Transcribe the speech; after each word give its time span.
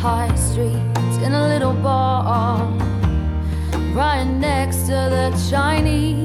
high 0.00 0.34
street 0.34 0.80
in 1.22 1.34
a 1.34 1.46
little 1.48 1.74
bar, 1.74 2.66
right 3.92 4.24
next 4.24 4.86
to 4.86 4.92
the 4.92 5.48
Chinese 5.50 6.19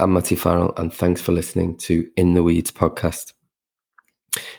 I'm 0.00 0.14
Matty 0.14 0.34
Farrell, 0.34 0.72
and 0.78 0.90
thanks 0.90 1.20
for 1.20 1.32
listening 1.32 1.76
to 1.80 2.08
In 2.16 2.32
the 2.32 2.42
Weeds 2.42 2.70
podcast. 2.70 3.34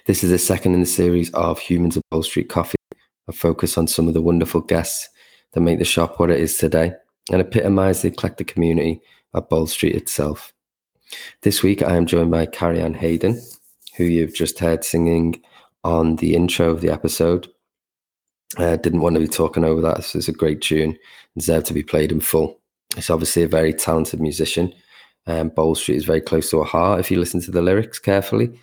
This 0.05 0.23
is 0.23 0.29
the 0.29 0.37
second 0.37 0.75
in 0.75 0.81
the 0.81 0.85
series 0.85 1.31
of 1.31 1.57
Humans 1.57 1.97
of 1.97 2.03
Bold 2.11 2.25
Street 2.25 2.47
Coffee, 2.47 2.77
a 3.27 3.31
focus 3.31 3.75
on 3.75 3.87
some 3.87 4.07
of 4.07 4.13
the 4.13 4.21
wonderful 4.21 4.61
guests 4.61 5.09
that 5.53 5.61
make 5.61 5.79
the 5.79 5.83
shop 5.83 6.19
what 6.19 6.29
it 6.29 6.39
is 6.39 6.59
today 6.59 6.93
and 7.31 7.41
epitomise 7.41 8.03
the 8.03 8.09
eclectic 8.09 8.45
community 8.45 9.01
of 9.33 9.49
Bold 9.49 9.71
Street 9.71 9.95
itself. 9.95 10.53
This 11.41 11.63
week, 11.63 11.81
I 11.81 11.95
am 11.95 12.05
joined 12.05 12.29
by 12.29 12.45
Carrie 12.45 12.79
Ann 12.79 12.93
Hayden, 12.93 13.41
who 13.97 14.03
you've 14.03 14.35
just 14.35 14.59
heard 14.59 14.83
singing 14.83 15.41
on 15.83 16.17
the 16.17 16.35
intro 16.35 16.69
of 16.69 16.81
the 16.81 16.91
episode. 16.91 17.47
Uh, 18.57 18.75
didn't 18.75 19.01
want 19.01 19.15
to 19.15 19.21
be 19.21 19.27
talking 19.27 19.63
over 19.63 19.81
that. 19.81 19.97
This 19.97 20.13
is 20.13 20.27
a 20.27 20.33
great 20.33 20.61
tune, 20.61 20.99
deserved 21.35 21.65
to 21.65 21.73
be 21.73 21.81
played 21.81 22.11
in 22.11 22.19
full. 22.19 22.59
It's 22.95 23.09
obviously 23.09 23.41
a 23.41 23.47
very 23.47 23.73
talented 23.73 24.21
musician. 24.21 24.71
Um, 25.27 25.49
Bold 25.49 25.77
Street 25.77 25.97
is 25.97 26.05
very 26.05 26.21
close 26.21 26.49
to 26.49 26.59
her 26.59 26.63
heart 26.63 26.99
if 26.99 27.11
you 27.11 27.19
listen 27.19 27.41
to 27.41 27.51
the 27.51 27.61
lyrics 27.61 27.99
carefully. 27.99 28.59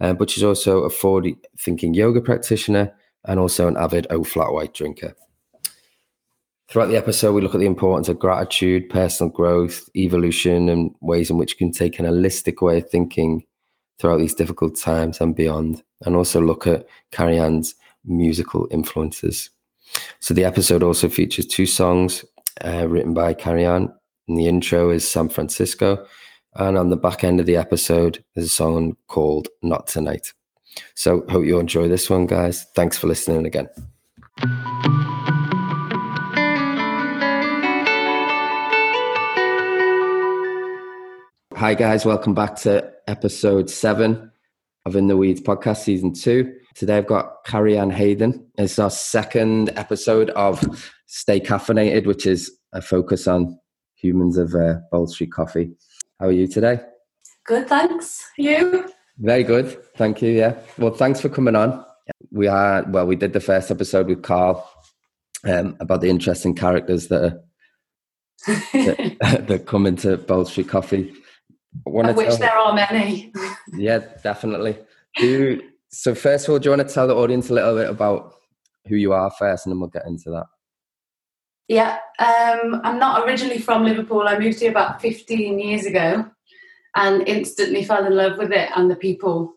Um, 0.00 0.16
but 0.16 0.30
she's 0.30 0.42
also 0.42 0.80
a 0.80 0.90
forward 0.90 1.28
thinking 1.58 1.94
yoga 1.94 2.20
practitioner 2.20 2.92
and 3.24 3.38
also 3.38 3.68
an 3.68 3.76
avid 3.76 4.06
O 4.10 4.24
flat 4.24 4.52
white 4.52 4.74
drinker. 4.74 5.14
Throughout 6.68 6.86
the 6.86 6.96
episode, 6.96 7.34
we 7.34 7.42
look 7.42 7.54
at 7.54 7.60
the 7.60 7.66
importance 7.66 8.08
of 8.08 8.18
gratitude, 8.18 8.88
personal 8.88 9.30
growth, 9.30 9.88
evolution, 9.94 10.68
and 10.68 10.94
ways 11.00 11.28
in 11.30 11.36
which 11.36 11.52
you 11.52 11.58
can 11.58 11.70
take 11.70 11.98
an 11.98 12.06
holistic 12.06 12.62
way 12.62 12.78
of 12.78 12.88
thinking 12.88 13.44
throughout 13.98 14.18
these 14.18 14.34
difficult 14.34 14.76
times 14.76 15.20
and 15.20 15.36
beyond, 15.36 15.82
and 16.04 16.16
also 16.16 16.40
look 16.40 16.66
at 16.66 16.86
Carrie 17.10 17.38
Ann's 17.38 17.74
musical 18.04 18.66
influences. 18.70 19.50
So 20.20 20.34
the 20.34 20.44
episode 20.44 20.82
also 20.82 21.08
features 21.08 21.46
two 21.46 21.66
songs 21.66 22.24
uh, 22.64 22.88
written 22.88 23.12
by 23.14 23.34
Carrie 23.34 23.66
Ann. 23.66 23.92
And 24.28 24.38
the 24.38 24.46
intro 24.46 24.90
is 24.90 25.08
San 25.08 25.28
Francisco. 25.28 26.06
And 26.54 26.78
on 26.78 26.90
the 26.90 26.96
back 26.96 27.24
end 27.24 27.40
of 27.40 27.46
the 27.46 27.56
episode, 27.56 28.22
there's 28.34 28.46
a 28.46 28.50
song 28.50 28.96
called 29.08 29.48
Not 29.62 29.88
Tonight. 29.88 30.32
So 30.94 31.24
hope 31.28 31.44
you 31.44 31.58
enjoy 31.58 31.88
this 31.88 32.08
one, 32.08 32.26
guys. 32.26 32.64
Thanks 32.76 32.96
for 32.96 33.08
listening 33.08 33.46
again. 33.46 33.68
Hi, 41.56 41.74
guys. 41.74 42.04
Welcome 42.04 42.34
back 42.34 42.56
to 42.60 42.92
episode 43.08 43.70
seven 43.70 44.30
of 44.84 44.94
In 44.94 45.08
the 45.08 45.16
Weeds 45.16 45.40
podcast, 45.40 45.78
season 45.78 46.12
two. 46.12 46.52
Today 46.74 46.98
I've 46.98 47.06
got 47.06 47.44
Carrie 47.44 47.76
Ann 47.76 47.90
Hayden. 47.90 48.46
It's 48.56 48.78
our 48.78 48.90
second 48.90 49.70
episode 49.76 50.30
of 50.30 50.92
Stay 51.06 51.40
Caffeinated, 51.40 52.06
which 52.06 52.26
is 52.26 52.50
a 52.72 52.80
focus 52.80 53.26
on 53.26 53.58
humans 54.02 54.36
of 54.36 54.54
uh, 54.54 54.74
Bold 54.90 55.10
Street 55.10 55.32
Coffee. 55.32 55.70
How 56.20 56.26
are 56.26 56.32
you 56.32 56.46
today? 56.46 56.80
Good, 57.46 57.68
thanks. 57.68 58.24
You? 58.36 58.90
Very 59.18 59.44
good. 59.44 59.78
Thank 59.96 60.20
you. 60.20 60.30
Yeah. 60.30 60.56
Well, 60.78 60.92
thanks 60.92 61.20
for 61.20 61.28
coming 61.28 61.56
on. 61.56 61.84
We 62.30 62.48
are, 62.48 62.84
well, 62.88 63.06
we 63.06 63.16
did 63.16 63.32
the 63.32 63.40
first 63.40 63.70
episode 63.70 64.08
with 64.08 64.22
Carl 64.22 64.68
um, 65.44 65.76
about 65.80 66.00
the 66.00 66.10
interesting 66.10 66.54
characters 66.54 67.08
that 67.08 67.22
are, 67.24 67.40
that, 68.72 69.16
that 69.48 69.66
come 69.66 69.86
into 69.86 70.16
Bold 70.16 70.48
Street 70.48 70.68
Coffee. 70.68 71.12
I 71.86 72.10
Of 72.10 72.16
which 72.16 72.28
tell- 72.28 72.36
there 72.38 72.56
are 72.56 72.74
many. 72.74 73.32
yeah, 73.72 73.98
definitely. 74.22 74.76
Do, 75.16 75.60
so 75.88 76.14
first 76.14 76.48
of 76.48 76.52
all, 76.52 76.58
do 76.58 76.68
you 76.70 76.76
want 76.76 76.86
to 76.88 76.92
tell 76.92 77.06
the 77.06 77.14
audience 77.14 77.50
a 77.50 77.54
little 77.54 77.76
bit 77.76 77.88
about 77.88 78.34
who 78.88 78.96
you 78.96 79.12
are 79.12 79.30
first, 79.30 79.66
and 79.66 79.72
then 79.72 79.80
we'll 79.80 79.88
get 79.88 80.06
into 80.06 80.30
that. 80.30 80.46
Yeah, 81.68 81.98
um, 82.18 82.80
I'm 82.84 82.98
not 82.98 83.26
originally 83.26 83.58
from 83.58 83.84
Liverpool. 83.84 84.28
I 84.28 84.38
moved 84.38 84.60
here 84.60 84.70
about 84.70 85.00
15 85.00 85.58
years 85.58 85.86
ago 85.86 86.26
and 86.96 87.26
instantly 87.26 87.84
fell 87.84 88.04
in 88.04 88.14
love 88.14 88.38
with 88.38 88.52
it 88.52 88.68
and 88.74 88.90
the 88.90 88.96
people. 88.96 89.54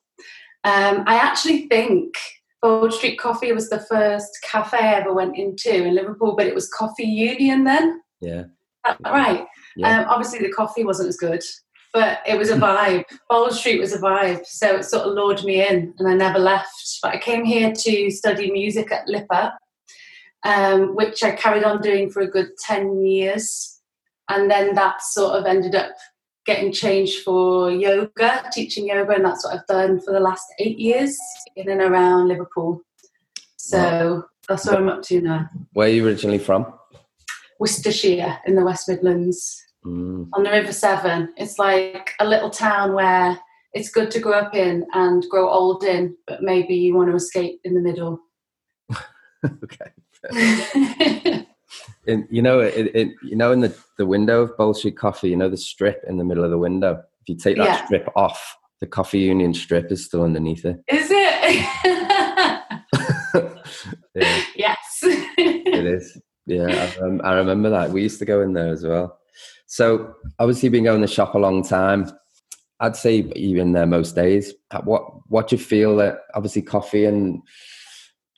Um, 0.64 1.04
I 1.06 1.16
actually 1.16 1.68
think 1.68 2.16
Bold 2.62 2.94
Street 2.94 3.20
Coffee 3.20 3.52
was 3.52 3.70
the 3.70 3.82
first 3.82 4.32
cafe 4.42 4.78
I 4.78 4.96
ever 4.96 5.14
went 5.14 5.38
into 5.38 5.72
in 5.72 5.94
Liverpool, 5.94 6.36
but 6.36 6.48
it 6.48 6.56
was 6.56 6.70
Coffee 6.70 7.04
Union 7.04 7.64
then. 7.64 8.02
Yeah. 8.22 8.46
Right. 9.04 9.46
Yeah. 9.76 10.00
Um, 10.00 10.06
obviously, 10.10 10.40
the 10.40 10.52
coffee 10.52 10.84
wasn't 10.84 11.10
as 11.10 11.18
good, 11.18 11.44
but 11.94 12.20
it 12.26 12.38
was 12.38 12.50
a 12.50 12.56
vibe. 12.56 13.04
Bold 13.30 13.54
Street 13.54 13.80
was 13.80 13.94
a 13.94 14.00
vibe, 14.00 14.46
so 14.46 14.78
it 14.78 14.86
sort 14.86 15.08
of 15.08 15.14
lured 15.14 15.44
me 15.44 15.68
in, 15.68 15.94
and 16.00 16.08
I 16.08 16.14
never 16.14 16.40
left. 16.40 17.00
But 17.02 17.14
I 17.14 17.20
came 17.20 17.44
here 17.46 17.72
to 17.72 18.12
study 18.12 18.52
music 18.52 18.92
at 18.92 19.08
LIPA, 19.08 19.54
um, 20.46 20.96
which 20.96 21.24
I 21.24 21.32
carried 21.32 21.64
on 21.64 21.82
doing 21.82 22.10
for 22.10 22.22
a 22.22 22.28
good 22.28 22.50
ten 22.60 23.04
years, 23.06 23.82
and 24.30 24.50
then 24.50 24.74
that 24.76 25.02
sort 25.02 25.38
of 25.38 25.46
ended 25.46 25.76
up 25.76 25.92
getting 26.46 26.72
changed 26.72 27.24
for 27.24 27.72
yoga, 27.72 28.44
teaching 28.54 28.88
yoga, 28.88 29.16
and 29.16 29.26
that's 29.26 29.44
what 29.44 29.56
I've 29.56 29.68
done 29.68 30.00
for 30.00 30.14
the 30.14 30.20
last 30.20 30.46
eight 30.60 30.80
years 30.80 31.18
in 31.56 31.70
and 31.70 31.82
around 31.82 32.28
Liverpool. 32.30 32.82
So 33.58 34.26
that's 34.48 34.66
what 34.66 34.78
I'm 34.78 34.88
up 34.88 35.02
to 35.04 35.22
now. 35.22 35.50
Where 35.74 35.88
are 35.88 35.92
you 35.92 36.06
originally 36.06 36.38
from? 36.38 36.72
Worcestershire 37.60 38.40
in 38.46 38.56
the 38.56 38.64
West 38.64 38.88
Midlands 38.88 39.62
Mm. 39.86 40.30
on 40.34 40.44
the 40.44 40.50
River 40.50 40.72
Severn. 40.74 41.30
It's 41.38 41.60
like 41.60 42.14
a 42.20 42.26
little 42.26 42.50
town 42.50 42.94
where 42.94 43.40
it's 43.74 43.92
good 43.92 44.10
to 44.12 44.20
grow 44.20 44.40
up 44.40 44.56
in 44.56 44.86
and 44.94 45.24
grow 45.30 45.48
old 45.50 45.84
in, 45.84 46.18
but 46.26 46.42
maybe 46.42 46.74
you 46.74 46.96
want 46.96 47.10
to 47.12 47.16
escape 47.16 47.60
in 47.64 47.76
the 47.76 47.82
middle. 47.82 48.20
okay. 49.46 49.92
In, 52.08 52.28
you 52.30 52.42
know, 52.44 52.60
it, 52.60 52.96
it, 52.96 53.10
you 53.24 53.36
know, 53.36 53.52
in 53.52 53.62
the, 53.62 53.76
the 53.98 54.06
window 54.06 54.44
of 54.44 54.78
Street 54.78 54.96
Coffee, 54.96 55.30
you 55.30 55.36
know, 55.36 55.50
the 55.50 55.58
strip 55.58 56.04
in 56.08 56.18
the 56.18 56.24
middle 56.24 56.44
of 56.44 56.52
the 56.52 56.58
window. 56.58 57.02
If 57.22 57.30
you 57.30 57.36
take 57.36 57.58
that 57.58 57.66
Yeah. 57.66 57.86
strip 57.86 58.08
off, 58.16 58.58
the 58.80 58.86
Coffee 58.86 59.20
Union 59.20 59.56
strip 59.56 59.92
is 59.92 60.06
still 60.06 60.22
underneath 60.24 60.66
it. 60.66 60.78
Is 60.88 61.08
it? 61.10 61.66
yeah, 64.16 64.42
yes. 64.56 65.00
it 65.04 65.86
is. 65.86 66.22
Yeah, 66.46 66.68
I, 66.68 67.00
rem- 67.02 67.22
I 67.24 67.34
remember 67.34 67.72
that. 67.72 67.90
We 67.90 68.04
used 68.04 68.20
to 68.20 68.26
go 68.26 68.42
in 68.42 68.54
there 68.54 68.72
as 68.72 68.84
well. 68.84 69.18
So 69.66 70.14
obviously, 70.38 70.68
you've 70.68 70.74
been 70.74 70.84
going 70.84 71.02
to 71.02 71.08
the 71.08 71.12
shop 71.14 71.34
a 71.34 71.40
long 71.40 71.64
time. 71.64 72.12
I'd 72.80 72.96
say 72.96 73.32
you're 73.36 73.62
in 73.62 73.72
there 73.72 73.88
most 73.88 74.16
days. 74.16 74.54
What 74.84 75.04
what 75.30 75.48
do 75.48 75.56
you 75.56 75.64
feel 75.64 75.96
that 75.98 76.20
obviously 76.36 76.62
coffee 76.62 77.06
and 77.06 77.42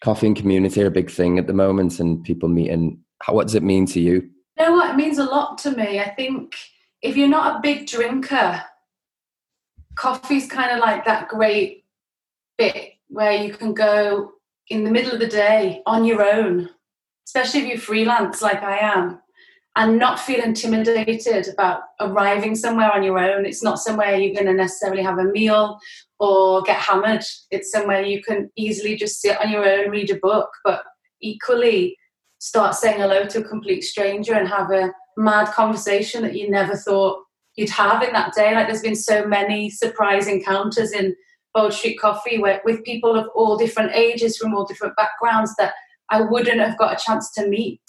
coffee 0.04 0.28
and 0.28 0.36
community 0.36 0.82
are 0.84 0.88
a 0.88 0.92
big 0.92 1.10
thing 1.10 1.40
at 1.40 1.48
the 1.48 1.54
moment, 1.54 2.00
and 2.00 2.24
people 2.24 2.50
meeting. 2.50 3.00
How, 3.22 3.34
what 3.34 3.48
does 3.48 3.56
it 3.56 3.64
mean 3.64 3.86
to 3.88 4.00
you? 4.00 4.30
You 4.58 4.66
know 4.66 4.72
what? 4.74 4.92
It 4.92 4.98
means 4.98 5.18
a 5.18 5.24
lot 5.24 5.58
to 5.60 5.72
me. 5.72 6.00
I 6.00 6.10
think 6.10 6.56
if 7.02 7.16
you're 7.18 7.28
not 7.28 7.58
a 7.58 7.62
big 7.62 7.88
drinker, 7.88 8.62
coffee's 9.96 10.50
kind 10.50 10.72
of 10.72 10.80
like 10.80 11.06
that 11.06 11.28
great 11.28 11.86
bit 12.58 12.94
where 13.08 13.34
you 13.34 13.54
can 13.54 13.74
go 13.74 14.32
in 14.70 14.84
the 14.84 14.92
middle 14.92 15.14
of 15.14 15.20
the 15.20 15.28
day 15.28 15.82
on 15.86 16.06
your 16.06 16.24
own, 16.24 16.70
especially 17.26 17.62
if 17.62 17.68
you 17.68 17.78
freelance 17.78 18.42
like 18.42 18.64
I 18.64 18.80
am, 18.80 19.22
and 19.76 20.00
not 20.00 20.20
feel 20.20 20.44
intimidated 20.44 21.48
about 21.48 21.82
arriving 22.00 22.56
somewhere 22.56 22.92
on 22.92 23.04
your 23.04 23.20
own. 23.20 23.46
It's 23.46 23.64
not 23.64 23.80
somewhere 23.80 24.16
you're 24.16 24.34
going 24.34 24.48
to 24.48 24.54
necessarily 24.54 25.04
have 25.04 25.20
a 25.20 25.26
meal 25.26 25.80
or 26.20 26.62
get 26.64 26.78
hammered. 26.78 27.24
It's 27.52 27.72
somewhere 27.72 28.02
you 28.02 28.22
can 28.24 28.50
easily 28.56 28.96
just 28.96 29.22
sit 29.22 29.40
on 29.40 29.52
your 29.52 29.68
own, 29.68 29.90
read 29.90 30.10
a 30.12 30.16
book, 30.16 30.50
but 30.64 30.84
equally 31.22 31.98
start 32.40 32.76
saying 32.76 33.00
hello 33.00 33.26
to 33.26 33.40
a 33.40 33.48
complete 33.48 33.82
stranger 33.82 34.34
and 34.34 34.48
have 34.48 34.72
a 34.72 34.92
mad 35.18 35.48
conversation 35.48 36.22
that 36.22 36.36
you 36.36 36.50
never 36.50 36.76
thought 36.76 37.24
you'd 37.56 37.70
have 37.70 38.04
in 38.04 38.14
that 38.14 38.34
day. 38.34 38.54
Like 38.54 38.68
there's 38.68 38.82
been 38.82 38.96
so 38.96 39.26
many 39.26 39.70
surprise 39.70 40.28
encounters 40.28 40.92
in 40.92 41.16
Bold 41.54 41.74
Street 41.74 42.00
Coffee 42.00 42.38
where, 42.38 42.62
with 42.64 42.84
people 42.84 43.16
of 43.16 43.28
all 43.36 43.58
different 43.58 43.92
ages 43.94 44.38
from 44.38 44.54
all 44.54 44.66
different 44.66 44.96
backgrounds 44.96 45.56
that 45.58 45.74
I 46.10 46.22
wouldn't 46.22 46.60
have 46.60 46.78
got 46.78 46.94
a 46.94 47.04
chance 47.04 47.32
to 47.34 47.48
meet. 47.48 47.82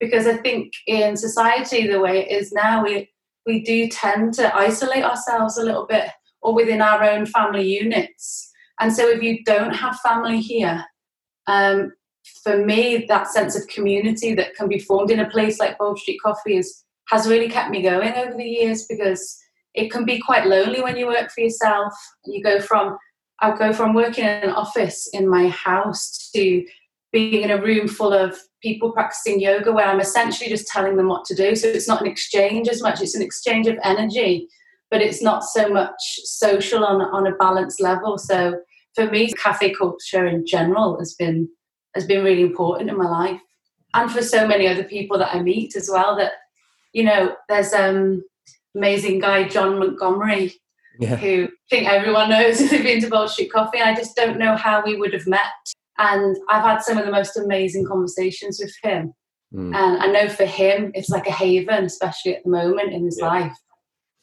Because 0.00 0.28
I 0.28 0.36
think 0.36 0.72
in 0.86 1.16
society, 1.16 1.88
the 1.88 2.00
way 2.00 2.20
it 2.20 2.30
is 2.30 2.52
now, 2.52 2.84
we, 2.84 3.10
we 3.46 3.62
do 3.64 3.88
tend 3.88 4.34
to 4.34 4.54
isolate 4.54 5.02
ourselves 5.02 5.58
a 5.58 5.64
little 5.64 5.86
bit 5.86 6.08
or 6.42 6.54
within 6.54 6.80
our 6.80 7.02
own 7.04 7.26
family 7.26 7.66
units. 7.66 8.50
And 8.80 8.92
so 8.92 9.08
if 9.08 9.22
you 9.22 9.42
don't 9.44 9.74
have 9.74 9.98
family 10.00 10.40
here, 10.40 10.84
um, 11.46 11.92
for 12.42 12.64
me, 12.64 13.06
that 13.08 13.28
sense 13.28 13.56
of 13.56 13.66
community 13.68 14.34
that 14.34 14.54
can 14.54 14.68
be 14.68 14.78
formed 14.78 15.10
in 15.10 15.20
a 15.20 15.30
place 15.30 15.58
like 15.58 15.78
Bold 15.78 15.98
Street 15.98 16.20
Coffee 16.22 16.56
is, 16.56 16.84
has 17.08 17.28
really 17.28 17.48
kept 17.48 17.70
me 17.70 17.82
going 17.82 18.14
over 18.14 18.36
the 18.36 18.44
years 18.44 18.86
because 18.86 19.38
it 19.74 19.90
can 19.90 20.04
be 20.04 20.20
quite 20.20 20.46
lonely 20.46 20.82
when 20.82 20.96
you 20.96 21.06
work 21.06 21.30
for 21.30 21.40
yourself. 21.40 21.92
You 22.24 22.42
go 22.42 22.60
from, 22.60 22.98
I'll 23.40 23.56
go 23.56 23.72
from 23.72 23.94
working 23.94 24.24
in 24.24 24.30
an 24.30 24.50
office 24.50 25.08
in 25.12 25.28
my 25.28 25.48
house 25.48 26.30
to 26.34 26.64
being 27.12 27.42
in 27.42 27.50
a 27.50 27.62
room 27.62 27.88
full 27.88 28.12
of 28.12 28.36
people 28.62 28.92
practicing 28.92 29.40
yoga 29.40 29.72
where 29.72 29.86
I'm 29.86 30.00
essentially 30.00 30.50
just 30.50 30.66
telling 30.68 30.96
them 30.96 31.08
what 31.08 31.24
to 31.26 31.34
do. 31.34 31.54
So 31.56 31.68
it's 31.68 31.88
not 31.88 32.02
an 32.02 32.06
exchange 32.06 32.68
as 32.68 32.82
much, 32.82 33.00
it's 33.00 33.14
an 33.14 33.22
exchange 33.22 33.66
of 33.66 33.78
energy, 33.82 34.48
but 34.90 35.00
it's 35.02 35.22
not 35.22 35.44
so 35.44 35.68
much 35.68 36.00
social 36.24 36.84
on, 36.84 37.00
on 37.00 37.26
a 37.26 37.36
balanced 37.36 37.80
level. 37.80 38.18
So 38.18 38.60
for 38.94 39.06
me, 39.10 39.32
cafe 39.32 39.72
culture 39.72 40.26
in 40.26 40.46
general 40.46 40.98
has 40.98 41.14
been 41.14 41.48
has 41.94 42.06
been 42.06 42.24
really 42.24 42.42
important 42.42 42.90
in 42.90 42.96
my 42.96 43.08
life. 43.08 43.40
And 43.94 44.10
for 44.10 44.22
so 44.22 44.46
many 44.46 44.68
other 44.68 44.84
people 44.84 45.18
that 45.18 45.34
I 45.34 45.42
meet 45.42 45.74
as 45.74 45.88
well 45.90 46.16
that, 46.16 46.32
you 46.92 47.04
know, 47.04 47.34
there's 47.48 47.72
um 47.72 48.22
amazing 48.74 49.18
guy 49.20 49.48
John 49.48 49.78
Montgomery 49.78 50.52
Yeah, 51.00 51.16
who 51.16 51.44
I 51.44 51.48
think 51.70 51.88
everyone 51.88 52.30
knows 52.30 52.60
if 52.60 52.70
they've 52.70 52.82
been 52.82 53.00
to 53.00 53.08
Bold 53.08 53.30
Street 53.30 53.52
Coffee. 53.52 53.80
I 53.80 53.94
just 53.94 54.14
don't 54.16 54.38
know 54.38 54.56
how 54.56 54.82
we 54.84 54.96
would 54.96 55.12
have 55.12 55.26
met. 55.26 55.42
And 55.98 56.36
I've 56.48 56.62
had 56.62 56.82
some 56.82 56.96
of 56.98 57.06
the 57.06 57.10
most 57.12 57.36
amazing 57.36 57.84
conversations 57.86 58.60
with 58.62 58.74
him. 58.82 59.12
Mm. 59.52 59.74
And 59.74 60.02
I 60.02 60.06
know 60.06 60.28
for 60.28 60.44
him, 60.44 60.92
it's 60.94 61.08
like 61.08 61.26
a 61.26 61.32
haven, 61.32 61.84
especially 61.84 62.36
at 62.36 62.44
the 62.44 62.50
moment 62.50 62.92
in 62.92 63.04
his 63.04 63.18
Yeah. 63.20 63.26
life. 63.26 63.56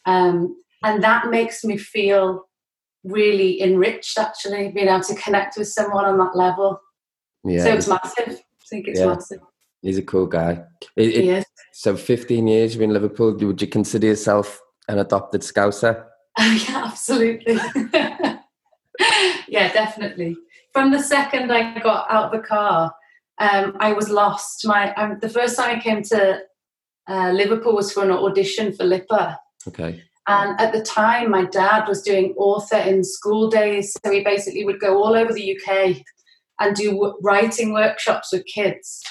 Um, 0.06 0.56
and 0.86 1.04
that 1.04 1.30
makes 1.30 1.64
me 1.64 1.76
feel 1.78 2.48
really 3.04 3.62
enriched, 3.62 4.18
actually, 4.18 4.72
being 4.72 4.88
able 4.88 5.04
to 5.04 5.16
connect 5.16 5.58
with 5.58 5.68
someone 5.68 6.06
on 6.06 6.18
that 6.18 6.36
level. 6.36 6.80
yeah. 7.44 7.64
So 7.64 7.70
it's 7.74 7.88
massive. 7.88 8.30
I 8.30 8.66
think 8.70 8.88
it's 8.88 9.00
Yeah. 9.00 9.08
massive. 9.14 9.40
He's 9.82 10.00
a 10.00 10.02
cool 10.12 10.26
guy. 10.26 10.64
It- 10.96 11.16
it- 11.18 11.26
Yes. 11.26 11.46
So 11.74 11.96
15 11.96 12.48
years 12.48 12.72
you've 12.74 12.80
been 12.80 12.90
in 12.90 12.94
Liverpool. 13.00 13.34
Would 13.36 13.62
you 13.62 13.68
consider 13.68 14.08
yourself 14.08 14.60
an 14.88 14.98
adopted 15.00 15.42
Scouser? 15.42 16.06
Oh, 16.38 16.66
yeah, 16.68 16.84
absolutely. 16.92 17.56
yeah, 19.48 19.72
definitely. 19.72 20.36
From 20.74 20.92
the 20.92 21.00
second 21.02 21.52
I 21.52 21.80
got 21.80 22.08
out 22.10 22.26
of 22.26 22.32
the 22.42 22.46
car, 22.48 22.94
um, 23.38 23.78
I 23.80 23.94
was 23.94 24.10
lost. 24.10 24.66
My 24.68 24.94
um, 24.96 25.20
the 25.22 25.30
first 25.30 25.56
time 25.58 25.78
I 25.78 25.80
came 25.82 26.02
to 26.04 26.40
uh, 27.08 27.30
Liverpool 27.32 27.76
was 27.76 27.92
for 27.94 28.04
an 28.04 28.12
audition 28.12 28.74
for 28.74 28.84
LIPA. 28.84 29.38
Okay. 29.70 30.04
And 30.28 30.60
at 30.60 30.74
the 30.74 30.82
time, 30.82 31.30
my 31.30 31.46
dad 31.46 31.88
was 31.88 32.02
doing 32.02 32.34
author 32.38 32.78
in 32.78 33.04
school 33.04 33.50
days. 33.50 33.96
So 34.04 34.12
he 34.12 34.24
basically 34.24 34.66
would 34.66 34.80
go 34.80 34.98
all 34.98 35.16
over 35.16 35.32
the 35.32 35.58
UK 35.58 35.98
and 36.60 36.76
do 36.76 37.16
writing 37.22 37.74
workshops 37.74 38.32
with 38.32 38.46
kids. 38.46 39.04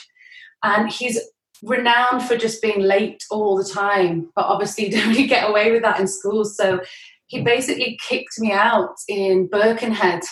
And 0.62 0.90
he's 0.90 1.20
renowned 1.62 2.22
for 2.22 2.36
just 2.36 2.60
being 2.60 2.80
late 2.80 3.24
all 3.30 3.56
the 3.56 3.68
time, 3.68 4.30
but 4.34 4.46
obviously 4.46 4.86
you 4.90 4.92
don't 4.92 5.08
really 5.08 5.26
get 5.26 5.48
away 5.48 5.70
with 5.70 5.82
that 5.82 6.00
in 6.00 6.08
schools. 6.08 6.56
So 6.56 6.80
he 7.26 7.38
hmm. 7.38 7.44
basically 7.44 7.98
kicked 8.08 8.38
me 8.38 8.52
out 8.52 8.96
in 9.08 9.46
Birkenhead 9.46 10.22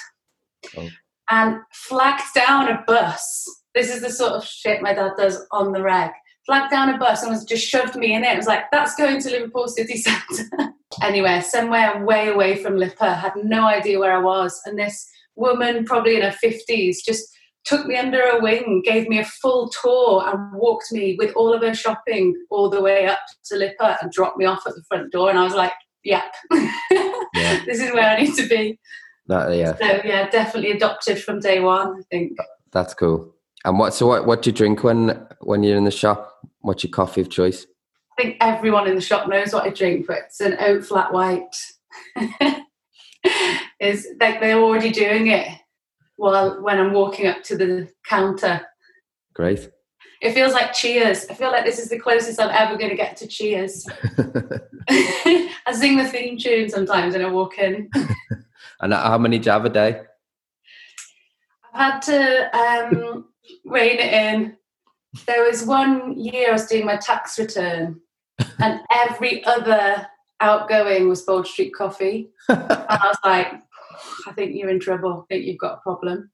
Oh. 0.77 0.89
and 1.31 1.61
flagged 1.73 2.35
down 2.35 2.69
a 2.69 2.83
bus. 2.87 3.49
This 3.75 3.93
is 3.93 4.03
the 4.03 4.11
sort 4.11 4.33
of 4.33 4.45
shit 4.45 4.83
my 4.83 4.95
dad 4.95 5.13
does 5.17 5.45
on 5.51 5.73
the 5.73 5.83
reg. 5.83 6.11
Flagged 6.47 6.71
down 6.73 6.89
a 6.89 6.99
bus 6.99 7.23
and 7.23 7.31
was 7.31 7.45
just 7.45 7.67
shoved 7.67 7.95
me 7.95 8.15
in 8.15 8.25
it. 8.25 8.35
It 8.35 8.37
was 8.37 8.47
like, 8.47 8.65
that's 8.73 8.97
going 8.97 9.21
to 9.21 9.31
Liverpool 9.31 9.69
City 9.69 9.97
Centre. 9.97 10.73
anywhere, 11.03 11.41
somewhere 11.43 12.05
way 12.05 12.29
away 12.29 12.63
from 12.63 12.77
LIPA. 12.77 13.15
Had 13.15 13.33
no 13.37 13.65
idea 13.67 13.99
where 13.99 14.17
I 14.17 14.21
was. 14.21 14.61
And 14.67 14.79
this 14.79 15.09
woman, 15.37 15.85
probably 15.85 16.17
in 16.17 16.23
her 16.23 16.37
50s, 16.45 16.97
just 17.05 17.25
took 17.65 17.87
me 17.87 17.97
under 17.97 18.19
her 18.19 18.41
wing, 18.41 18.83
gave 18.85 19.09
me 19.09 19.21
a 19.21 19.25
full 19.25 19.69
tour, 19.69 20.25
and 20.27 20.53
walked 20.55 20.91
me 20.91 21.17
with 21.19 21.33
all 21.37 21.55
of 21.55 21.63
her 21.63 21.75
shopping 21.75 22.35
all 22.51 22.69
the 22.69 22.81
way 22.81 23.07
up 23.07 23.21
to 23.45 23.57
LIPA 23.57 23.99
and 24.03 24.11
dropped 24.11 24.37
me 24.37 24.45
off 24.45 24.67
at 24.67 24.75
the 24.75 24.83
front 24.89 25.13
door. 25.13 25.31
And 25.31 25.39
I 25.39 25.45
was 25.45 25.55
like, 25.55 25.73
yep, 26.03 26.35
Yeah. 26.51 26.71
this 27.67 27.81
is 27.81 27.93
where 27.93 28.11
I 28.11 28.23
need 28.23 28.35
to 28.35 28.49
be. 28.49 28.81
That, 29.29 29.57
yeah, 29.57 29.77
So, 29.77 30.01
yeah, 30.05 30.29
definitely 30.29 30.73
adopted 30.73 31.23
from 31.23 31.39
day 31.39 31.61
one, 31.61 31.97
I 31.97 32.03
think. 32.11 32.37
that's 32.73 32.95
cool. 32.95 33.33
And 33.65 33.79
what? 33.79 33.95
So 33.95 34.09
what? 34.09 34.27
What 34.27 34.43
do 34.43 34.51
you 34.51 34.57
drink 34.57 34.83
when 34.83 35.25
when 35.41 35.63
you're 35.63 35.77
in 35.77 35.85
the 35.85 35.93
shop? 35.93 36.32
What's 36.63 36.85
your 36.85 36.91
coffee 36.91 37.21
of 37.21 37.29
choice? 37.29 37.67
I 38.19 38.23
think 38.23 38.37
everyone 38.41 38.89
in 38.89 38.95
the 38.95 39.01
shop 39.01 39.29
knows 39.29 39.53
what 39.53 39.65
I 39.65 39.71
drink, 39.71 40.07
but 40.07 40.19
it's 40.19 40.41
an 40.41 40.57
oat 40.61 40.85
flat 40.85 41.13
white. 41.13 41.55
is 43.81 44.09
like 44.21 44.41
they're 44.41 44.61
already 44.61 44.91
doing 44.91 45.27
it 45.29 45.49
while 46.17 46.63
when 46.63 46.79
I'm 46.79 46.93
walking 46.93 47.27
up 47.27 47.43
to 47.45 47.57
the 47.57 47.89
counter. 48.05 48.63
Great. 49.35 49.71
It 50.21 50.35
feels 50.35 50.53
like 50.53 50.73
Cheers. 50.73 51.27
I 51.29 51.35
feel 51.35 51.51
like 51.51 51.65
this 51.65 51.81
is 51.81 51.89
the 51.89 51.99
closest 51.99 52.41
I'm 52.41 52.51
ever 52.51 52.79
going 52.79 52.91
to 52.91 52.97
get 52.97 53.17
to 53.19 53.27
Cheers. 53.27 53.87
I 54.89 55.73
sing 55.73 55.97
the 55.97 56.09
theme 56.09 56.39
tune 56.39 56.71
sometimes 56.71 57.15
when 57.15 57.25
I 57.25 57.31
walk 57.31 57.59
in. 57.59 57.91
and 58.81 58.95
how 58.95 59.19
many 59.19 59.41
do 59.41 59.47
you 59.47 59.53
have 59.53 59.65
a 59.65 59.69
day? 59.69 60.03
I've 61.75 61.93
had 61.95 62.03
to 62.03 62.57
um, 62.57 63.25
rein 63.65 63.99
it 63.99 64.13
in. 64.13 64.57
There 65.27 65.45
was 65.45 65.65
one 65.65 66.19
year 66.19 66.49
I 66.49 66.53
was 66.53 66.67
doing 66.67 66.87
my 66.87 66.97
tax 66.97 67.39
return, 67.39 68.01
and 68.59 68.81
every 68.91 69.45
other 69.45 70.07
outgoing 70.41 71.09
was 71.09 71.23
Bold 71.23 71.47
Street 71.47 71.75
Coffee. 71.75 72.31
and 72.49 72.59
I 72.71 72.99
was 73.07 73.19
like, 73.25 73.53
I 74.27 74.33
think 74.33 74.55
you're 74.57 74.71
in 74.71 74.81
trouble. 74.81 75.25
I 75.31 75.35
think 75.35 75.47
you've 75.47 75.59
got 75.59 75.75
a 75.79 75.81
problem. 75.83 76.31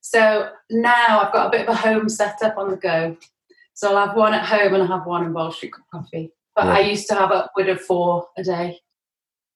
So 0.00 0.50
now 0.70 1.20
I've 1.20 1.32
got 1.32 1.48
a 1.48 1.50
bit 1.50 1.62
of 1.62 1.68
a 1.68 1.74
home 1.76 2.08
setup 2.08 2.56
on 2.56 2.70
the 2.70 2.76
go. 2.76 3.16
So 3.74 3.90
I'll 3.96 4.06
have 4.06 4.16
one 4.16 4.32
at 4.34 4.44
home 4.46 4.74
and 4.74 4.82
I'll 4.82 4.98
have 4.98 5.06
one 5.06 5.24
in 5.24 5.32
Bold 5.32 5.54
Street 5.54 5.72
Coffee. 5.92 6.32
But 6.54 6.66
Yeah. 6.66 6.72
I 6.74 6.80
used 6.80 7.08
to 7.08 7.14
have 7.14 7.32
upward 7.32 7.68
of 7.68 7.80
four 7.80 8.28
a 8.38 8.44
day. 8.44 8.78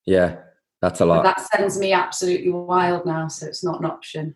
Yeah, 0.04 0.36
that's 0.82 1.00
a 1.00 1.06
But 1.06 1.08
lot. 1.08 1.22
that 1.24 1.40
sends 1.54 1.78
me 1.78 1.92
absolutely 1.92 2.50
wild 2.50 3.06
now, 3.06 3.28
so 3.28 3.46
it's 3.46 3.62
not 3.62 3.78
an 3.80 3.86
option. 3.86 4.34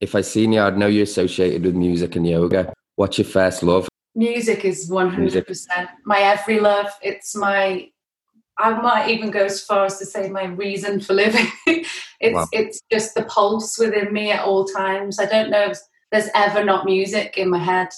if 0.00 0.14
I 0.14 0.20
seen 0.22 0.52
you, 0.52 0.60
I'd 0.60 0.76
know 0.78 0.86
you're 0.86 1.04
associated 1.04 1.64
with 1.64 1.74
music 1.74 2.16
and 2.16 2.26
yoga. 2.26 2.72
What's 2.96 3.18
your 3.18 3.24
first 3.26 3.62
love? 3.62 3.88
Music 4.14 4.64
is 4.64 4.88
100% 4.90 5.66
my 6.04 6.20
every 6.20 6.60
love. 6.60 6.86
It's 7.02 7.34
my, 7.34 7.88
I 8.58 8.70
might 8.80 9.10
even 9.10 9.30
go 9.30 9.44
as 9.44 9.60
far 9.62 9.84
as 9.86 9.98
to 9.98 10.06
say 10.06 10.28
my 10.28 10.44
reason 10.44 11.00
for 11.00 11.14
living. 11.14 11.46
it's, 11.66 12.34
Wow. 12.34 12.46
it's 12.52 12.80
just 12.92 13.14
the 13.14 13.24
pulse 13.24 13.76
within 13.78 14.12
me 14.12 14.30
at 14.30 14.44
all 14.44 14.64
times. 14.64 15.18
I 15.18 15.26
don't 15.26 15.50
know 15.50 15.64
if 15.70 15.78
there's 16.12 16.28
ever 16.34 16.64
not 16.64 16.84
music 16.84 17.36
in 17.36 17.50
my 17.50 17.58
head. 17.58 17.88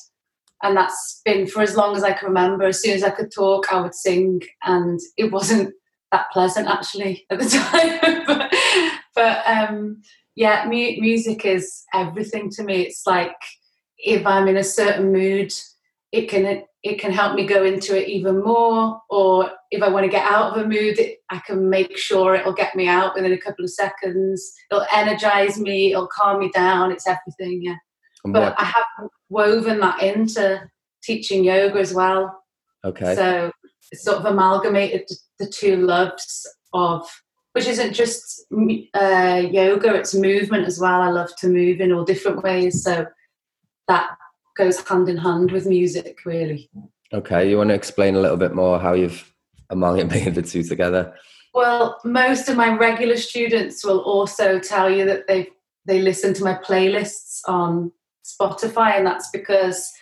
And 0.62 0.74
that's 0.74 1.20
been 1.26 1.46
for 1.46 1.60
as 1.60 1.76
long 1.76 1.94
as 1.94 2.02
I 2.02 2.12
can 2.14 2.28
remember. 2.28 2.64
As 2.64 2.80
soon 2.80 2.94
as 2.94 3.04
I 3.04 3.10
could 3.10 3.30
talk, 3.30 3.70
I 3.70 3.80
would 3.82 3.94
sing. 3.94 4.40
And 4.64 4.98
it 5.18 5.30
wasn't 5.30 5.74
that 6.12 6.26
pleasant 6.32 6.66
actually 6.68 7.26
at 7.30 7.38
the 7.38 7.44
time. 8.00 8.22
but 8.26 8.50
but 9.14 9.46
um, 9.46 10.00
yeah, 10.34 10.64
mu- 10.64 10.98
music 11.00 11.44
is 11.44 11.84
everything 11.92 12.48
to 12.52 12.62
me. 12.64 12.82
It's 12.82 13.06
like 13.06 13.36
if 13.98 14.26
I'm 14.26 14.48
in 14.48 14.56
a 14.56 14.64
certain 14.64 15.12
mood, 15.12 15.52
it 16.12 16.28
can 16.28 16.64
it 16.82 17.00
can 17.00 17.10
help 17.10 17.34
me 17.34 17.44
go 17.44 17.64
into 17.64 18.00
it 18.00 18.08
even 18.08 18.42
more. 18.42 19.00
Or 19.10 19.50
if 19.70 19.82
I 19.82 19.88
want 19.88 20.04
to 20.04 20.10
get 20.10 20.24
out 20.24 20.52
of 20.56 20.64
a 20.64 20.68
mood, 20.68 20.98
it, 20.98 21.18
I 21.30 21.38
can 21.38 21.68
make 21.68 21.96
sure 21.96 22.34
it'll 22.34 22.52
get 22.52 22.76
me 22.76 22.86
out 22.86 23.14
within 23.14 23.32
a 23.32 23.38
couple 23.38 23.64
of 23.64 23.70
seconds. 23.70 24.52
It'll 24.70 24.86
energize 24.92 25.58
me. 25.58 25.92
It'll 25.92 26.06
calm 26.06 26.38
me 26.38 26.50
down. 26.50 26.92
It's 26.92 27.08
everything. 27.08 27.62
Yeah, 27.64 27.76
And 28.24 28.32
but 28.32 28.42
what? 28.42 28.60
I 28.60 28.64
have 28.64 29.08
woven 29.30 29.80
that 29.80 30.00
into 30.00 30.62
teaching 31.02 31.42
yoga 31.44 31.80
as 31.80 31.92
well. 31.92 32.40
Okay. 32.84 33.16
So 33.16 33.50
it's 33.90 34.04
sort 34.04 34.18
of 34.18 34.26
amalgamated 34.26 35.08
the 35.38 35.46
two 35.48 35.76
loves 35.76 36.48
of, 36.72 37.08
which 37.52 37.66
isn't 37.66 37.94
just 37.94 38.44
uh, 38.94 39.42
yoga, 39.50 39.94
it's 39.94 40.14
movement 40.14 40.66
as 40.66 40.78
well. 40.78 41.02
I 41.02 41.10
love 41.10 41.34
to 41.38 41.48
move 41.48 41.80
in 41.80 41.92
all 41.92 42.04
different 42.04 42.42
ways. 42.42 42.82
So 42.84 43.06
that 43.88 44.16
goes 44.56 44.80
hand 44.80 45.08
in 45.08 45.16
hand 45.16 45.52
with 45.52 45.66
music, 45.66 46.24
really. 46.24 46.70
Okay. 47.12 47.48
You 47.48 47.58
want 47.58 47.68
to 47.68 47.74
explain 47.74 48.16
a 48.16 48.20
little 48.20 48.36
bit 48.36 48.54
more 48.54 48.78
how 48.78 48.94
you've 48.94 49.32
amalgamated 49.70 50.34
the 50.34 50.42
two 50.42 50.62
together? 50.62 51.14
Well, 51.54 51.98
most 52.04 52.48
of 52.48 52.56
my 52.56 52.76
regular 52.76 53.16
students 53.16 53.84
will 53.84 54.00
also 54.00 54.58
tell 54.58 54.90
you 54.90 55.04
that 55.06 55.26
they 55.26 55.48
they 55.86 56.00
listen 56.00 56.34
to 56.34 56.44
my 56.44 56.54
playlists 56.54 57.40
on 57.46 57.92
Spotify, 58.24 58.98
and 58.98 59.06
that's 59.06 59.30
because 59.30 59.92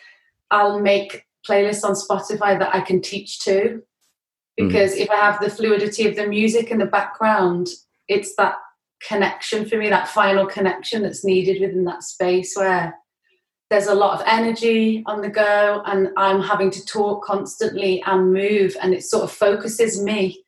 I'll 0.51 0.81
make 0.81 1.27
playlists 1.47 1.85
on 1.85 1.93
Spotify 1.93 2.59
that 2.59 2.75
I 2.75 2.81
can 2.81 3.03
teach 3.03 3.41
to. 3.41 3.53
Mm-hmm. 3.53 4.69
Because 4.69 4.95
if 4.95 5.11
I 5.11 5.17
have 5.17 5.41
the 5.41 5.51
fluidity 5.51 6.09
of 6.09 6.17
the 6.17 6.27
music 6.27 6.71
in 6.71 6.79
the 6.79 6.87
background, 6.87 7.69
it's 8.09 8.35
that 8.37 8.57
connection 9.07 9.69
for 9.69 9.77
me, 9.77 9.91
that 9.91 10.09
final 10.09 10.47
connection 10.47 11.03
that's 11.03 11.25
needed 11.25 11.61
within 11.61 11.85
that 11.85 12.03
space 12.03 12.57
where 12.57 12.95
there's 13.75 13.89
a 13.89 13.95
lot 13.95 14.21
of 14.21 14.25
energy 14.29 15.03
on 15.07 15.21
the 15.21 15.29
go 15.29 15.83
and 15.87 16.11
I'm 16.17 16.41
having 16.41 16.71
to 16.71 16.85
talk 16.87 17.25
constantly 17.25 18.01
and 18.07 18.33
move, 18.33 18.77
and 18.81 18.95
it 18.95 19.03
sort 19.03 19.25
of 19.25 19.33
focuses 19.33 20.01
me. 20.01 20.45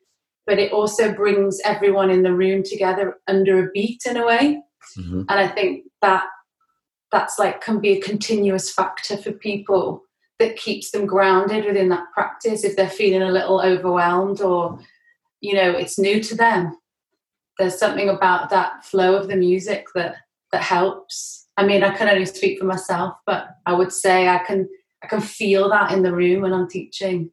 But 0.47 0.61
it 0.61 0.71
also 0.71 1.13
brings 1.13 1.59
everyone 1.65 2.09
in 2.09 2.23
the 2.23 2.33
room 2.33 2.63
together 2.63 3.17
under 3.27 3.67
a 3.67 3.71
beat 3.75 4.03
in 4.07 4.17
a 4.17 4.25
way. 4.25 4.63
Mhm. 4.97 5.25
and 5.29 5.41
i 5.41 5.49
think 5.49 5.83
that 6.01 6.27
that's 7.11 7.41
like 7.41 7.61
can 7.61 7.81
be 7.81 7.95
a 7.95 8.01
continuous 8.01 8.73
factor 8.73 9.17
for 9.17 9.33
people 9.33 10.03
that 10.39 10.57
keeps 10.57 10.93
them 10.93 11.07
grounded 11.07 11.65
within 11.65 11.89
that 11.89 12.07
practice. 12.15 12.63
If 12.63 12.77
they're 12.77 12.89
feeling 12.89 13.23
a 13.23 13.33
little 13.39 13.61
overwhelmed 13.61 14.41
or 14.41 14.79
you 15.41 15.55
know 15.55 15.71
it's 15.73 15.99
new 15.99 16.23
to 16.23 16.37
them. 16.37 16.79
There's 17.59 17.79
something 17.79 18.09
about 18.09 18.51
that 18.51 18.85
flow 18.85 19.17
of 19.17 19.27
the 19.27 19.37
music 19.37 19.87
that 19.97 20.15
that 20.53 20.63
helps 20.63 21.46
i 21.57 21.65
mean 21.65 21.83
i 21.83 21.95
can 21.97 22.09
only 22.09 22.27
speak 22.27 22.59
for 22.59 22.65
myself 22.65 23.15
but 23.27 23.49
i 23.67 23.73
would 23.73 23.93
say 23.93 24.29
i 24.29 24.39
can 24.39 24.69
i 25.03 25.07
can 25.07 25.21
feel 25.21 25.69
that 25.69 25.93
in 25.93 26.03
the 26.03 26.15
room 26.15 26.43
when 26.43 26.53
i'm 26.53 26.69
teaching 26.69 27.31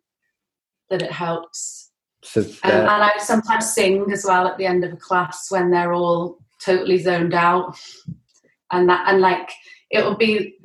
that 0.94 1.02
it 1.02 1.12
helps. 1.12 1.92
So 2.24 2.42
um, 2.42 2.72
and 2.72 2.90
I 2.90 3.12
sometimes 3.18 3.74
sing 3.74 4.10
as 4.12 4.24
well 4.26 4.48
at 4.48 4.58
the 4.58 4.66
end 4.66 4.86
of 4.86 4.94
a 4.94 4.98
class 4.98 5.52
when 5.52 5.72
they're 5.72 5.94
all 5.94 6.38
totally 6.64 6.98
zoned 6.98 7.34
out, 7.34 7.78
and 8.72 8.88
that 8.88 9.10
and 9.10 9.20
like 9.20 9.52
it'll 9.92 10.16
be 10.16 10.56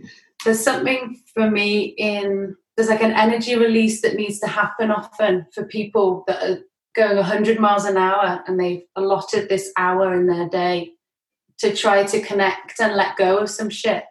there's 0.45 0.63
something 0.63 1.21
for 1.35 1.51
me 1.51 1.95
in 1.99 2.55
there's 2.77 2.89
like 2.89 3.03
an 3.03 3.13
energy 3.13 3.57
release 3.57 4.03
that 4.03 4.15
needs 4.15 4.39
to 4.39 4.47
happen 4.47 4.93
often 4.93 5.47
for 5.53 5.65
people 5.65 6.23
that 6.29 6.43
are 6.43 6.59
going 6.95 7.17
100 7.17 7.59
miles 7.59 7.85
an 7.85 7.97
hour 7.97 8.43
and 8.47 8.59
they've 8.59 8.85
allotted 8.95 9.49
this 9.49 9.73
hour 9.77 10.15
in 10.15 10.29
their 10.29 10.49
day 10.49 10.93
to 11.59 11.75
try 11.75 12.05
to 12.05 12.21
connect 12.21 12.81
and 12.81 12.95
let 12.95 13.17
go 13.17 13.39
of 13.39 13.51
some 13.51 13.71
shit 13.71 14.05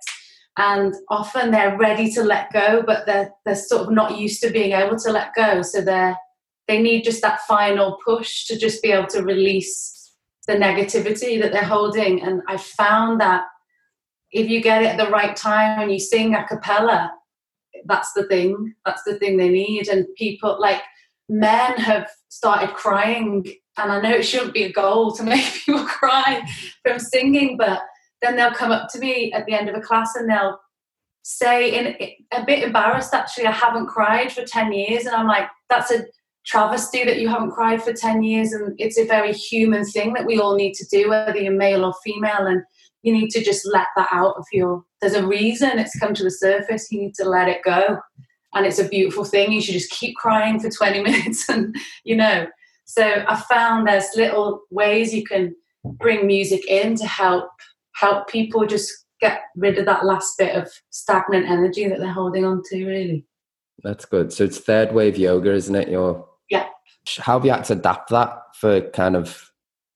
and 0.58 0.94
often 1.10 1.52
they're 1.52 1.78
ready 1.78 2.12
to 2.12 2.24
let 2.24 2.52
go 2.52 2.84
but 2.86 3.06
they're 3.06 3.32
they're 3.46 3.56
sort 3.56 3.84
of 3.84 3.92
not 3.92 4.18
used 4.18 4.42
to 4.42 4.50
being 4.50 4.74
able 4.74 4.98
to 4.98 5.12
let 5.12 5.34
go 5.36 5.62
so 5.62 5.82
they're 5.82 6.18
they 6.68 6.82
need 6.82 7.04
just 7.04 7.22
that 7.22 7.42
final 7.42 7.98
push 8.04 8.46
to 8.46 8.58
just 8.58 8.82
be 8.82 8.92
able 8.92 9.08
to 9.08 9.24
release 9.24 10.14
the 10.48 10.54
negativity 10.54 11.42
that 11.42 11.52
they're 11.52 11.64
holding. 11.64 12.22
And 12.22 12.42
I 12.48 12.58
found 12.58 13.22
that 13.22 13.44
if 14.32 14.50
you 14.50 14.62
get 14.62 14.84
it 14.84 14.88
at 14.88 14.98
the 14.98 15.12
right 15.12 15.36
time 15.36 15.80
and 15.80 15.92
you 15.92 16.00
sing 16.00 16.36
a 16.36 16.46
cappella, 16.46 17.12
that's 17.86 18.14
the 18.14 18.24
thing. 18.28 18.74
That's 18.86 19.04
the 19.04 19.18
thing 19.20 19.38
they 19.38 19.50
need. 19.50 19.88
And 19.88 20.06
people 20.18 20.60
like 20.60 20.82
men 21.30 21.78
have 21.78 22.10
started 22.30 22.76
crying. 22.76 23.46
And 23.78 23.92
I 23.92 24.02
know 24.02 24.16
it 24.16 24.24
shouldn't 24.24 24.54
be 24.54 24.64
a 24.64 24.72
goal 24.72 25.12
to 25.14 25.24
make 25.24 25.46
people 25.54 25.86
cry 25.86 26.48
from 26.84 27.00
singing, 27.00 27.58
but 27.58 27.82
then 28.22 28.36
they'll 28.36 28.52
come 28.52 28.72
up 28.72 28.90
to 28.92 29.00
me 29.00 29.32
at 29.34 29.46
the 29.46 29.54
end 29.54 29.70
of 29.70 29.76
a 29.76 29.82
class 29.82 30.16
and 30.16 30.30
they'll 30.30 30.60
say 31.30 31.78
in 31.78 31.88
a 32.32 32.46
bit 32.46 32.64
embarrassed 32.64 33.14
actually 33.14 33.46
i 33.46 33.52
haven't 33.52 33.88
cried 33.88 34.32
for 34.32 34.46
10 34.46 34.72
years 34.72 35.06
and 35.06 35.14
i'm 35.14 35.28
like 35.28 35.50
that's 35.70 35.92
a 35.92 36.06
travesty 36.46 37.04
that 37.04 37.20
you 37.20 37.28
haven't 37.28 37.52
cried 37.52 37.84
for 37.84 37.92
10 37.92 38.24
years 38.24 38.54
and 38.54 38.74
it's 38.78 38.98
a 38.98 39.06
very 39.06 39.34
human 39.34 39.84
thing 39.84 40.14
that 40.14 40.26
we 40.26 40.40
all 40.40 40.56
need 40.56 40.74
to 40.74 40.86
do 40.90 41.10
whether 41.10 41.38
you're 41.38 41.52
male 41.52 41.84
or 41.84 41.94
female 42.02 42.48
and 42.48 42.64
you 43.02 43.12
need 43.12 43.30
to 43.30 43.44
just 43.44 43.68
let 43.68 43.88
that 43.98 44.08
out 44.14 44.36
of 44.38 44.46
your 44.54 44.82
there's 45.02 45.16
a 45.16 45.28
reason 45.28 45.78
it's 45.78 46.00
come 46.00 46.14
to 46.14 46.24
the 46.24 46.32
surface 46.32 46.90
you 46.92 47.02
need 47.02 47.14
to 47.14 47.28
let 47.28 47.50
it 47.50 47.62
go 47.62 47.98
and 48.54 48.66
it's 48.66 48.80
a 48.80 48.88
beautiful 48.88 49.24
thing 49.24 49.52
you 49.52 49.62
should 49.62 49.74
just 49.74 49.92
keep 49.92 50.16
crying 50.16 50.60
for 50.60 50.70
20 50.70 51.02
minutes 51.04 51.48
and 51.50 51.76
you 52.04 52.16
know 52.16 52.48
so 52.86 53.24
i 53.28 53.36
found 53.36 53.88
there's 53.88 54.06
little 54.16 54.62
ways 54.72 55.14
you 55.14 55.24
can 55.24 55.56
bring 55.84 56.28
music 56.28 56.66
in 56.68 56.96
to 56.96 57.06
help 57.06 57.50
help 57.96 58.28
people 58.28 58.66
just 58.66 58.92
get 59.20 59.42
rid 59.56 59.78
of 59.78 59.86
that 59.86 60.06
last 60.06 60.38
bit 60.38 60.56
of 60.56 60.70
stagnant 60.92 61.50
energy 61.50 61.88
that 61.88 62.00
they're 62.00 62.12
holding 62.12 62.46
on 62.46 62.62
to 62.70 62.86
really 62.86 63.26
that's 63.84 64.06
good. 64.06 64.34
So 64.34 64.44
it's 64.44 64.60
third 64.60 64.94
wave 64.94 65.18
yoga, 65.18 65.54
isn't 65.54 65.76
it? 65.76 65.90
Your 65.90 66.28
Yeah. 66.50 66.68
How 67.20 67.38
have 67.38 67.46
you 67.46 67.52
had 67.52 67.66
to 67.66 67.74
adapt 67.74 68.10
that 68.10 68.42
for 68.56 68.82
kind 68.92 69.16
of 69.16 69.52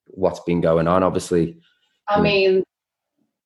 what's 0.06 0.40
been 0.42 0.62
going 0.62 0.88
on? 0.88 1.04
Obviously, 1.04 1.58
I 2.08 2.22
mean, 2.22 2.64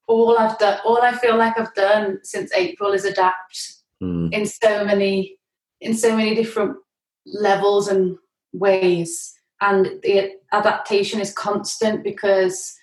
all 0.07 0.37
I've 0.37 0.57
done, 0.57 0.79
all 0.85 1.01
I 1.01 1.13
feel 1.13 1.37
like 1.37 1.59
I've 1.59 1.73
done 1.73 2.19
since 2.23 2.51
April 2.53 2.91
is 2.91 3.05
adapt 3.05 3.74
mm, 4.01 4.31
in 4.31 4.45
so 4.45 4.85
many, 4.85 5.37
in 5.81 5.93
so 5.93 6.15
many 6.15 6.35
different 6.35 6.77
levels 7.25 7.87
and 7.87 8.17
ways, 8.53 9.33
and 9.61 9.85
the 10.03 10.31
adaptation 10.51 11.19
is 11.19 11.33
constant 11.33 12.03
because 12.03 12.75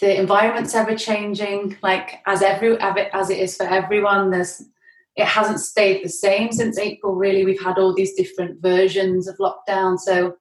the 0.00 0.18
environment's 0.18 0.74
ever 0.74 0.96
changing. 0.96 1.76
Like 1.82 2.20
as 2.26 2.42
every 2.42 2.78
as 2.80 3.30
it 3.30 3.38
is 3.38 3.56
for 3.56 3.64
everyone, 3.64 4.30
there's 4.30 4.62
it 5.16 5.26
hasn't 5.26 5.60
stayed 5.60 6.04
the 6.04 6.08
same 6.10 6.52
since 6.52 6.78
April. 6.78 7.14
Really, 7.14 7.44
we've 7.44 7.62
had 7.62 7.78
all 7.78 7.94
these 7.94 8.14
different 8.14 8.60
versions 8.60 9.26
of 9.26 9.38
lockdown. 9.38 9.98
So 9.98 10.36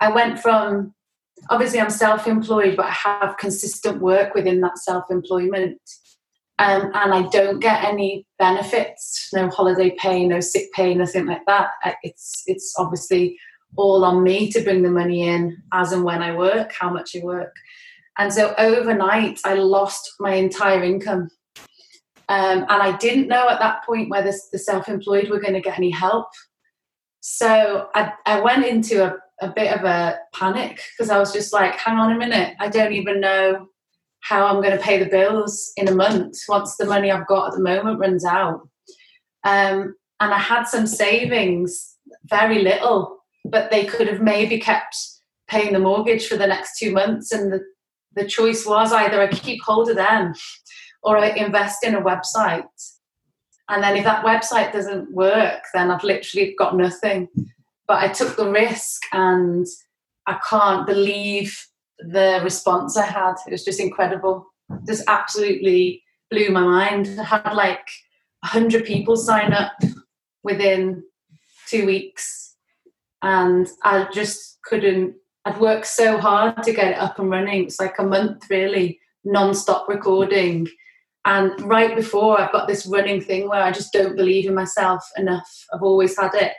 I 0.00 0.10
went 0.10 0.38
from 0.38 0.94
obviously 1.50 1.80
I'm 1.80 1.90
self-employed, 1.90 2.76
but 2.76 2.86
I 2.86 2.90
have 2.90 3.36
consistent 3.38 4.00
work 4.00 4.34
within 4.34 4.60
that 4.60 4.78
self-employment, 4.78 5.80
um, 6.58 6.92
and 6.94 7.12
I 7.12 7.28
don't 7.30 7.58
get 7.58 7.84
any 7.84 8.26
benefits, 8.38 9.28
no 9.32 9.48
holiday 9.50 9.90
pay, 9.98 10.24
no 10.24 10.38
sick 10.40 10.72
pay, 10.72 10.94
nothing 10.94 11.26
like 11.26 11.44
that. 11.46 11.70
It's 12.02 12.44
it's 12.46 12.74
obviously 12.78 13.36
all 13.76 14.04
on 14.04 14.22
me 14.22 14.50
to 14.52 14.60
bring 14.60 14.82
the 14.82 14.90
money 14.90 15.26
in 15.28 15.60
as 15.72 15.92
and 15.92 16.04
when 16.04 16.22
I 16.22 16.36
work, 16.36 16.72
how 16.78 16.90
much 16.90 17.16
I 17.16 17.24
work. 17.24 17.54
And 18.18 18.32
so 18.32 18.54
overnight, 18.56 19.40
I 19.44 19.54
lost 19.54 20.14
my 20.20 20.34
entire 20.34 20.84
income. 20.84 21.28
Um, 22.28 22.60
and 22.68 22.70
I 22.70 22.96
didn't 22.98 23.26
know 23.26 23.48
at 23.48 23.58
that 23.58 23.84
point 23.84 24.08
whether 24.08 24.32
the 24.52 24.58
self 24.58 24.88
employed 24.88 25.28
were 25.28 25.40
going 25.40 25.54
to 25.54 25.60
get 25.60 25.76
any 25.76 25.90
help. 25.90 26.28
So 27.20 27.88
I, 27.96 28.12
I 28.26 28.40
went 28.40 28.64
into 28.64 29.04
a, 29.04 29.16
a 29.40 29.50
bit 29.50 29.72
of 29.72 29.84
a 29.84 30.20
panic 30.32 30.80
because 30.96 31.10
I 31.10 31.18
was 31.18 31.32
just 31.32 31.52
like, 31.52 31.74
hang 31.74 31.98
on 31.98 32.12
a 32.12 32.18
minute, 32.18 32.54
I 32.60 32.68
don't 32.68 32.92
even 32.92 33.20
know 33.20 33.68
how 34.24 34.46
I'm 34.46 34.62
going 34.62 34.76
to 34.76 34.82
pay 34.82 34.98
the 34.98 35.10
bills 35.10 35.70
in 35.76 35.86
a 35.86 35.94
month 35.94 36.38
once 36.48 36.76
the 36.76 36.86
money 36.86 37.10
I've 37.10 37.26
got 37.26 37.48
at 37.48 37.54
the 37.54 37.62
moment 37.62 38.00
runs 38.00 38.24
out. 38.24 38.66
Um, 39.44 39.94
and 40.18 40.32
I 40.32 40.38
had 40.38 40.64
some 40.64 40.86
savings, 40.86 41.96
very 42.24 42.62
little, 42.62 43.18
but 43.44 43.70
they 43.70 43.84
could 43.84 44.08
have 44.08 44.22
maybe 44.22 44.58
kept 44.58 44.96
paying 45.46 45.74
the 45.74 45.78
mortgage 45.78 46.26
for 46.26 46.38
the 46.38 46.46
next 46.46 46.78
two 46.78 46.90
months. 46.90 47.32
And 47.32 47.52
the, 47.52 47.60
the 48.16 48.26
choice 48.26 48.64
was 48.64 48.94
either 48.94 49.20
I 49.20 49.26
keep 49.26 49.62
hold 49.62 49.90
of 49.90 49.96
them 49.96 50.32
or 51.02 51.18
I 51.18 51.28
invest 51.28 51.84
in 51.84 51.94
a 51.94 52.00
website. 52.00 52.64
And 53.68 53.82
then 53.82 53.94
if 53.94 54.04
that 54.04 54.24
website 54.24 54.72
doesn't 54.72 55.12
work, 55.12 55.64
then 55.74 55.90
I've 55.90 56.02
literally 56.02 56.54
got 56.58 56.78
nothing. 56.78 57.28
But 57.86 58.02
I 58.02 58.08
took 58.08 58.36
the 58.36 58.50
risk 58.50 59.02
and 59.12 59.66
I 60.26 60.38
can't 60.48 60.86
believe 60.86 61.54
the 61.98 62.40
response 62.42 62.96
I 62.96 63.06
had. 63.06 63.34
It 63.46 63.52
was 63.52 63.64
just 63.64 63.80
incredible. 63.80 64.46
Just 64.86 65.04
absolutely 65.08 66.02
blew 66.30 66.50
my 66.50 66.62
mind. 66.62 67.16
I 67.18 67.24
had 67.24 67.52
like 67.54 67.86
100 68.40 68.84
people 68.84 69.16
sign 69.16 69.52
up 69.52 69.72
within 70.42 71.02
two 71.68 71.86
weeks. 71.86 72.56
And 73.22 73.68
I 73.82 74.06
just 74.12 74.58
couldn't, 74.64 75.14
I'd 75.44 75.60
worked 75.60 75.86
so 75.86 76.18
hard 76.18 76.62
to 76.62 76.72
get 76.72 76.92
it 76.92 76.98
up 76.98 77.18
and 77.18 77.30
running. 77.30 77.64
It's 77.64 77.80
like 77.80 77.98
a 77.98 78.04
month 78.04 78.44
really, 78.50 79.00
non 79.24 79.54
stop 79.54 79.88
recording. 79.88 80.68
And 81.24 81.58
right 81.62 81.96
before, 81.96 82.38
I've 82.38 82.52
got 82.52 82.68
this 82.68 82.84
running 82.84 83.22
thing 83.22 83.48
where 83.48 83.62
I 83.62 83.72
just 83.72 83.94
don't 83.94 84.16
believe 84.16 84.46
in 84.46 84.54
myself 84.54 85.02
enough. 85.16 85.64
I've 85.72 85.82
always 85.82 86.18
had 86.18 86.34
it. 86.34 86.52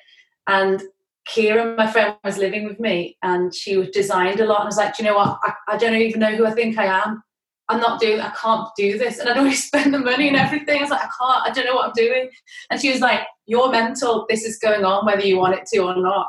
And 0.48 0.82
Kira, 1.28 1.76
my 1.76 1.92
friend, 1.92 2.16
was 2.24 2.38
living 2.38 2.66
with 2.66 2.80
me 2.80 3.18
and 3.24 3.54
she 3.54 3.78
was 3.78 3.90
designed 3.90 4.40
a 4.40 4.46
lot. 4.46 4.60
And 4.60 4.66
I 4.66 4.68
was 4.68 4.78
like, 4.78 4.96
do 4.96 5.04
you 5.04 5.10
know 5.10 5.18
what? 5.18 5.40
I, 5.44 5.54
I 5.70 5.78
don't 5.78 5.96
even 5.96 6.20
know 6.20 6.36
who 6.36 6.46
I 6.46 6.52
think 6.52 6.78
I 6.78 6.86
am. 6.86 7.24
I'm 7.68 7.80
not 7.80 8.00
doing, 8.00 8.20
I 8.20 8.30
can't 8.30 8.68
do 8.78 8.98
this. 8.98 9.18
And 9.18 9.28
I'd 9.28 9.38
always 9.38 9.64
spend 9.68 9.94
the 9.94 10.00
money 10.00 10.28
and 10.28 10.38
everything. 10.38 10.78
I 10.78 10.82
was 10.82 10.92
like, 10.92 11.02
I 11.02 11.04
can't, 11.04 11.48
I 11.48 11.52
don't 11.52 11.66
know 11.66 11.76
what 11.76 11.88
I'm 11.88 11.94
doing. 11.96 12.30
And 12.70 12.80
she 12.80 12.92
was 12.92 13.02
like, 13.02 13.22
You're 13.48 13.72
mental. 13.72 14.26
This 14.30 14.44
is 14.44 14.60
going 14.60 14.86
on 14.86 15.06
whether 15.06 15.26
you 15.26 15.38
want 15.38 15.56
it 15.56 15.66
to 15.74 15.80
or 15.80 15.96
not. 15.96 16.28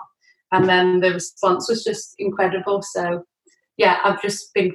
And 0.52 0.68
then 0.68 1.00
the 1.00 1.12
response 1.12 1.68
was 1.68 1.84
just 1.84 2.14
incredible. 2.18 2.80
So, 2.82 3.24
yeah, 3.76 3.98
I've 4.04 4.22
just 4.22 4.54
been 4.54 4.74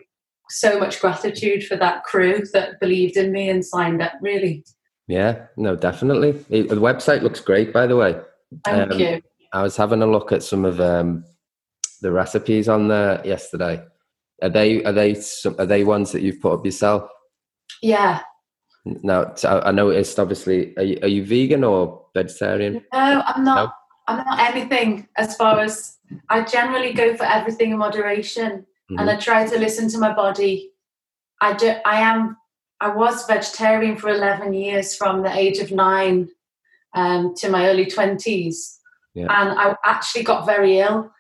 so 0.50 0.78
much 0.78 1.00
gratitude 1.00 1.66
for 1.66 1.78
that 1.78 2.04
crew 2.04 2.44
that 2.54 2.80
believed 2.80 3.18
in 3.18 3.32
me 3.32 3.50
and 3.50 3.66
signed 3.66 4.02
up, 4.02 4.14
really. 4.22 4.66
Yeah, 5.08 5.46
no, 5.58 5.76
definitely. 5.76 6.34
The 6.50 6.76
website 6.76 7.22
looks 7.22 7.40
great, 7.40 7.74
by 7.74 7.88
the 7.88 7.96
way. 7.96 8.20
Thank 8.66 8.92
um, 8.92 9.00
you. 9.00 9.22
I 9.54 9.62
was 9.62 9.76
having 9.76 10.02
a 10.02 10.08
look 10.08 10.32
at 10.32 10.44
some 10.44 10.66
of 10.66 10.80
um, 10.80 11.26
the 12.02 12.12
recipes 12.12 12.70
on 12.70 12.88
there 12.88 13.22
yesterday. 13.26 13.84
Are 14.42 14.50
they 14.50 14.84
are 14.84 14.92
they 14.92 15.16
are 15.58 15.66
they 15.66 15.84
ones 15.84 16.12
that 16.12 16.22
you've 16.22 16.42
put 16.42 16.54
up 16.54 16.66
yourself? 16.66 17.10
Yeah. 17.82 18.22
Now 18.86 19.34
I 19.44 19.72
noticed. 19.72 20.20
Obviously, 20.20 20.76
are 20.78 20.84
you, 20.84 21.00
are 21.04 21.08
you 21.08 21.24
vegan 21.24 21.64
or 21.64 22.08
vegetarian? 22.16 22.84
No, 22.94 23.24
I'm 23.26 23.44
not. 23.44 23.56
No? 23.56 23.72
I'm 24.08 24.26
not 24.26 24.56
anything. 24.56 25.08
As 25.18 25.36
far 25.36 25.60
as 25.60 25.98
I 26.30 26.44
generally 26.44 26.94
go 26.94 27.16
for 27.16 27.26
everything 27.26 27.72
in 27.72 27.78
moderation, 27.78 28.52
mm-hmm. 28.52 29.00
and 29.00 29.10
I 29.10 29.18
try 29.18 29.46
to 29.46 29.60
listen 29.60 29.88
to 29.90 30.00
my 30.00 30.14
body. 30.14 30.72
I 31.42 31.54
do. 31.54 31.76
I 31.86 32.02
am. 32.02 32.38
I 32.80 32.90
was 32.90 33.28
vegetarian 33.28 33.96
for 33.96 34.10
11 34.10 34.54
years, 34.54 34.96
from 34.96 35.22
the 35.22 35.32
age 35.32 35.60
of 35.60 35.72
nine 35.72 36.30
um, 36.96 37.36
to 37.36 37.50
my 37.50 37.68
early 37.68 37.86
20s, 37.86 38.78
yeah. 39.14 39.28
and 39.30 39.60
I 39.60 39.76
actually 39.86 40.24
got 40.24 40.46
very 40.46 40.80
ill. 40.80 41.12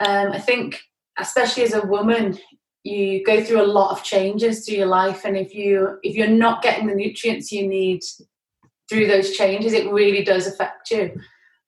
Um, 0.00 0.32
I 0.32 0.38
think 0.38 0.80
especially 1.18 1.62
as 1.64 1.74
a 1.74 1.86
woman 1.86 2.38
you 2.84 3.24
go 3.24 3.42
through 3.42 3.60
a 3.60 3.66
lot 3.66 3.90
of 3.90 4.04
changes 4.04 4.64
through 4.64 4.76
your 4.76 4.86
life 4.86 5.24
and 5.24 5.36
if 5.36 5.54
you 5.54 5.98
if 6.02 6.14
you're 6.14 6.28
not 6.28 6.62
getting 6.62 6.86
the 6.86 6.94
nutrients 6.94 7.50
you 7.50 7.66
need 7.66 8.00
through 8.88 9.06
those 9.06 9.32
changes 9.32 9.72
it 9.72 9.90
really 9.92 10.22
does 10.22 10.46
affect 10.46 10.90
you. 10.90 11.18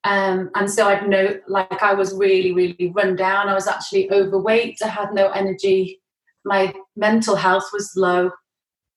Um, 0.04 0.50
and 0.54 0.70
so 0.70 0.86
i'd 0.86 1.08
know 1.08 1.40
like 1.48 1.82
i 1.82 1.92
was 1.92 2.14
really 2.14 2.52
really 2.52 2.92
run 2.94 3.16
down. 3.16 3.48
I 3.48 3.54
was 3.54 3.66
actually 3.66 4.10
overweight. 4.12 4.78
I 4.82 4.88
had 4.88 5.12
no 5.12 5.28
energy. 5.30 6.00
My 6.44 6.72
mental 6.96 7.34
health 7.34 7.68
was 7.72 7.92
low. 7.96 8.30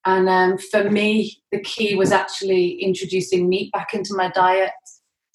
And 0.05 0.29
um, 0.29 0.57
for 0.57 0.89
me 0.89 1.41
the 1.51 1.61
key 1.61 1.95
was 1.95 2.11
actually 2.11 2.73
introducing 2.73 3.49
meat 3.49 3.71
back 3.71 3.93
into 3.93 4.13
my 4.15 4.29
diet 4.29 4.71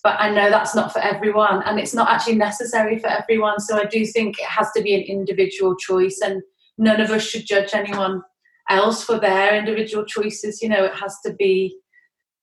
but 0.07 0.21
I 0.21 0.31
know 0.31 0.51
that's 0.51 0.73
not 0.73 0.93
for 0.93 1.01
everyone 1.01 1.65
and 1.65 1.81
it's 1.81 1.93
not 1.93 2.09
actually 2.09 2.37
necessary 2.37 3.01
for 3.01 3.09
everyone. 3.09 3.59
So 3.59 3.77
I 3.77 3.87
do 3.87 4.07
think 4.07 4.39
it 4.39 4.47
has 4.47 4.71
to 4.77 4.81
be 4.81 4.95
an 4.95 5.01
individual 5.01 5.75
choice 5.75 6.21
and 6.25 6.45
none 6.79 7.01
of 7.01 7.11
us 7.11 7.27
should 7.27 7.45
judge 7.45 7.75
anyone 7.75 8.23
else 8.71 9.03
for 9.03 9.19
their 9.19 9.57
individual 9.57 10.05
choices. 10.05 10.63
You 10.63 10.69
know, 10.69 10.85
it 10.85 10.95
has 10.95 11.19
to 11.25 11.33
be 11.33 11.77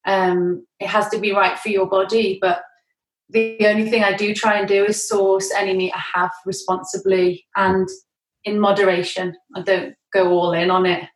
um, 0.05 0.67
it 0.81 0.87
has 0.87 1.07
to 1.11 1.19
be 1.19 1.31
right 1.31 1.57
for 1.57 1.69
your 1.69 1.85
body. 1.85 2.37
But 2.41 2.63
the 3.29 3.65
only 3.65 3.89
thing 3.89 4.03
I 4.03 4.11
do 4.11 4.35
try 4.35 4.59
and 4.59 4.67
do 4.67 4.83
is 4.83 5.07
source 5.07 5.49
any 5.53 5.73
meat 5.73 5.93
I 5.95 6.19
have 6.19 6.31
responsibly 6.45 7.45
and 7.55 7.87
in 8.43 8.59
moderation. 8.59 9.37
I 9.55 9.61
don't 9.61 9.95
go 10.11 10.33
all 10.33 10.51
in 10.51 10.69
on 10.69 10.85
it. 10.85 11.07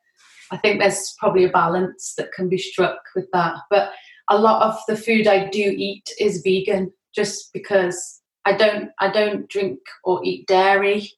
I 0.51 0.55
think 0.55 0.79
there's 0.79 1.13
probably 1.19 1.43
a 1.43 1.49
balance 1.49 2.13
that 2.17 2.31
can 2.31 2.47
be 2.47 2.57
struck 2.57 2.99
with 3.17 3.27
that. 3.33 3.55
But 3.69 3.91
a 4.29 4.37
lot 4.37 4.61
of 4.61 4.79
the 4.87 4.97
food 4.97 5.27
I 5.27 5.49
do 5.49 5.59
eat 5.59 6.09
is 6.19 6.41
vegan 6.43 6.91
just 7.15 7.51
because 7.53 8.21
I 8.45 8.53
don't 8.53 8.89
I 8.99 9.11
don't 9.11 9.49
drink 9.49 9.79
or 10.03 10.23
eat 10.23 10.47
dairy 10.47 11.11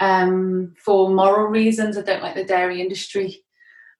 um, 0.00 0.74
for 0.84 1.10
moral 1.10 1.46
reasons. 1.46 1.96
I 1.96 2.02
don't 2.02 2.22
like 2.22 2.34
the 2.34 2.44
dairy 2.44 2.80
industry. 2.80 3.44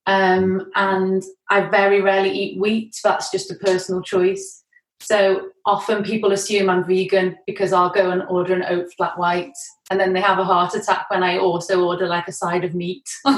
Um, 0.06 0.70
and 0.74 1.22
I 1.50 1.68
very 1.68 2.00
rarely 2.00 2.30
eat 2.30 2.60
wheat. 2.60 2.96
That's 3.04 3.30
just 3.30 3.50
a 3.50 3.56
personal 3.56 4.02
choice. 4.02 4.64
So 5.00 5.50
often 5.64 6.02
people 6.02 6.32
assume 6.32 6.70
I'm 6.70 6.84
vegan 6.84 7.36
because 7.46 7.72
I'll 7.72 7.90
go 7.90 8.10
and 8.10 8.22
order 8.28 8.54
an 8.54 8.64
oat 8.68 8.86
flat 8.96 9.18
white 9.18 9.52
and 9.90 10.00
then 10.00 10.12
they 10.12 10.20
have 10.20 10.38
a 10.38 10.44
heart 10.44 10.74
attack 10.74 11.06
when 11.10 11.22
I 11.22 11.38
also 11.38 11.84
order 11.84 12.08
like 12.08 12.26
a 12.26 12.32
side 12.32 12.64
of 12.64 12.74
meat. 12.74 13.08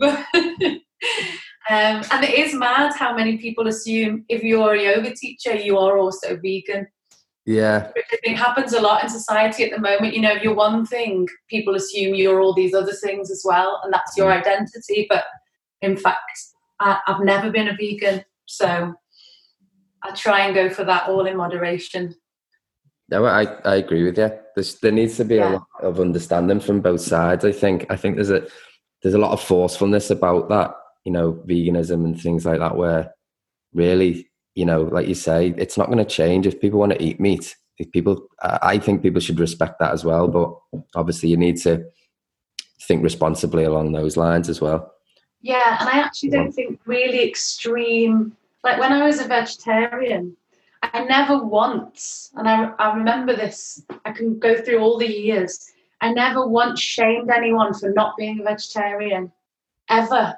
Um, 1.70 2.02
and 2.10 2.24
it 2.24 2.34
is 2.34 2.54
mad 2.54 2.94
how 2.94 3.14
many 3.14 3.38
people 3.38 3.68
assume 3.68 4.24
if 4.28 4.42
you're 4.42 4.74
a 4.74 4.82
yoga 4.82 5.14
teacher, 5.14 5.54
you 5.54 5.78
are 5.78 5.96
also 5.96 6.36
vegan. 6.36 6.86
Yeah. 7.46 7.90
It 7.94 8.36
happens 8.36 8.72
a 8.72 8.80
lot 8.80 9.02
in 9.02 9.08
society 9.08 9.64
at 9.64 9.70
the 9.70 9.80
moment. 9.80 10.14
You 10.14 10.22
know, 10.22 10.32
if 10.32 10.42
you're 10.42 10.54
one 10.54 10.86
thing, 10.86 11.26
people 11.48 11.74
assume 11.74 12.14
you're 12.14 12.40
all 12.40 12.54
these 12.54 12.74
other 12.74 12.92
things 12.92 13.30
as 13.30 13.42
well, 13.44 13.80
and 13.82 13.92
that's 13.92 14.16
your 14.16 14.30
mm. 14.30 14.38
identity. 14.38 15.06
But 15.08 15.24
in 15.80 15.96
fact, 15.96 16.38
I, 16.80 16.98
have 17.06 17.20
never 17.20 17.50
been 17.50 17.68
a 17.68 17.76
vegan. 17.76 18.24
So 18.46 18.94
I 20.02 20.14
try 20.14 20.46
and 20.46 20.54
go 20.54 20.68
for 20.68 20.84
that 20.84 21.08
all 21.08 21.26
in 21.26 21.36
moderation. 21.36 22.14
No, 23.10 23.24
I, 23.26 23.44
I 23.64 23.76
agree 23.76 24.04
with 24.04 24.18
you. 24.18 24.30
There's, 24.54 24.78
there 24.80 24.92
needs 24.92 25.16
to 25.16 25.24
be 25.24 25.36
yeah. 25.36 25.50
a 25.50 25.52
lot 25.52 25.66
of 25.80 26.00
understanding 26.00 26.60
from 26.60 26.80
both 26.80 27.00
sides. 27.00 27.44
I 27.44 27.52
think 27.52 27.86
I 27.90 27.96
think 27.96 28.16
there's 28.16 28.30
a 28.30 28.46
there's 29.02 29.14
a 29.14 29.18
lot 29.18 29.32
of 29.32 29.42
forcefulness 29.42 30.10
about 30.10 30.48
that 30.48 30.74
you 31.04 31.12
know, 31.12 31.32
veganism 31.46 32.04
and 32.04 32.20
things 32.20 32.44
like 32.44 32.58
that, 32.60 32.76
where 32.76 33.12
really, 33.72 34.28
you 34.54 34.64
know, 34.64 34.82
like 34.82 35.08
you 35.08 35.14
say, 35.14 35.54
it's 35.56 35.76
not 35.76 35.86
going 35.86 35.98
to 35.98 36.04
change 36.04 36.46
if 36.46 36.60
people 36.60 36.80
want 36.80 36.92
to 36.92 37.02
eat 37.02 37.20
meat. 37.20 37.56
If 37.78 37.90
people, 37.90 38.28
I 38.40 38.78
think 38.78 39.02
people 39.02 39.20
should 39.20 39.40
respect 39.40 39.80
that 39.80 39.92
as 39.92 40.04
well. 40.04 40.28
But 40.28 40.54
obviously, 40.94 41.28
you 41.28 41.36
need 41.36 41.56
to 41.62 41.84
think 42.82 43.02
responsibly 43.02 43.64
along 43.64 43.92
those 43.92 44.16
lines 44.16 44.48
as 44.48 44.60
well. 44.60 44.92
Yeah, 45.42 45.76
and 45.80 45.88
I 45.88 45.98
actually 45.98 46.30
don't 46.30 46.52
think 46.52 46.80
really 46.86 47.26
extreme. 47.28 48.36
Like 48.62 48.78
when 48.78 48.92
I 48.92 49.04
was 49.04 49.20
a 49.20 49.28
vegetarian, 49.28 50.36
I 50.82 51.04
never 51.04 51.42
once, 51.42 52.30
and 52.34 52.48
I, 52.48 52.70
I 52.78 52.94
remember 52.94 53.34
this, 53.34 53.84
I 54.04 54.12
can 54.12 54.38
go 54.38 54.60
through 54.60 54.78
all 54.78 54.98
the 54.98 55.10
years, 55.10 55.70
I 56.00 56.12
never 56.12 56.46
once 56.46 56.80
shamed 56.80 57.30
anyone 57.30 57.74
for 57.74 57.90
not 57.90 58.16
being 58.16 58.40
a 58.40 58.44
vegetarian, 58.44 59.32
ever 59.88 60.34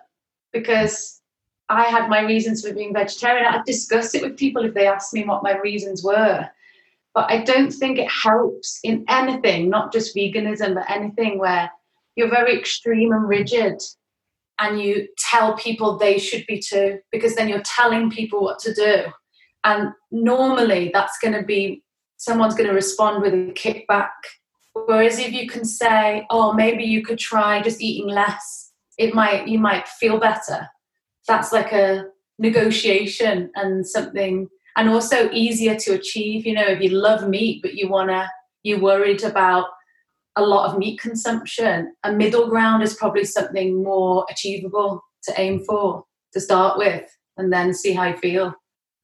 because 0.58 1.20
I 1.68 1.84
had 1.84 2.08
my 2.08 2.20
reasons 2.20 2.62
for 2.66 2.74
being 2.74 2.92
vegetarian. 2.92 3.46
I'd 3.46 3.64
discuss 3.64 4.14
it 4.14 4.22
with 4.22 4.36
people 4.36 4.64
if 4.64 4.74
they 4.74 4.86
asked 4.86 5.12
me 5.12 5.24
what 5.24 5.42
my 5.42 5.56
reasons 5.58 6.02
were. 6.02 6.48
But 7.14 7.30
I 7.30 7.42
don't 7.42 7.72
think 7.72 7.98
it 7.98 8.10
helps 8.10 8.78
in 8.84 9.04
anything, 9.08 9.70
not 9.70 9.92
just 9.92 10.14
veganism, 10.14 10.74
but 10.74 10.90
anything 10.90 11.38
where 11.38 11.70
you're 12.14 12.30
very 12.30 12.56
extreme 12.58 13.12
and 13.12 13.28
rigid 13.28 13.80
and 14.58 14.80
you 14.80 15.08
tell 15.18 15.56
people 15.56 15.98
they 15.98 16.18
should 16.18 16.46
be 16.46 16.58
too, 16.60 16.98
because 17.10 17.34
then 17.34 17.48
you're 17.48 17.62
telling 17.64 18.10
people 18.10 18.42
what 18.42 18.58
to 18.60 18.72
do. 18.72 19.04
And 19.64 19.92
normally 20.10 20.90
that's 20.92 21.18
going 21.18 21.34
to 21.34 21.42
be 21.42 21.82
someone's 22.16 22.54
going 22.54 22.68
to 22.68 22.74
respond 22.74 23.22
with 23.22 23.34
a 23.34 23.52
kickback 23.52 24.10
Whereas 24.84 25.18
if 25.18 25.32
you 25.32 25.48
can 25.48 25.64
say, 25.64 26.26
oh, 26.28 26.52
maybe 26.52 26.84
you 26.84 27.02
could 27.02 27.18
try 27.18 27.62
just 27.62 27.80
eating 27.80 28.08
less, 28.08 28.65
it 28.98 29.14
might 29.14 29.48
you 29.48 29.58
might 29.58 29.88
feel 29.88 30.18
better. 30.18 30.68
That's 31.28 31.52
like 31.52 31.72
a 31.72 32.06
negotiation 32.38 33.50
and 33.54 33.86
something 33.86 34.48
and 34.76 34.88
also 34.88 35.30
easier 35.32 35.74
to 35.76 35.94
achieve. 35.94 36.46
You 36.46 36.54
know, 36.54 36.66
if 36.66 36.80
you 36.80 36.90
love 36.90 37.28
meat 37.28 37.62
but 37.62 37.74
you 37.74 37.88
wanna 37.88 38.30
you're 38.62 38.80
worried 38.80 39.22
about 39.22 39.66
a 40.36 40.42
lot 40.42 40.70
of 40.70 40.78
meat 40.78 41.00
consumption, 41.00 41.94
a 42.04 42.12
middle 42.12 42.48
ground 42.48 42.82
is 42.82 42.94
probably 42.94 43.24
something 43.24 43.82
more 43.82 44.26
achievable 44.30 45.02
to 45.24 45.40
aim 45.40 45.64
for 45.64 46.04
to 46.32 46.40
start 46.40 46.78
with 46.78 47.08
and 47.36 47.52
then 47.52 47.72
see 47.72 47.92
how 47.92 48.04
you 48.04 48.16
feel. 48.16 48.54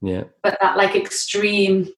Yeah. 0.02 0.24
But 0.42 0.58
that 0.60 0.76
like 0.76 0.94
extreme 0.94 1.88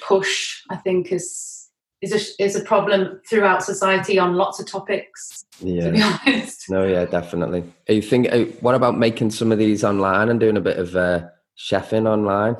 push, 0.00 0.62
I 0.70 0.76
think, 0.76 1.12
is 1.12 1.61
is 2.02 2.12
a, 2.12 2.42
is 2.42 2.56
a 2.56 2.64
problem 2.64 3.20
throughout 3.28 3.62
society 3.62 4.18
on 4.18 4.34
lots 4.34 4.58
of 4.60 4.66
topics. 4.66 5.44
Yeah. 5.60 5.84
To 5.84 5.92
be 5.92 6.02
honest. 6.02 6.68
No, 6.68 6.86
yeah, 6.86 7.04
definitely. 7.04 7.62
Are 7.88 7.94
you 7.94 8.02
think? 8.02 8.30
uh, 8.32 8.44
What 8.60 8.74
about 8.74 8.98
making 8.98 9.30
some 9.30 9.52
of 9.52 9.58
these 9.58 9.84
online 9.84 10.28
and 10.28 10.40
doing 10.40 10.56
a 10.56 10.60
bit 10.60 10.78
of 10.78 10.96
uh, 10.96 11.28
chefing 11.56 12.08
online? 12.08 12.56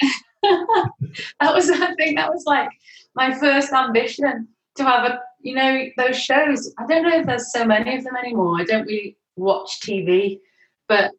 that 0.42 1.54
was 1.54 1.70
I 1.70 1.94
think 1.94 2.16
that 2.18 2.30
was 2.32 2.44
like 2.46 2.68
my 3.14 3.32
first 3.38 3.72
ambition 3.72 4.48
to 4.76 4.84
have 4.84 5.10
a 5.10 5.20
you 5.40 5.54
know 5.54 5.84
those 5.96 6.18
shows. 6.18 6.72
I 6.78 6.86
don't 6.86 7.02
know 7.02 7.18
if 7.18 7.26
there's 7.26 7.52
so 7.52 7.64
many 7.64 7.96
of 7.96 8.04
them 8.04 8.16
anymore. 8.16 8.60
I 8.60 8.64
don't 8.64 8.86
really 8.86 9.16
watch 9.36 9.80
TV, 9.80 10.40
but 10.88 11.12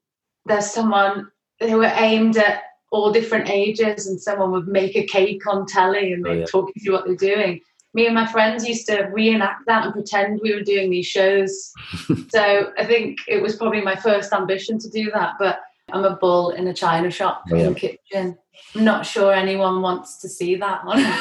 there's 0.45 0.69
someone 0.69 1.31
who 1.59 1.77
were 1.77 1.91
aimed 1.95 2.37
at 2.37 2.61
all 2.95 3.11
different 3.11 3.49
ages, 3.49 4.07
and 4.07 4.19
someone 4.21 4.51
would 4.51 4.67
make 4.67 4.95
a 4.95 5.05
cake 5.05 5.45
on 5.47 5.65
telly 5.65 6.13
and 6.13 6.25
Oh, 6.25 6.29
they 6.33 6.39
yeah. 6.39 6.45
talk 6.45 6.69
you 6.73 6.81
through 6.83 6.93
what 6.93 7.05
they're 7.05 7.15
doing. 7.35 7.59
Me 7.93 8.05
and 8.05 8.15
my 8.15 8.25
friends 8.27 8.67
used 8.67 8.87
to 8.87 9.03
reenact 9.13 9.65
that 9.67 9.83
and 9.85 9.93
pretend 9.93 10.39
we 10.43 10.53
were 10.53 10.61
doing 10.63 10.89
these 10.89 11.05
shows. 11.05 11.71
so 12.29 12.71
I 12.77 12.85
think 12.85 13.19
it 13.27 13.41
was 13.41 13.55
probably 13.55 13.81
my 13.81 13.95
first 13.95 14.33
ambition 14.33 14.79
to 14.79 14.89
do 14.89 15.11
that. 15.11 15.33
But 15.39 15.59
I'm 15.91 16.03
a 16.03 16.15
bull 16.17 16.49
in 16.51 16.67
a 16.67 16.73
china 16.73 17.09
shop 17.11 17.43
Oh, 17.51 17.55
yeah. 17.55 17.67
in 17.67 17.73
the 17.73 17.79
kitchen. 17.79 18.37
I'm 18.75 18.83
not 18.83 19.05
sure 19.05 19.33
anyone 19.33 19.81
wants 19.81 20.17
to 20.21 20.29
see 20.29 20.55
that 20.55 20.85
one. 20.85 20.99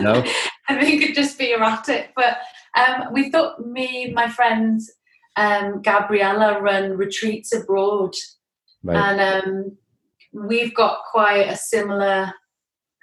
No. 0.00 0.22
I 0.68 0.78
think 0.80 1.02
it'd 1.02 1.16
just 1.16 1.38
be 1.38 1.50
erratic. 1.52 2.12
But 2.14 2.38
um, 2.76 3.12
we 3.12 3.30
thought 3.30 3.64
me, 3.66 4.12
my 4.12 4.28
friend 4.28 4.80
um, 5.34 5.82
Gabriella, 5.82 6.60
run 6.60 6.96
retreats 6.96 7.52
abroad, 7.52 8.14
Right. 8.84 8.96
and 8.96 9.20
um, 9.20 9.76
we've 10.46 10.74
got 10.74 11.00
quite 11.10 11.48
a 11.48 11.56
similar 11.56 12.32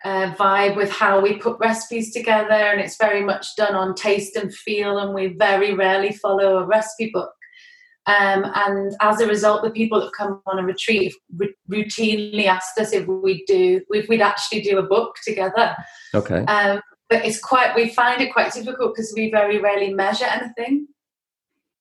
uh, 0.04 0.34
vibe 0.36 0.76
with 0.76 0.92
how 0.92 1.20
we 1.20 1.38
put 1.38 1.58
recipes 1.60 2.14
together, 2.14 2.54
and 2.54 2.80
it's 2.80 2.98
very 2.98 3.24
much 3.24 3.56
done 3.56 3.76
on 3.76 3.96
taste 3.96 4.36
and 4.36 4.54
feel, 4.54 5.00
and 5.00 5.14
we 5.14 5.36
very 5.38 5.74
rarely 5.74 6.12
follow 6.12 6.58
a 6.58 6.66
recipe 6.66 7.10
book. 7.14 7.32
Um, 8.08 8.46
and 8.54 8.96
as 9.02 9.20
a 9.20 9.28
result, 9.28 9.64
the 9.64 9.72
people 9.72 10.00
that 10.00 10.12
come 10.16 10.42
on 10.46 10.60
a 10.60 10.64
retreat 10.64 11.12
r- 11.42 11.48
routinely 11.72 12.46
asked 12.46 12.78
us 12.78 12.94
if 12.94 13.08
we'd 13.08 13.44
do, 13.48 13.82
if 13.90 14.08
we'd 14.08 14.22
actually 14.22 14.62
do 14.62 14.78
a 14.78 14.84
book 14.84 15.16
together. 15.24 15.76
okay. 16.14 16.46
Um, 16.46 16.82
but 17.10 17.26
it's 17.26 17.40
quite, 17.40 17.76
we 17.76 17.90
find 17.90 18.22
it 18.22 18.34
quite 18.34 18.54
difficult 18.54 18.96
because 18.96 19.14
we 19.16 19.32
very 19.32 19.60
rarely 19.60 19.94
measure 19.94 20.26
anything. 20.26 20.88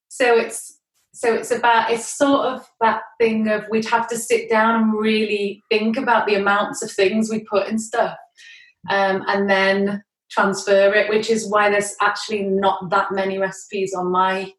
So 0.08 0.36
it's, 0.36 0.80
so 1.14 1.32
it's 1.32 1.50
about, 1.52 1.90
it's 1.90 2.06
sort 2.18 2.46
of 2.46 2.66
that 2.80 3.02
thing 3.20 3.48
of 3.48 3.64
we'd 3.70 3.86
have 3.88 4.08
to 4.08 4.16
sit 4.18 4.50
down 4.50 4.82
and 4.82 4.94
really 4.98 5.62
think 5.70 5.96
about 5.96 6.26
the 6.26 6.34
amounts 6.34 6.82
of 6.82 6.90
things 6.90 7.30
we 7.30 7.40
put 7.44 7.68
in 7.68 7.78
stuff 7.78 8.16
um, 8.90 9.22
and 9.28 9.48
then 9.48 10.02
transfer 10.30 10.92
it, 10.92 11.08
which 11.08 11.30
is 11.30 11.48
why 11.48 11.70
there's 11.70 11.94
actually 12.00 12.42
not 12.42 12.90
that 12.90 13.12
many 13.12 13.38
recipes 13.38 13.94
on 13.94 14.10
my 14.10 14.52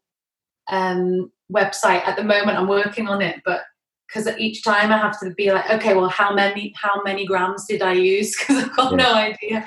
um, 0.68 1.30
website 1.52 2.06
at 2.06 2.16
the 2.16 2.24
moment. 2.24 2.58
I'm 2.58 2.68
working 2.68 3.06
on 3.08 3.20
it, 3.22 3.42
but 3.44 3.62
because 4.08 4.26
each 4.38 4.64
time 4.64 4.92
I 4.92 4.98
have 4.98 5.18
to 5.20 5.30
be 5.30 5.52
like, 5.52 5.68
okay, 5.70 5.94
well, 5.94 6.08
how 6.08 6.32
many 6.32 6.72
how 6.80 7.02
many 7.04 7.26
grams 7.26 7.66
did 7.66 7.82
I 7.82 7.92
use? 7.92 8.34
Because 8.40 8.64
I've 8.64 8.76
got 8.76 8.92
Yeah. 8.92 8.96
no 8.96 9.14
idea. 9.14 9.66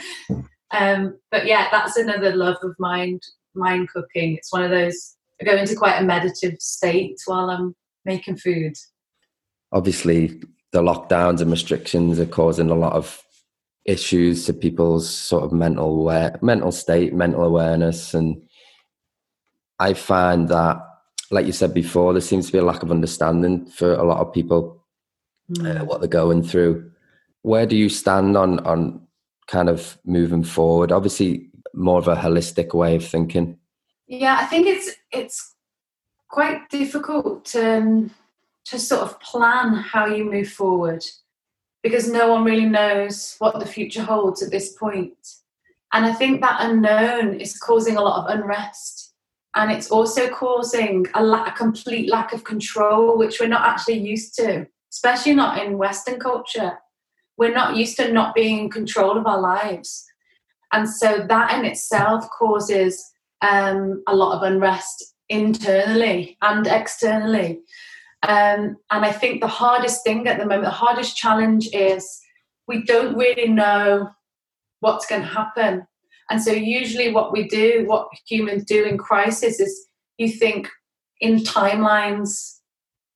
Um, 0.71 1.19
but 1.31 1.45
yeah, 1.45 1.67
that's 1.71 1.97
another 1.97 2.35
love 2.35 2.57
of 2.63 2.75
mine. 2.79 3.19
mind 3.53 3.89
cooking. 3.89 4.37
It's 4.37 4.51
one 4.51 4.63
of 4.63 4.71
those. 4.71 5.15
I 5.41 5.45
go 5.45 5.55
into 5.55 5.75
quite 5.75 5.97
a 5.97 6.03
meditative 6.03 6.59
state 6.59 7.17
while 7.25 7.49
I'm 7.49 7.75
making 8.05 8.37
food. 8.37 8.73
Obviously, 9.71 10.41
the 10.71 10.81
lockdowns 10.81 11.41
and 11.41 11.51
restrictions 11.51 12.19
are 12.19 12.25
causing 12.25 12.69
a 12.69 12.75
lot 12.75 12.93
of 12.93 13.23
issues 13.85 14.45
to 14.45 14.53
people's 14.53 15.09
sort 15.09 15.43
of 15.43 15.51
mental 15.51 15.99
aware, 16.01 16.37
mental 16.41 16.71
state, 16.71 17.13
mental 17.13 17.43
awareness, 17.43 18.13
and 18.13 18.41
I 19.79 19.93
find 19.93 20.49
that, 20.49 20.77
like 21.31 21.45
you 21.45 21.53
said 21.53 21.73
before, 21.73 22.13
there 22.13 22.21
seems 22.21 22.47
to 22.47 22.51
be 22.51 22.57
a 22.57 22.65
lack 22.65 22.83
of 22.83 22.91
understanding 22.91 23.65
for 23.67 23.93
a 23.93 24.03
lot 24.03 24.19
of 24.19 24.33
people 24.33 24.85
uh, 25.63 25.79
what 25.79 26.01
they're 26.01 26.09
going 26.09 26.43
through. 26.43 26.91
Where 27.43 27.65
do 27.65 27.77
you 27.77 27.87
stand 27.87 28.35
on 28.35 28.59
on 28.59 29.07
kind 29.47 29.69
of 29.69 29.97
moving 30.05 30.43
forward? 30.43 30.91
Obviously, 30.91 31.49
more 31.73 31.97
of 31.97 32.09
a 32.09 32.15
holistic 32.15 32.73
way 32.73 32.95
of 32.95 33.05
thinking. 33.05 33.57
Yeah, 34.09 34.39
I 34.41 34.45
think 34.45 34.65
it's 34.65 34.89
it's 35.11 35.53
quite 36.29 36.67
difficult 36.69 37.45
to 37.45 37.77
um, 37.77 38.11
to 38.65 38.79
sort 38.79 39.01
of 39.01 39.19
plan 39.19 39.75
how 39.75 40.07
you 40.07 40.25
move 40.25 40.49
forward 40.49 41.05
because 41.83 42.09
no 42.11 42.31
one 42.31 42.43
really 42.43 42.65
knows 42.65 43.35
what 43.37 43.59
the 43.59 43.67
future 43.67 44.01
holds 44.01 44.41
at 44.41 44.49
this 44.49 44.73
point. 44.73 45.15
And 45.93 46.05
I 46.05 46.13
think 46.13 46.41
that 46.41 46.57
unknown 46.59 47.39
is 47.39 47.57
causing 47.57 47.97
a 47.97 48.01
lot 48.01 48.25
of 48.25 48.35
unrest. 48.35 49.13
And 49.55 49.71
it's 49.71 49.91
also 49.91 50.27
causing 50.29 51.05
a, 51.13 51.23
la- 51.23 51.45
a 51.45 51.51
complete 51.51 52.09
lack 52.09 52.33
of 52.33 52.43
control, 52.43 53.17
which 53.17 53.39
we're 53.39 53.47
not 53.47 53.65
actually 53.67 53.99
used 53.99 54.35
to, 54.35 54.67
especially 54.91 55.35
not 55.35 55.63
in 55.63 55.77
Western 55.77 56.19
culture. 56.19 56.77
We're 57.37 57.53
not 57.53 57.75
used 57.75 57.95
to 57.97 58.11
not 58.11 58.35
being 58.35 58.59
in 58.59 58.69
control 58.69 59.17
of 59.17 59.25
our 59.25 59.39
lives. 59.39 60.05
And 60.73 60.89
so 60.89 61.25
that 61.27 61.57
in 61.57 61.65
itself 61.65 62.27
causes 62.37 63.11
um, 63.41 64.03
a 64.07 64.15
lot 64.15 64.35
of 64.35 64.43
unrest 64.43 65.13
internally 65.29 66.37
and 66.41 66.67
externally. 66.67 67.59
Um, 68.23 68.75
and 68.91 69.05
I 69.05 69.11
think 69.11 69.41
the 69.41 69.47
hardest 69.47 70.03
thing 70.03 70.27
at 70.27 70.37
the 70.37 70.45
moment, 70.45 70.63
the 70.63 70.69
hardest 70.71 71.15
challenge 71.15 71.69
is 71.73 72.19
we 72.67 72.83
don't 72.83 73.15
really 73.15 73.47
know 73.47 74.09
what's 74.81 75.05
going 75.05 75.21
to 75.21 75.27
happen. 75.27 75.85
And 76.29 76.41
so, 76.41 76.51
usually, 76.51 77.11
what 77.11 77.31
we 77.31 77.47
do, 77.47 77.85
what 77.87 78.07
humans 78.27 78.63
do 78.65 78.83
in 78.83 78.97
crisis, 78.97 79.59
is 79.59 79.87
you 80.17 80.29
think 80.29 80.69
in 81.21 81.37
timelines 81.37 82.59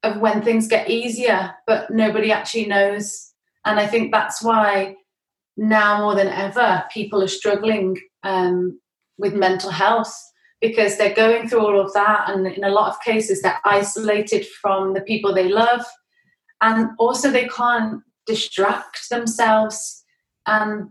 of 0.01 0.19
when 0.19 0.41
things 0.41 0.67
get 0.67 0.89
easier, 0.89 1.53
but 1.67 1.91
nobody 1.91 2.31
actually 2.31 2.65
knows. 2.65 3.33
And 3.65 3.79
I 3.79 3.87
think 3.87 4.11
that's 4.11 4.41
why 4.41 4.95
now 5.55 5.99
more 5.99 6.15
than 6.15 6.27
ever, 6.27 6.83
people 6.91 7.21
are 7.21 7.27
struggling 7.27 7.97
um, 8.23 8.79
with 9.17 9.33
mental 9.33 9.71
health 9.71 10.13
because 10.61 10.97
they're 10.97 11.13
going 11.13 11.47
through 11.47 11.59
all 11.59 11.79
of 11.79 11.93
that 11.93 12.29
and 12.29 12.47
in 12.47 12.63
a 12.63 12.69
lot 12.69 12.89
of 12.89 13.01
cases 13.01 13.41
they're 13.41 13.59
isolated 13.65 14.45
from 14.61 14.93
the 14.93 15.01
people 15.01 15.33
they 15.33 15.49
love. 15.49 15.85
And 16.61 16.91
also 16.97 17.29
they 17.29 17.47
can't 17.47 18.01
distract 18.25 19.09
themselves. 19.09 20.03
And 20.45 20.89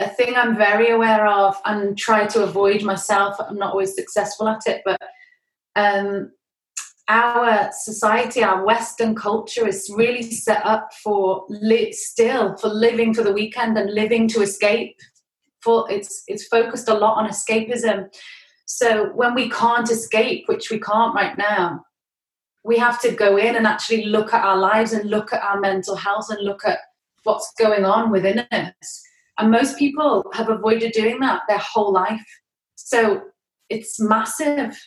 a 0.00 0.08
thing 0.08 0.34
i'm 0.36 0.56
very 0.56 0.90
aware 0.90 1.26
of 1.26 1.56
and 1.64 1.98
try 1.98 2.26
to 2.26 2.42
avoid 2.42 2.82
myself 2.82 3.36
i'm 3.40 3.58
not 3.58 3.72
always 3.72 3.94
successful 3.94 4.48
at 4.48 4.60
it 4.66 4.82
but 4.84 5.00
um, 5.76 6.30
our 7.08 7.70
society 7.72 8.42
our 8.42 8.64
western 8.64 9.14
culture 9.14 9.66
is 9.66 9.92
really 9.96 10.22
set 10.22 10.64
up 10.64 10.92
for 11.02 11.46
li- 11.48 11.92
still 11.92 12.56
for 12.56 12.68
living 12.68 13.14
for 13.14 13.22
the 13.22 13.32
weekend 13.32 13.76
and 13.78 13.92
living 13.92 14.28
to 14.28 14.42
escape 14.42 14.96
for 15.62 15.90
it's 15.90 16.22
it's 16.28 16.46
focused 16.46 16.88
a 16.88 16.94
lot 16.94 17.16
on 17.16 17.28
escapism 17.28 18.08
so 18.68 19.06
when 19.14 19.34
we 19.34 19.48
can't 19.48 19.90
escape, 19.90 20.44
which 20.46 20.70
we 20.70 20.78
can't 20.78 21.14
right 21.14 21.36
now, 21.38 21.84
we 22.64 22.76
have 22.76 23.00
to 23.00 23.12
go 23.12 23.38
in 23.38 23.56
and 23.56 23.66
actually 23.66 24.04
look 24.04 24.34
at 24.34 24.44
our 24.44 24.58
lives 24.58 24.92
and 24.92 25.08
look 25.08 25.32
at 25.32 25.42
our 25.42 25.58
mental 25.58 25.96
health 25.96 26.26
and 26.28 26.44
look 26.44 26.66
at 26.66 26.78
what's 27.22 27.50
going 27.58 27.86
on 27.86 28.10
within 28.10 28.46
us. 28.52 29.02
And 29.38 29.50
most 29.50 29.78
people 29.78 30.22
have 30.34 30.50
avoided 30.50 30.92
doing 30.92 31.18
that 31.20 31.42
their 31.48 31.58
whole 31.58 31.90
life. 31.90 32.26
So 32.74 33.22
it's 33.70 33.98
massive. 33.98 34.78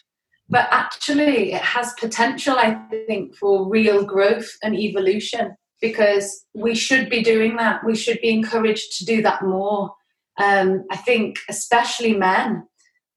But 0.48 0.68
actually, 0.70 1.54
it 1.54 1.62
has 1.62 1.94
potential, 1.94 2.58
I 2.58 2.76
think, 3.08 3.36
for 3.36 3.68
real 3.68 4.06
growth 4.06 4.50
and 4.62 4.76
evolution 4.76 5.56
because 5.82 6.46
we 6.54 6.76
should 6.76 7.10
be 7.10 7.24
doing 7.24 7.56
that. 7.56 7.84
We 7.84 7.96
should 7.96 8.22
be 8.22 8.30
encouraged 8.30 9.00
to 9.00 9.06
do 9.06 9.24
that 9.24 9.44
more. 9.44 9.96
Um, 10.40 10.86
I 10.92 10.98
think, 10.98 11.38
especially 11.50 12.14
men, 12.14 12.68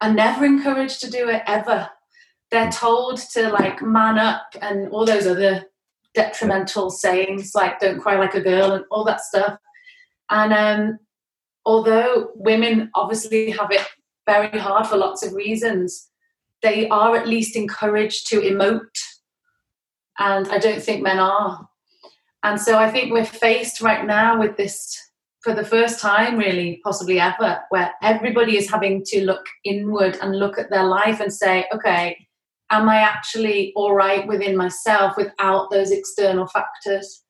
are 0.01 0.13
never 0.13 0.45
encouraged 0.45 1.01
to 1.01 1.11
do 1.11 1.29
it 1.29 1.43
ever. 1.47 1.89
They're 2.51 2.71
told 2.71 3.19
to 3.33 3.51
like 3.51 3.83
man 3.83 4.19
up 4.19 4.47
and 4.61 4.89
all 4.91 5.07
those 5.07 5.27
other 5.27 5.65
detrimental 6.15 6.91
sayings 6.91 7.53
like 7.55 7.81
"don't 7.81 8.01
cry 8.01 8.17
like 8.17 8.35
a 8.35 8.41
girl" 8.41 8.73
and 8.73 8.85
all 8.91 9.05
that 9.05 9.21
stuff. 9.21 9.59
And 10.31 10.53
um, 10.53 10.99
although 11.65 12.31
women 12.35 12.91
obviously 12.95 13.51
have 13.51 13.71
it 13.71 13.87
very 14.27 14.59
hard 14.59 14.87
for 14.87 14.97
lots 14.97 15.25
of 15.25 15.33
reasons, 15.33 16.11
they 16.63 16.89
are 16.89 17.17
at 17.17 17.29
least 17.29 17.57
encouraged 17.57 18.29
to 18.29 18.41
emote. 18.41 18.99
And 20.19 20.49
I 20.49 20.59
don't 20.59 20.83
think 20.83 21.03
men 21.03 21.19
are. 21.19 21.69
And 22.43 22.61
so 22.61 22.79
I 22.79 22.91
think 22.91 23.13
we're 23.13 23.25
faced 23.25 23.81
right 23.81 24.07
now 24.07 24.39
with 24.39 24.57
this 24.57 24.99
for 25.45 25.55
the 25.55 25.65
first 25.65 26.01
time, 26.01 26.39
really, 26.39 26.81
possibly 26.83 27.21
ever, 27.21 27.61
where 27.69 27.93
everybody 28.03 28.57
is 28.57 28.71
having 28.71 29.05
to 29.05 29.27
look 29.27 29.45
inward 29.63 30.17
and 30.23 30.39
look 30.39 30.59
at 30.59 30.71
their 30.71 30.85
life 30.85 31.21
and 31.21 31.31
say, 31.31 31.67
okay, 31.71 32.27
am 32.71 32.89
I 32.89 32.97
actually 32.97 33.75
all 33.77 33.95
right 33.95 34.27
within 34.27 34.57
myself 34.57 35.19
without 35.19 35.71
those 35.71 35.91
external 35.91 36.47
factors? 36.47 37.23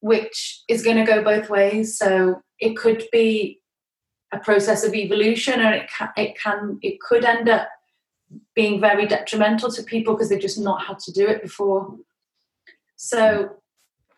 Which 0.00 0.62
is 0.68 0.84
going 0.84 0.98
to 0.98 1.04
go 1.04 1.24
both 1.24 1.50
ways. 1.50 1.98
So 1.98 2.40
it 2.60 2.76
could 2.76 3.02
be 3.10 3.60
a 4.32 4.38
process 4.38 4.84
of 4.84 4.94
evolution, 4.94 5.60
or 5.60 5.72
it 5.72 5.90
can, 5.90 6.10
it 6.16 6.38
can, 6.40 6.78
it 6.80 7.00
could 7.00 7.24
end 7.24 7.48
up 7.48 7.68
being 8.54 8.80
very 8.80 9.06
detrimental 9.06 9.70
to 9.72 9.82
people 9.82 10.14
because 10.14 10.28
they've 10.28 10.40
just 10.40 10.60
not 10.60 10.86
had 10.86 11.00
to 11.00 11.12
do 11.12 11.26
it 11.26 11.42
before. 11.42 11.96
So 12.94 13.50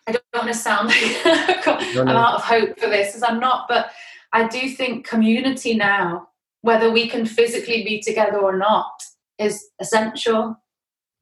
I 0.09 0.13
don't 0.13 0.25
want 0.35 0.49
to 0.49 0.55
sound 0.55 0.89
like 0.89 1.67
I'm 1.99 2.09
out 2.09 2.37
of 2.37 2.45
hope 2.45 2.81
for 2.81 2.89
this, 2.89 3.15
as 3.15 3.23
I'm 3.23 3.39
not, 3.39 3.69
but 3.69 3.91
I 4.33 4.49
do 4.49 4.71
think 4.71 5.07
community 5.07 5.75
now, 5.75 6.29
whether 6.63 6.91
we 6.91 7.09
can 7.09 7.27
physically 7.27 7.85
be 7.85 8.01
together 8.01 8.39
or 8.39 8.57
not, 8.57 9.03
is 9.39 9.67
essential 9.81 10.57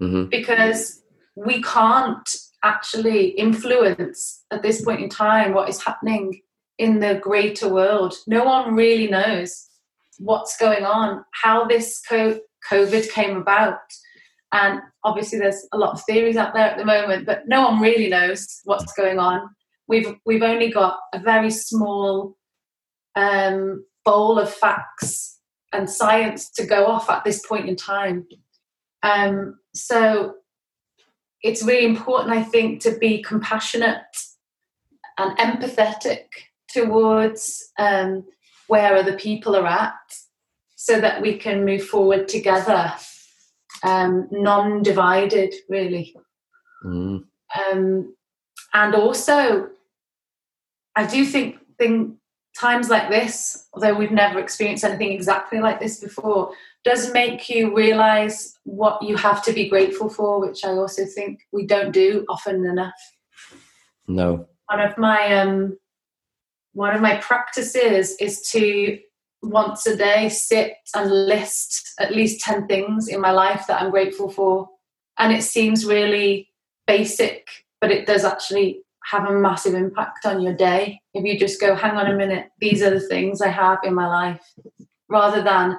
mm-hmm. 0.01 0.27
because 0.27 1.03
we 1.35 1.61
can't 1.63 2.29
actually 2.63 3.31
influence 3.31 4.45
at 4.53 4.63
this 4.63 4.83
point 4.83 5.01
in 5.01 5.09
time 5.09 5.53
what 5.53 5.69
is 5.69 5.83
happening 5.83 6.41
in 6.79 7.01
the 7.01 7.17
greater 7.21 7.69
world. 7.69 8.15
No 8.29 8.45
one 8.45 8.75
really 8.77 9.09
knows 9.09 9.69
what's 10.19 10.57
going 10.57 10.85
on, 10.85 11.25
how 11.33 11.67
this 11.67 12.03
COVID 12.11 13.11
came 13.11 13.37
about. 13.37 13.81
And 14.53 14.81
obviously, 15.05 15.39
there's 15.39 15.67
a 15.73 15.79
lot 15.79 15.93
of 15.93 16.03
theories 16.05 16.37
out 16.37 16.55
there 16.55 16.71
at 16.71 16.79
the 16.79 16.85
moment, 16.85 17.27
but 17.27 17.49
no 17.49 17.63
one 17.63 17.81
really 17.81 18.09
knows 18.09 18.61
what's 18.65 18.93
going 18.93 19.19
on. 19.19 19.49
We've 19.89 20.15
we've 20.25 20.43
only 20.43 20.71
got 20.71 20.99
a 21.13 21.19
very 21.19 21.51
small 21.51 22.37
um, 23.15 23.85
bowl 24.05 24.39
of 24.39 24.53
facts 24.53 25.41
and 25.73 25.91
science 25.91 26.51
to 26.51 26.65
go 26.65 26.87
off 26.87 27.11
at 27.11 27.25
this 27.25 27.45
point 27.45 27.69
in 27.69 27.77
time. 27.77 28.27
Um, 29.03 29.59
so 29.75 30.35
it's 31.43 31.65
really 31.65 31.87
important, 31.87 32.33
I 32.33 32.43
think, 32.43 32.81
to 32.83 32.97
be 32.99 33.23
compassionate 33.23 34.01
and 35.19 35.37
empathetic 35.39 36.27
towards 36.69 37.73
um, 37.79 38.25
where 38.67 38.97
other 38.97 39.17
people 39.17 39.57
are 39.57 39.67
at 39.67 39.95
so 40.75 41.01
that 41.01 41.23
we 41.23 41.39
can 41.39 41.65
move 41.65 41.85
forward 41.85 42.29
together, 42.29 42.93
um, 43.83 44.29
non 44.31 44.83
divided, 44.83 45.55
really. 45.69 46.15
Mm. 46.85 47.25
Um, 47.71 48.15
and 48.73 48.95
also, 48.95 49.69
I 50.97 51.07
do 51.07 51.25
think, 51.25 51.57
think 51.79 52.17
times 52.59 52.89
like 52.89 53.11
this, 53.11 53.67
although 53.73 53.95
we've 53.95 54.11
never 54.11 54.39
experienced 54.39 54.85
anything 54.85 55.13
exactly 55.13 55.61
like 55.61 55.81
this 55.81 56.01
before, 56.01 56.53
does 56.85 57.13
make 57.13 57.49
you 57.49 57.75
realize 57.77 58.59
what 58.65 59.03
you 59.03 59.17
have 59.17 59.43
to 59.45 59.53
be 59.53 59.69
grateful 59.69 60.09
for, 60.09 60.41
which 60.41 60.65
I 60.65 60.71
also 60.71 61.05
think 61.05 61.41
we 61.53 61.67
don't 61.67 61.93
do 61.93 62.25
often 62.29 62.65
enough. 62.65 62.95
No. 64.09 64.49
One 64.69 64.81
of 64.81 64.97
my 64.97 65.37
um, 65.37 65.79
one 66.73 66.95
of 66.95 67.01
my 67.01 67.17
practices 67.17 68.17
is 68.21 68.49
to 68.51 68.99
once 69.43 69.87
a 69.87 69.97
day 69.97 70.29
sit 70.29 70.75
and 70.95 71.11
list 71.11 71.95
at 72.01 72.15
least 72.15 72.41
10 72.41 72.67
things 72.67 73.09
in 73.09 73.21
my 73.21 73.31
life 73.31 73.65
that 73.69 73.81
I'm 73.81 73.91
grateful 73.91 74.31
for. 74.31 74.69
And 75.19 75.33
it 75.33 75.43
seems 75.43 75.87
really 75.87 76.51
basic, 76.87 77.47
but 77.81 77.91
it 77.91 78.07
does 78.07 78.25
actually 78.25 78.83
have 79.05 79.29
a 79.29 79.33
massive 79.33 79.75
impact 79.75 80.27
on 80.27 80.43
your 80.43 80.55
day. 80.55 81.01
If 81.15 81.25
you 81.25 81.39
just 81.39 81.61
go 81.61 81.75
hang 81.75 81.97
on 81.97 82.11
a 82.11 82.17
minute 82.17 82.49
these 82.61 82.83
are 82.83 82.91
the 82.91 83.01
things 83.01 83.41
i 83.41 83.49
have 83.49 83.79
in 83.85 83.95
my 83.95 84.07
life 84.07 84.55
rather 85.09 85.43
than 85.43 85.79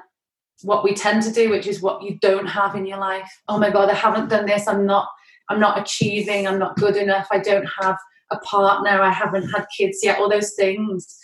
what 0.64 0.84
we 0.84 0.94
tend 0.94 1.22
to 1.24 1.32
do 1.32 1.50
which 1.50 1.68
is 1.68 1.82
what 1.82 2.02
you 2.02 2.18
don't 2.22 2.48
have 2.48 2.76
in 2.76 2.86
your 2.86 2.98
life. 2.98 3.30
Oh 3.48 3.60
my 3.60 3.70
god 3.70 3.90
i 3.90 3.94
haven't 3.94 4.30
done 4.30 4.46
this. 4.46 4.68
I'm 4.68 4.86
not 4.86 5.10
i'm 5.50 5.60
not 5.60 5.80
achieving. 5.80 6.48
I'm 6.48 6.60
not 6.60 6.78
good 6.78 6.96
enough. 6.96 7.28
I 7.32 7.40
don't 7.40 7.68
have 7.82 7.98
a 8.32 8.38
partner. 8.40 9.02
I 9.02 9.12
haven't 9.12 9.50
had 9.50 9.66
kids 9.78 10.00
yet. 10.04 10.20
All 10.20 10.30
those 10.30 10.54
things 10.54 11.18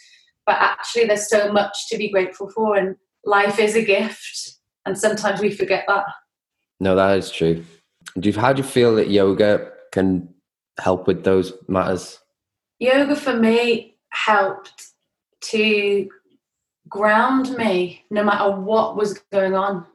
but 0.45 0.57
actually 0.59 1.05
there's 1.05 1.29
so 1.29 1.51
much 1.51 1.87
to 1.89 1.97
be 1.97 2.11
grateful 2.11 2.49
for 2.49 2.75
and 2.75 2.95
life 3.25 3.59
is 3.59 3.75
a 3.75 3.83
gift 3.83 4.57
and 4.85 4.97
sometimes 4.97 5.39
we 5.41 5.51
forget 5.51 5.85
that 5.87 6.05
no 6.79 6.95
that 6.95 7.17
is 7.17 7.31
true 7.31 7.63
do 8.19 8.29
you, 8.29 8.39
how 8.39 8.53
do 8.53 8.61
you 8.61 8.67
feel 8.67 8.95
that 8.95 9.09
yoga 9.09 9.71
can 9.91 10.29
help 10.79 11.07
with 11.07 11.23
those 11.23 11.53
matters? 11.67 12.19
Yoga 12.79 13.15
for 13.15 13.35
me 13.35 13.95
helped 14.09 14.91
to 15.41 16.09
ground 16.89 17.55
me 17.57 18.03
no 18.11 18.23
matter 18.23 18.51
what 18.51 18.95
was 18.95 19.19
going 19.31 19.55
on. 19.55 19.85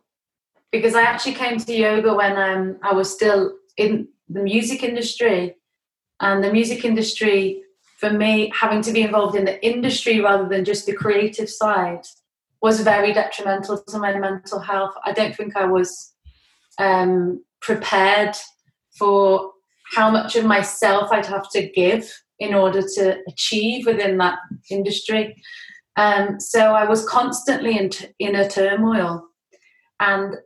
Because 0.72 0.94
I 0.94 1.02
actually 1.02 1.34
came 1.34 1.58
to 1.58 1.72
yoga 1.72 2.12
when 2.12 2.36
um, 2.36 2.76
I 2.82 2.92
was 2.92 3.12
still 3.12 3.54
in 3.76 4.08
the 4.28 4.42
music 4.42 4.82
industry. 4.82 5.56
And 6.20 6.42
the 6.42 6.52
music 6.52 6.84
industry, 6.84 7.62
for 7.98 8.10
me, 8.10 8.52
having 8.54 8.80
to 8.82 8.92
be 8.92 9.02
involved 9.02 9.36
in 9.36 9.44
the 9.44 9.64
industry 9.64 10.20
rather 10.20 10.48
than 10.48 10.64
just 10.64 10.86
the 10.86 10.92
creative 10.92 11.50
side, 11.50 12.02
was 12.62 12.80
very 12.80 13.12
detrimental 13.12 13.82
to 13.82 13.98
my 13.98 14.16
mental 14.18 14.60
health. 14.60 14.94
I 15.04 15.12
don't 15.12 15.34
think 15.34 15.56
I 15.56 15.64
was 15.64 16.12
um, 16.78 17.44
prepared 17.60 18.36
for 18.96 19.52
how 19.94 20.10
much 20.10 20.36
of 20.36 20.44
myself 20.44 21.10
I'd 21.10 21.26
have 21.26 21.50
to 21.50 21.68
give 21.70 22.12
in 22.38 22.54
order 22.54 22.82
to 22.82 23.18
achieve 23.26 23.86
within 23.86 24.16
that 24.18 24.38
industry. 24.70 25.40
Um, 25.96 26.38
so 26.38 26.60
I 26.60 26.84
was 26.84 27.08
constantly 27.08 27.76
in, 27.76 27.90
t- 27.90 28.06
in 28.20 28.36
a 28.36 28.48
turmoil. 28.48 29.24
And 29.98 30.36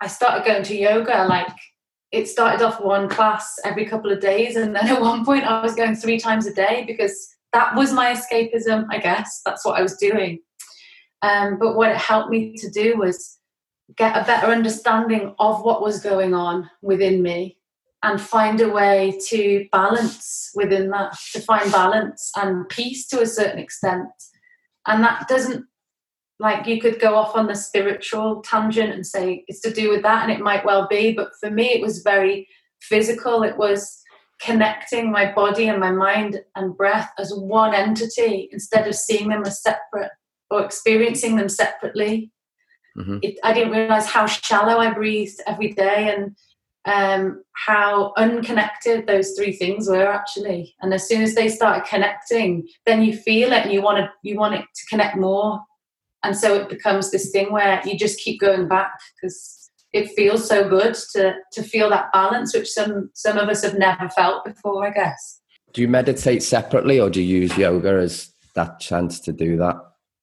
I 0.00 0.06
started 0.06 0.46
going 0.46 0.62
to 0.64 0.76
yoga 0.76 1.26
like 1.28 1.56
it 2.12 2.28
started 2.28 2.64
off 2.64 2.80
one 2.80 3.08
class 3.08 3.56
every 3.64 3.84
couple 3.84 4.10
of 4.10 4.20
days. 4.20 4.56
And 4.56 4.74
then 4.74 4.88
at 4.88 5.00
one 5.00 5.24
point 5.24 5.44
I 5.44 5.62
was 5.62 5.74
going 5.74 5.96
three 5.96 6.18
times 6.18 6.46
a 6.46 6.54
day 6.54 6.84
because 6.86 7.28
that 7.52 7.74
was 7.74 7.92
my 7.92 8.14
escapism, 8.14 8.86
I 8.90 8.98
guess. 8.98 9.40
That's 9.44 9.64
what 9.64 9.78
I 9.78 9.82
was 9.82 9.96
doing. 9.96 10.40
Um, 11.22 11.58
but 11.58 11.74
what 11.74 11.90
it 11.90 11.96
helped 11.96 12.30
me 12.30 12.54
to 12.56 12.70
do 12.70 12.96
was 12.96 13.38
get 13.96 14.16
a 14.16 14.24
better 14.24 14.48
understanding 14.48 15.34
of 15.38 15.62
what 15.62 15.82
was 15.82 16.00
going 16.00 16.34
on 16.34 16.68
within 16.82 17.22
me 17.22 17.56
and 18.02 18.20
find 18.20 18.60
a 18.60 18.68
way 18.68 19.18
to 19.28 19.66
balance 19.72 20.50
within 20.54 20.90
that, 20.90 21.16
to 21.32 21.40
find 21.40 21.72
balance 21.72 22.30
and 22.36 22.68
peace 22.68 23.08
to 23.08 23.20
a 23.20 23.26
certain 23.26 23.58
extent. 23.58 24.08
And 24.86 25.02
that 25.02 25.26
doesn't, 25.26 25.64
like, 26.40 26.66
you 26.66 26.80
could 26.80 27.00
go 27.00 27.14
off 27.14 27.34
on 27.34 27.46
the 27.46 27.54
spiritual 27.54 28.42
tangent 28.42 28.92
and 28.92 29.06
say 29.06 29.44
it's 29.48 29.60
to 29.62 29.72
do 29.72 29.90
with 29.90 30.02
that, 30.02 30.22
and 30.22 30.32
it 30.32 30.40
might 30.40 30.64
well 30.64 30.86
be. 30.88 31.12
But 31.12 31.30
for 31.40 31.50
me, 31.50 31.70
it 31.72 31.82
was 31.82 32.02
very 32.02 32.48
physical. 32.80 33.42
It 33.42 33.56
was 33.56 34.02
connecting 34.40 35.10
my 35.10 35.32
body 35.32 35.68
and 35.68 35.80
my 35.80 35.90
mind 35.90 36.40
and 36.54 36.76
breath 36.76 37.10
as 37.18 37.32
one 37.34 37.74
entity 37.74 38.48
instead 38.52 38.86
of 38.86 38.94
seeing 38.94 39.28
them 39.28 39.42
as 39.44 39.60
separate 39.60 40.12
or 40.50 40.64
experiencing 40.64 41.36
them 41.36 41.48
separately. 41.48 42.30
Mm-hmm. 42.96 43.18
It, 43.22 43.38
I 43.42 43.52
didn't 43.52 43.72
realize 43.72 44.06
how 44.06 44.26
shallow 44.26 44.78
I 44.78 44.92
breathed 44.92 45.40
every 45.46 45.72
day 45.72 46.14
and 46.14 46.36
um, 46.84 47.42
how 47.52 48.12
unconnected 48.16 49.06
those 49.06 49.32
three 49.32 49.52
things 49.52 49.88
were 49.88 50.06
actually. 50.06 50.74
And 50.80 50.94
as 50.94 51.06
soon 51.06 51.22
as 51.22 51.34
they 51.34 51.48
started 51.48 51.88
connecting, 51.88 52.66
then 52.86 53.02
you 53.02 53.16
feel 53.16 53.52
it 53.52 53.64
and 53.64 53.72
you 53.72 53.82
want 53.82 53.98
to 53.98 54.10
you 54.22 54.36
want 54.36 54.54
it 54.54 54.62
to 54.62 54.86
connect 54.88 55.16
more. 55.16 55.60
And 56.24 56.36
so 56.36 56.54
it 56.54 56.68
becomes 56.68 57.10
this 57.10 57.30
thing 57.30 57.52
where 57.52 57.80
you 57.84 57.96
just 57.96 58.18
keep 58.20 58.40
going 58.40 58.68
back 58.68 58.92
because 59.20 59.70
it 59.92 60.10
feels 60.10 60.46
so 60.46 60.68
good 60.68 60.94
to 61.12 61.34
to 61.52 61.62
feel 61.62 61.88
that 61.90 62.12
balance, 62.12 62.54
which 62.54 62.70
some 62.70 63.10
some 63.14 63.38
of 63.38 63.48
us 63.48 63.62
have 63.62 63.78
never 63.78 64.08
felt 64.10 64.44
before, 64.44 64.86
I 64.86 64.90
guess. 64.90 65.40
Do 65.72 65.82
you 65.82 65.88
meditate 65.88 66.42
separately 66.42 67.00
or 67.00 67.10
do 67.10 67.22
you 67.22 67.40
use 67.40 67.56
yoga 67.56 67.90
as 67.90 68.30
that 68.54 68.80
chance 68.80 69.20
to 69.20 69.32
do 69.32 69.56
that? 69.58 69.76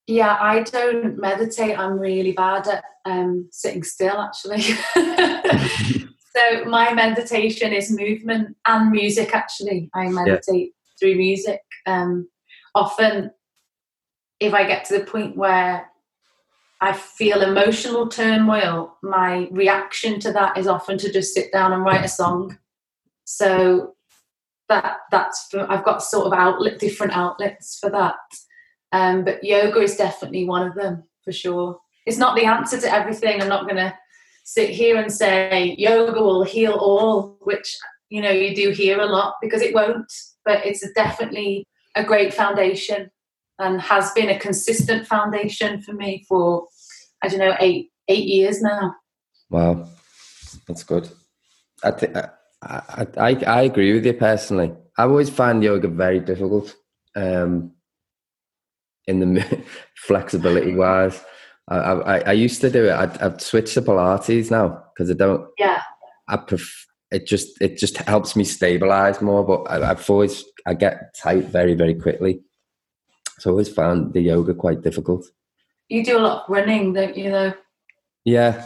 Yeah, 0.08 0.38
I 0.40 0.62
don't 0.62 1.18
meditate. 1.18 1.80
I'm 1.80 1.98
really 1.98 2.34
bad 2.34 2.68
at 2.68 2.84
um, 3.06 3.48
sitting 3.52 3.84
still, 3.84 4.20
actually. 4.20 4.64
So 6.36 6.66
my 6.66 6.94
meditation 6.94 7.72
is 7.72 7.92
movement 7.92 8.58
and 8.68 8.92
music. 8.92 9.34
Actually, 9.34 9.90
I 9.96 10.10
meditate 10.10 10.74
yeah. 10.74 11.00
through 11.00 11.16
music. 11.16 11.62
Um, 11.86 12.28
often, 12.74 13.32
if 14.40 14.54
I 14.54 14.66
get 14.66 14.86
to 14.86 15.00
the 15.00 15.06
point 15.06 15.38
where 15.38 15.90
I 16.82 16.94
feel 16.94 17.42
emotional 17.42 18.08
turmoil, 18.08 18.98
my 19.02 19.48
reaction 19.52 20.20
to 20.22 20.32
that 20.34 20.58
is 20.58 20.68
often 20.68 20.98
to 21.00 21.12
just 21.12 21.34
sit 21.34 21.52
down 21.52 21.74
and 21.74 21.84
write 21.84 22.06
a 22.06 22.10
song. 22.10 22.58
So 23.24 23.96
that 24.70 24.98
that's 25.12 25.48
for, 25.50 25.70
I've 25.72 25.86
got 25.86 26.04
sort 26.04 26.28
of 26.28 26.34
outlet, 26.34 26.80
different 26.80 27.14
outlets 27.16 27.80
for 27.80 27.90
that. 27.92 28.16
Um, 28.92 29.24
but 29.24 29.44
yoga 29.44 29.80
is 29.80 29.96
definitely 29.96 30.46
one 30.46 30.68
of 30.68 30.76
them 30.76 31.04
for 31.24 31.32
sure. 31.32 31.80
it's 32.06 32.18
not 32.18 32.36
the 32.36 32.46
answer 32.46 32.80
to 32.80 32.92
everything. 32.92 33.42
I'm 33.42 33.50
not 33.50 33.64
going 33.64 33.78
to 33.78 33.94
sit 34.44 34.70
here 34.70 34.98
and 34.98 35.12
say 35.12 35.76
yoga 35.78 36.22
will 36.22 36.44
heal 36.44 36.74
all, 36.74 37.38
which 37.42 37.76
you 38.10 38.22
know 38.22 38.30
you 38.30 38.56
do 38.56 38.70
hear 38.70 39.00
a 39.00 39.06
lot 39.06 39.36
because 39.42 39.62
it 39.62 39.74
won't. 39.74 40.12
But 40.44 40.66
it's 40.66 40.88
definitely 40.94 41.66
a 41.96 42.04
great 42.04 42.34
foundation 42.34 43.10
and 43.60 43.82
has 43.82 44.12
been 44.12 44.30
a 44.30 44.40
consistent 44.40 45.08
foundation 45.08 45.82
for 45.82 45.94
me 45.94 46.26
for 46.28 46.68
I 47.24 47.28
don't 47.28 47.40
know 47.40 47.56
eight 47.60 47.92
eight 48.08 48.26
years 48.26 48.62
now. 48.62 48.96
Wow, 49.50 49.88
that's 50.68 50.84
good. 50.84 51.10
I 51.84 51.92
think 51.92 52.18
I, 52.18 53.06
I, 53.18 53.44
I 53.46 53.62
agree 53.64 53.94
with 53.94 54.06
you 54.06 54.14
personally. 54.14 54.74
I 54.98 55.04
always 55.04 55.30
find 55.30 55.64
yoga 55.64 55.88
very 55.88 56.20
difficult. 56.20 56.76
Um, 57.16 57.72
in 59.08 59.20
the 59.20 59.64
flexibility 59.98 60.74
wise, 60.76 61.24
I, 61.68 61.78
I, 61.78 62.18
I 62.20 62.32
used 62.32 62.62
to 62.62 62.70
do 62.70 62.86
it. 62.86 62.92
I'd, 62.92 63.22
I've 63.22 63.42
switched 63.42 63.74
to 63.76 63.82
Pilates 63.82 64.52
now 64.52 64.84
because 64.94 65.12
I 65.12 65.14
don't. 65.14 65.48
Yeah. 65.58 65.82
I 66.28 66.38
pref- 66.38 66.86
it 67.12 67.28
just 67.28 67.62
it 67.62 67.78
just 67.78 67.98
helps 67.98 68.36
me 68.36 68.44
stabilize 68.44 69.22
more. 69.22 69.46
But 69.46 69.64
I, 69.70 69.92
I've 69.92 70.10
always 70.10 70.44
I 70.66 70.74
get 70.74 71.16
tight 71.16 71.46
very 71.46 71.76
very 71.76 71.94
quickly. 71.94 72.42
So 73.40 73.50
I 73.50 73.52
always 73.52 73.70
found 73.70 74.14
the 74.14 74.22
yoga 74.22 74.54
quite 74.54 74.82
difficult. 74.82 75.26
You 75.90 76.04
do 76.04 76.18
a 76.18 76.20
lot 76.20 76.44
of 76.44 76.50
running, 76.50 76.94
don't 76.94 77.16
you? 77.16 77.32
Though. 77.32 77.54
Yeah, 78.24 78.66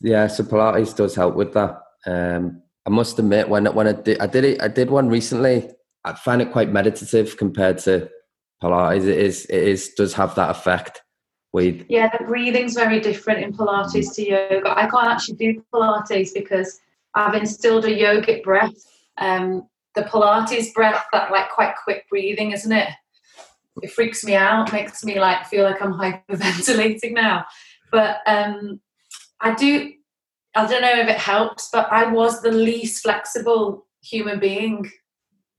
yeah. 0.00 0.26
So 0.28 0.44
Pilates 0.44 0.96
does 0.96 1.14
help 1.14 1.34
with 1.34 1.52
that. 1.54 1.80
Um, 2.06 2.62
I 2.86 2.90
must 2.90 3.18
admit, 3.18 3.48
when 3.48 3.66
when 3.66 3.88
I 3.88 3.92
did 3.92 4.20
I 4.20 4.26
did 4.26 4.44
it, 4.44 4.62
I 4.62 4.68
did 4.68 4.90
one 4.90 5.08
recently. 5.08 5.70
I 6.04 6.14
find 6.14 6.42
it 6.42 6.52
quite 6.52 6.70
meditative 6.70 7.36
compared 7.36 7.78
to 7.78 8.10
Pilates. 8.62 9.06
It 9.06 9.18
is 9.18 9.46
it 9.46 9.62
is 9.62 9.90
does 9.90 10.14
have 10.14 10.34
that 10.36 10.50
effect. 10.50 11.02
With 11.52 11.86
yeah, 11.88 12.10
the 12.16 12.24
breathing's 12.24 12.74
very 12.74 12.98
different 12.98 13.44
in 13.44 13.52
Pilates 13.52 14.14
to 14.16 14.28
yoga. 14.28 14.76
I 14.76 14.88
can't 14.88 15.06
actually 15.06 15.36
do 15.36 15.64
Pilates 15.72 16.30
because 16.34 16.80
I've 17.14 17.34
instilled 17.34 17.84
a 17.84 17.88
yogic 17.88 18.42
breath. 18.42 18.74
Um, 19.18 19.68
the 19.94 20.02
Pilates 20.02 20.74
breath, 20.74 21.04
that 21.12 21.30
like 21.30 21.50
quite 21.50 21.74
quick 21.84 22.08
breathing, 22.10 22.50
isn't 22.50 22.72
it? 22.72 22.88
It 23.82 23.90
freaks 23.92 24.24
me 24.24 24.34
out, 24.34 24.72
makes 24.72 25.04
me 25.04 25.18
like 25.18 25.46
feel 25.46 25.64
like 25.64 25.82
I'm 25.82 25.94
hyperventilating 25.94 27.12
now. 27.12 27.44
But 27.90 28.18
um, 28.26 28.80
I 29.40 29.54
do. 29.54 29.92
I 30.56 30.66
don't 30.66 30.82
know 30.82 31.00
if 31.00 31.08
it 31.08 31.18
helps, 31.18 31.68
but 31.72 31.90
I 31.90 32.10
was 32.10 32.40
the 32.40 32.52
least 32.52 33.02
flexible 33.02 33.86
human 34.02 34.38
being, 34.38 34.88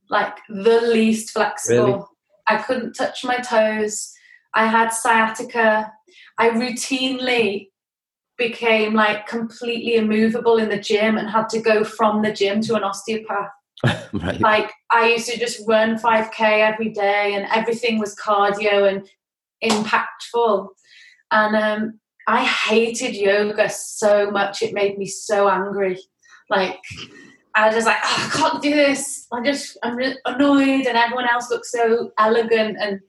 like 0.10 0.38
the 0.48 0.82
least 0.82 1.32
flexible. 1.32 1.86
Really? 1.86 2.04
I 2.48 2.58
couldn't 2.58 2.94
touch 2.94 3.26
my 3.26 3.38
toes. 3.38 4.14
I 4.54 4.68
had 4.68 4.90
sciatica. 4.90 5.92
I 6.38 6.50
routinely 6.52 7.70
became 8.38 8.94
like 8.94 9.28
completely 9.28 9.96
immovable 9.96 10.58
in 10.58 10.70
the 10.70 10.80
gym 10.80 11.18
and 11.18 11.30
had 11.30 11.50
to 11.50 11.62
go 11.62 11.84
from 11.84 12.22
the 12.22 12.32
gym 12.32 12.62
to 12.62 12.76
an 12.76 12.84
osteopath. 12.84 13.52
right. 14.14 14.40
Like 14.40 14.72
I 14.92 15.10
used 15.10 15.30
to 15.30 15.38
just 15.38 15.62
run 15.68 15.98
5k 15.98 16.40
every 16.40 16.90
day 16.90 17.34
and 17.36 17.48
everything 17.54 18.00
was 18.00 18.16
cardio 18.16 18.90
and 18.90 19.08
impactful. 19.64 20.68
And 21.32 21.56
um, 21.56 22.00
I 22.28 22.44
hated 22.44 23.16
yoga 23.16 23.70
so 23.70 24.32
much. 24.32 24.62
It 24.62 24.74
made 24.74 24.98
me 24.98 25.06
so 25.06 25.50
angry. 25.50 26.00
Like 26.50 26.80
I 27.56 27.74
was 27.74 27.86
like, 27.86 27.98
oh, 28.04 28.30
I 28.32 28.38
can't 28.38 28.62
do 28.62 28.72
this. 28.72 29.28
I 29.32 29.44
just 29.44 29.78
I'm 29.82 29.96
really 29.96 30.18
annoyed, 30.26 30.86
and 30.86 30.98
everyone 30.98 31.28
else 31.28 31.50
looks 31.50 31.72
so 31.72 32.12
elegant. 32.18 32.78
And 32.80 33.00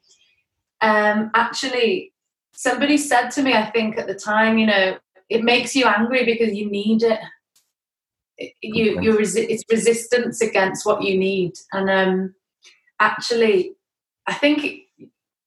um, 0.80 1.30
actually, 1.34 2.12
somebody 2.52 2.96
said 2.96 3.30
to 3.30 3.42
me, 3.42 3.54
I 3.54 3.70
think 3.70 3.98
at 3.98 4.06
the 4.06 4.14
time, 4.14 4.58
you 4.58 4.66
know, 4.66 4.98
it 5.28 5.42
makes 5.42 5.74
you 5.74 5.86
angry 5.86 6.24
because 6.24 6.54
you 6.54 6.70
need 6.70 7.02
it. 7.02 7.18
You 8.38 9.00
you 9.00 9.16
resi- 9.16 9.46
it's 9.48 9.64
resistance 9.70 10.40
against 10.40 10.84
what 10.84 11.02
you 11.02 11.16
need, 11.18 11.54
and 11.72 11.88
um, 11.88 12.34
actually, 13.00 13.76
I 14.26 14.34
think 14.34 14.82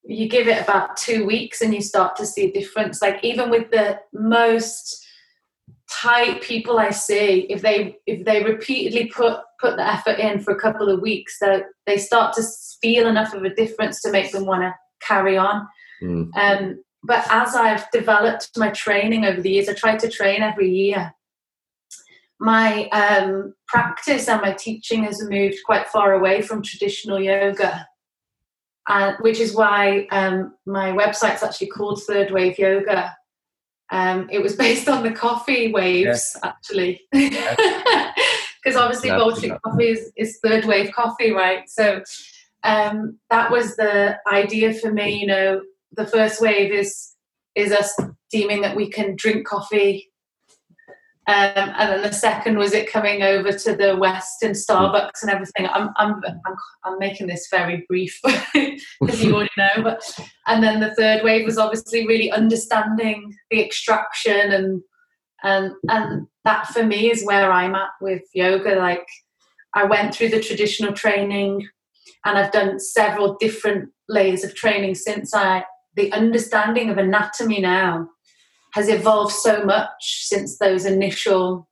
you 0.03 0.27
give 0.27 0.47
it 0.47 0.61
about 0.61 0.97
two 0.97 1.25
weeks 1.25 1.61
and 1.61 1.73
you 1.73 1.81
start 1.81 2.15
to 2.15 2.25
see 2.25 2.45
a 2.45 2.51
difference. 2.51 3.01
Like 3.01 3.23
even 3.23 3.51
with 3.51 3.69
the 3.69 3.99
most 4.11 5.05
tight 5.89 6.41
people 6.41 6.79
I 6.79 6.89
see, 6.91 7.41
if 7.49 7.61
they 7.61 7.97
if 8.05 8.25
they 8.25 8.43
repeatedly 8.43 9.07
put 9.07 9.39
put 9.59 9.75
the 9.75 9.87
effort 9.87 10.17
in 10.19 10.39
for 10.39 10.51
a 10.51 10.59
couple 10.59 10.89
of 10.89 11.01
weeks, 11.01 11.37
that 11.41 11.63
they 11.85 11.97
start 11.97 12.33
to 12.35 12.43
feel 12.81 13.07
enough 13.07 13.33
of 13.33 13.43
a 13.43 13.53
difference 13.53 14.01
to 14.01 14.11
make 14.11 14.31
them 14.31 14.45
want 14.45 14.61
to 14.61 14.73
carry 15.01 15.37
on. 15.37 15.67
Mm. 16.01 16.35
Um, 16.35 16.83
but 17.03 17.25
as 17.29 17.55
I've 17.55 17.89
developed 17.91 18.49
my 18.57 18.69
training 18.71 19.25
over 19.25 19.41
the 19.41 19.51
years, 19.51 19.69
I 19.69 19.73
try 19.73 19.95
to 19.97 20.09
train 20.09 20.41
every 20.41 20.69
year. 20.69 21.13
My 22.39 22.87
um, 22.89 23.53
practice 23.67 24.29
and 24.29 24.41
my 24.41 24.53
teaching 24.53 25.03
has 25.03 25.21
moved 25.29 25.57
quite 25.65 25.87
far 25.87 26.13
away 26.13 26.41
from 26.41 26.61
traditional 26.61 27.19
yoga, 27.19 27.85
uh, 28.87 29.13
which 29.19 29.39
is 29.39 29.53
why 29.53 30.07
um, 30.11 30.53
my 30.65 30.91
website's 30.91 31.43
actually 31.43 31.67
called 31.67 32.01
Third 32.03 32.31
Wave 32.31 32.57
Yoga 32.57 33.13
um, 33.91 34.27
it 34.31 34.41
was 34.41 34.55
based 34.57 34.87
on 34.87 35.03
the 35.03 35.11
coffee 35.11 35.71
waves, 35.71 36.35
yeah. 36.35 36.49
actually, 36.49 37.01
because 37.11 38.75
obviously 38.75 39.09
Bold 39.09 39.37
Street 39.37 39.53
coffee 39.63 39.89
is, 39.89 40.11
is, 40.15 40.39
third 40.43 40.65
wave 40.65 40.91
coffee, 40.93 41.31
right? 41.31 41.69
So 41.69 42.01
um, 42.63 43.19
that 43.29 43.51
was 43.51 43.75
the 43.75 44.17
idea 44.31 44.73
for 44.73 44.91
me. 44.91 45.19
You 45.19 45.27
know, 45.27 45.61
the 45.93 46.05
first 46.05 46.41
wave 46.41 46.71
is 46.71 47.15
is 47.55 47.71
us 47.71 47.99
deeming 48.31 48.61
that 48.61 48.75
we 48.75 48.89
can 48.89 49.15
drink 49.15 49.47
coffee 49.47 50.08
um, 51.29 51.75
and 51.77 51.91
then 51.91 52.01
the 52.01 52.11
second 52.11 52.57
was 52.57 52.73
it 52.73 52.91
coming 52.91 53.21
over 53.21 53.51
to 53.51 53.75
the 53.75 53.95
West 53.95 54.41
and 54.41 54.55
Starbucks 54.55 55.21
and 55.21 55.29
everything. 55.29 55.67
I'm, 55.67 55.89
I'm, 55.97 56.19
I'm, 56.25 56.55
I'm 56.83 56.97
making 56.97 57.27
this 57.27 57.47
very 57.51 57.85
brief 57.87 58.19
because 58.53 59.23
you 59.23 59.35
already 59.35 59.51
know. 59.55 59.83
But 59.83 60.01
and 60.47 60.63
then 60.63 60.79
the 60.79 60.95
third 60.95 61.23
wave 61.23 61.45
was 61.45 61.59
obviously 61.59 62.07
really 62.07 62.31
understanding 62.31 63.31
the 63.51 63.63
extraction 63.63 64.51
and 64.51 64.81
and 65.43 65.73
and 65.87 66.25
that 66.45 66.65
for 66.69 66.83
me 66.83 67.11
is 67.11 67.23
where 67.23 67.51
I'm 67.51 67.75
at 67.75 67.91
with 68.01 68.23
yoga. 68.33 68.75
Like 68.77 69.05
I 69.75 69.83
went 69.83 70.15
through 70.15 70.29
the 70.29 70.41
traditional 70.41 70.93
training 70.93 71.67
and 72.25 72.39
I've 72.39 72.51
done 72.51 72.79
several 72.79 73.37
different 73.39 73.89
layers 74.07 74.43
of 74.43 74.55
training 74.55 74.95
since 74.95 75.35
I 75.35 75.63
the 75.95 76.11
understanding 76.11 76.89
of 76.89 76.97
anatomy 76.97 77.61
now 77.61 78.09
has 78.73 78.89
evolved 78.89 79.33
so 79.33 79.63
much 79.63 80.25
since 80.25 80.57
those 80.57 80.85
initial 80.85 81.67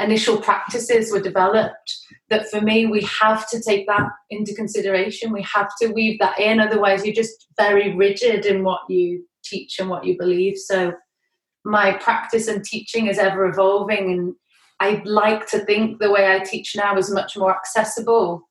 initial 0.00 0.38
practices 0.38 1.12
were 1.12 1.20
developed 1.20 1.96
that 2.28 2.48
for 2.50 2.60
me 2.60 2.84
we 2.84 3.00
have 3.02 3.48
to 3.48 3.60
take 3.60 3.86
that 3.86 4.08
into 4.28 4.52
consideration. 4.54 5.32
We 5.32 5.42
have 5.42 5.70
to 5.80 5.92
weave 5.92 6.18
that 6.18 6.40
in. 6.40 6.58
Otherwise 6.58 7.04
you're 7.04 7.14
just 7.14 7.46
very 7.56 7.94
rigid 7.94 8.44
in 8.44 8.64
what 8.64 8.80
you 8.88 9.24
teach 9.44 9.78
and 9.78 9.88
what 9.88 10.04
you 10.04 10.16
believe. 10.18 10.56
So 10.56 10.94
my 11.64 11.92
practice 11.92 12.48
and 12.48 12.64
teaching 12.64 13.06
is 13.06 13.18
ever 13.18 13.46
evolving 13.46 14.10
and 14.12 14.34
i'd 14.80 15.06
like 15.06 15.46
to 15.46 15.60
think 15.60 15.98
the 15.98 16.10
way 16.10 16.30
i 16.30 16.38
teach 16.38 16.74
now 16.76 16.96
is 16.96 17.10
much 17.10 17.36
more 17.36 17.54
accessible 17.54 18.48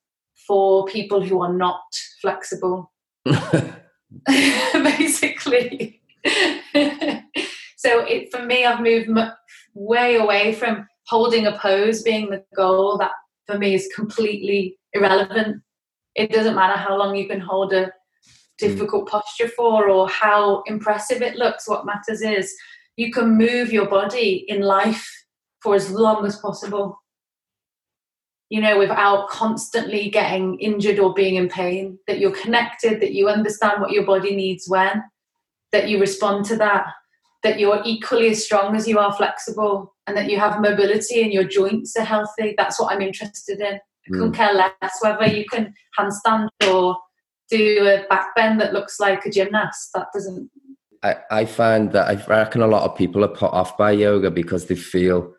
for 0.48 0.86
people 0.88 1.24
who 1.24 1.42
are 1.42 1.54
not 1.54 1.82
flexible. 2.22 2.92
Basically 4.74 6.02
so 7.76 8.00
it, 8.06 8.32
for 8.32 8.44
me, 8.46 8.66
I've 8.66 8.82
moved 8.82 9.10
way 9.74 10.16
away 10.16 10.54
from 10.54 10.88
holding 11.08 11.48
a 11.48 11.58
pose 11.58 12.02
being 12.02 12.30
the 12.30 12.44
goal. 12.56 12.98
That 12.98 13.12
for 13.46 13.58
me 13.58 13.74
is 13.74 13.90
completely 13.96 14.78
irrelevant. 14.94 15.62
It 16.16 16.32
doesn't 16.32 16.56
matter 16.56 16.78
how 16.78 16.98
long 16.98 17.16
you 17.16 17.28
can 17.28 17.40
hold 17.40 17.74
a 17.74 17.92
difficult 18.58 19.10
posture 19.10 19.50
for 19.50 19.90
or 19.90 20.08
how 20.08 20.64
impressive 20.68 21.22
it 21.22 21.36
looks. 21.36 21.68
What 21.68 21.86
matters 21.86 22.22
is 22.22 22.54
you 22.96 23.12
can 23.12 23.38
move 23.38 23.74
your 23.74 23.88
body 23.88 24.46
in 24.48 24.62
life 24.62 25.10
for 25.62 25.76
as 25.76 25.92
long 25.92 26.26
as 26.26 26.38
possible. 26.38 27.00
You 28.50 28.62
know, 28.62 28.78
without 28.78 29.30
constantly 29.30 30.10
getting 30.10 30.60
injured 30.60 31.00
or 31.00 31.14
being 31.14 31.36
in 31.36 31.50
pain, 31.50 31.98
that 32.08 32.20
you're 32.20 32.36
connected, 32.36 33.02
that 33.02 33.14
you 33.14 33.28
understand 33.28 33.82
what 33.82 33.92
your 33.92 34.06
body 34.06 34.36
needs 34.36 34.66
when 34.68 35.04
that 35.74 35.90
you 35.90 36.00
respond 36.00 36.46
to 36.46 36.56
that, 36.56 36.86
that 37.44 37.60
you're 37.60 37.82
equally 37.84 38.30
as 38.30 38.46
strong 38.46 38.78
as 38.78 38.88
you 38.88 38.98
are 38.98 39.14
flexible, 39.14 39.94
and 40.08 40.16
that 40.16 40.30
you 40.30 40.40
have 40.40 40.62
mobility 40.62 41.22
and 41.22 41.34
your 41.34 41.44
joints 41.44 41.98
are 41.98 42.06
healthy. 42.06 42.56
That's 42.58 42.80
what 42.80 42.94
I'm 42.94 43.02
interested 43.02 43.60
in. 43.60 43.74
I 43.76 44.10
couldn't 44.10 44.32
mm. 44.32 44.36
care 44.36 44.54
less 44.54 44.94
whether 45.02 45.26
you 45.26 45.44
can 45.52 45.74
handstand 46.00 46.48
or 46.70 46.98
do 47.50 47.86
a 47.86 48.06
back 48.10 48.36
bend 48.36 48.62
that 48.62 48.74
looks 48.74 49.00
like 49.00 49.26
a 49.26 49.30
gymnast. 49.30 49.90
That 49.94 50.08
doesn't. 50.14 50.50
I, 51.04 51.16
I 51.30 51.46
find 51.46 51.92
that 51.92 52.08
I 52.08 52.26
reckon 52.28 52.62
a 52.62 52.68
lot 52.68 52.84
of 52.84 52.98
people 52.98 53.26
are 53.26 53.30
put 53.30 53.52
off 53.52 53.78
by 53.78 53.92
yoga 53.92 54.32
because 54.32 54.68
they 54.68 54.76
feel 54.76 55.34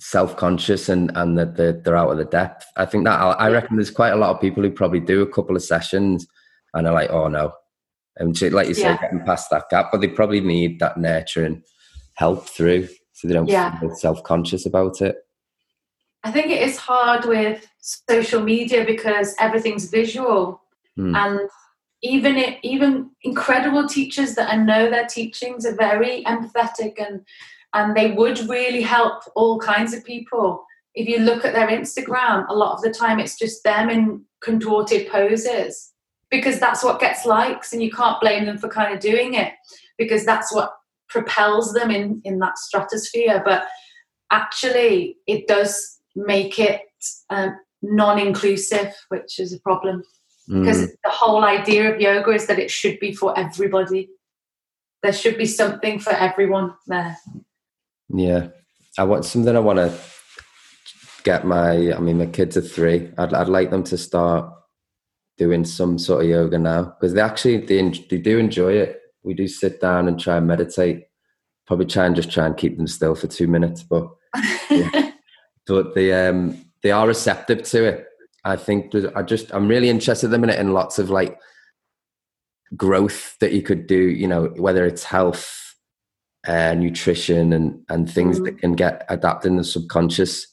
self-conscious 0.00 0.88
and 0.88 1.12
and 1.14 1.36
that 1.36 1.56
they're, 1.56 1.72
they're 1.72 1.96
out 1.96 2.10
of 2.10 2.16
the 2.16 2.24
depth. 2.24 2.64
I 2.76 2.86
think 2.86 3.04
that 3.04 3.18
I 3.18 3.50
reckon 3.50 3.76
there's 3.76 3.90
quite 3.90 4.12
a 4.12 4.16
lot 4.16 4.34
of 4.34 4.40
people 4.40 4.62
who 4.62 4.70
probably 4.70 5.00
do 5.00 5.20
a 5.20 5.30
couple 5.30 5.56
of 5.56 5.62
sessions 5.62 6.26
and 6.72 6.86
are 6.86 6.94
like, 6.94 7.10
oh 7.10 7.28
no, 7.28 7.52
and 8.16 8.34
to, 8.36 8.50
like 8.54 8.68
you 8.68 8.74
say, 8.74 8.82
Yeah. 8.82 9.00
getting 9.00 9.24
past 9.24 9.50
that 9.50 9.68
gap. 9.70 9.90
But 9.92 10.00
they 10.00 10.08
probably 10.08 10.40
need 10.40 10.80
that 10.80 10.96
nurturing 10.96 11.62
help 12.14 12.46
through, 12.48 12.88
so 13.12 13.28
they 13.28 13.34
don't 13.34 13.48
Yeah. 13.48 13.78
feel 13.78 13.94
self 13.94 14.22
conscious 14.24 14.66
about 14.66 15.00
it. 15.00 15.16
I 16.22 16.30
think 16.30 16.48
it 16.48 16.60
is 16.62 16.76
hard 16.76 17.24
with 17.24 17.66
social 17.80 18.42
media 18.42 18.84
because 18.84 19.34
everything's 19.38 19.88
visual, 19.88 20.62
Hmm. 20.96 21.14
and 21.14 21.40
even 22.02 22.36
it, 22.36 22.58
even 22.62 23.10
incredible 23.22 23.86
teachers 23.86 24.34
that 24.34 24.50
I 24.50 24.56
know 24.56 24.90
their 24.90 25.06
teachings 25.06 25.64
are 25.66 25.76
very 25.76 26.22
empathetic 26.24 26.94
and 26.98 27.24
and 27.72 27.94
they 27.96 28.10
would 28.10 28.40
really 28.48 28.82
help 28.82 29.22
all 29.36 29.56
kinds 29.60 29.94
of 29.94 30.04
people. 30.04 30.64
If 30.94 31.06
you 31.06 31.18
look 31.20 31.44
at 31.44 31.54
their 31.54 31.68
Instagram, 31.68 32.44
a 32.48 32.52
lot 32.54 32.74
of 32.74 32.82
the 32.82 32.90
time 32.90 33.20
it's 33.20 33.38
just 33.38 33.62
them 33.62 33.88
in 33.88 34.24
contorted 34.42 35.08
poses 35.08 35.89
because 36.30 36.60
that's 36.60 36.84
what 36.84 37.00
gets 37.00 37.26
likes, 37.26 37.72
and 37.72 37.82
you 37.82 37.90
can't 37.90 38.20
blame 38.20 38.46
them 38.46 38.58
for 38.58 38.68
kind 38.68 38.94
of 38.94 39.00
doing 39.00 39.34
it 39.34 39.52
because 39.98 40.24
that's 40.24 40.54
what 40.54 40.72
propels 41.08 41.72
them 41.72 41.90
in 41.90 42.20
in 42.24 42.38
that 42.38 42.58
stratosphere. 42.58 43.42
But 43.44 43.66
actually, 44.30 45.16
it 45.26 45.46
does 45.48 45.98
make 46.14 46.58
it 46.58 46.82
um, 47.30 47.56
non-inclusive, 47.82 48.94
which 49.08 49.38
is 49.38 49.52
a 49.52 49.60
problem 49.60 50.02
because 50.48 50.78
Mm. 50.82 50.88
the 51.04 51.10
whole 51.10 51.44
idea 51.44 51.92
of 51.94 52.00
yoga 52.00 52.32
is 52.32 52.46
that 52.46 52.58
it 52.58 52.70
should 52.72 52.98
be 52.98 53.12
for 53.14 53.38
everybody. 53.38 54.08
There 55.02 55.12
should 55.12 55.38
be 55.38 55.46
something 55.46 56.00
for 56.00 56.10
everyone 56.10 56.74
there. 56.88 57.16
Yeah, 58.08 58.48
I 58.98 59.04
want 59.04 59.24
something. 59.24 59.54
I 59.54 59.60
want 59.60 59.78
to 59.78 59.96
get 61.22 61.46
my. 61.46 61.92
I 61.92 62.00
mean, 62.00 62.18
my 62.18 62.26
kids 62.26 62.56
are 62.56 62.62
three. 62.62 63.10
I'd 63.16 63.32
I'd 63.32 63.48
like 63.48 63.70
them 63.70 63.84
to 63.84 63.96
start 63.96 64.52
doing 65.40 65.64
some 65.64 65.98
sort 65.98 66.22
of 66.22 66.28
yoga 66.28 66.58
now 66.58 66.82
because 66.82 67.14
they 67.14 67.20
actually 67.22 67.56
they 67.56 67.80
they 68.10 68.18
do 68.18 68.38
enjoy 68.38 68.74
it. 68.74 69.00
We 69.22 69.32
do 69.32 69.48
sit 69.48 69.80
down 69.80 70.06
and 70.06 70.20
try 70.20 70.36
and 70.36 70.46
meditate. 70.46 71.04
Probably 71.66 71.86
try 71.86 72.04
and 72.04 72.14
just 72.14 72.30
try 72.30 72.44
and 72.44 72.56
keep 72.56 72.76
them 72.76 72.86
still 72.86 73.14
for 73.14 73.26
two 73.26 73.48
minutes, 73.48 73.82
but 73.82 74.06
but 75.66 75.94
they 75.94 76.12
um 76.12 76.62
they 76.82 76.90
are 76.90 77.06
receptive 77.06 77.62
to 77.62 77.84
it. 77.84 78.06
I 78.44 78.56
think 78.56 78.94
I 79.16 79.22
just 79.22 79.50
I'm 79.54 79.66
really 79.66 79.88
interested 79.88 80.26
at 80.26 80.30
the 80.32 80.38
minute 80.38 80.60
in 80.60 80.74
lots 80.74 80.98
of 80.98 81.08
like 81.08 81.40
growth 82.76 83.36
that 83.40 83.52
you 83.52 83.62
could 83.62 83.86
do. 83.86 83.96
You 83.96 84.28
know, 84.28 84.52
whether 84.56 84.84
it's 84.84 85.04
health, 85.04 85.74
uh, 86.46 86.74
nutrition, 86.74 87.54
and 87.54 87.82
and 87.88 88.12
things 88.12 88.40
that 88.40 88.58
can 88.58 88.74
get 88.74 89.06
adapted 89.08 89.52
in 89.52 89.56
the 89.56 89.64
subconscious 89.64 90.46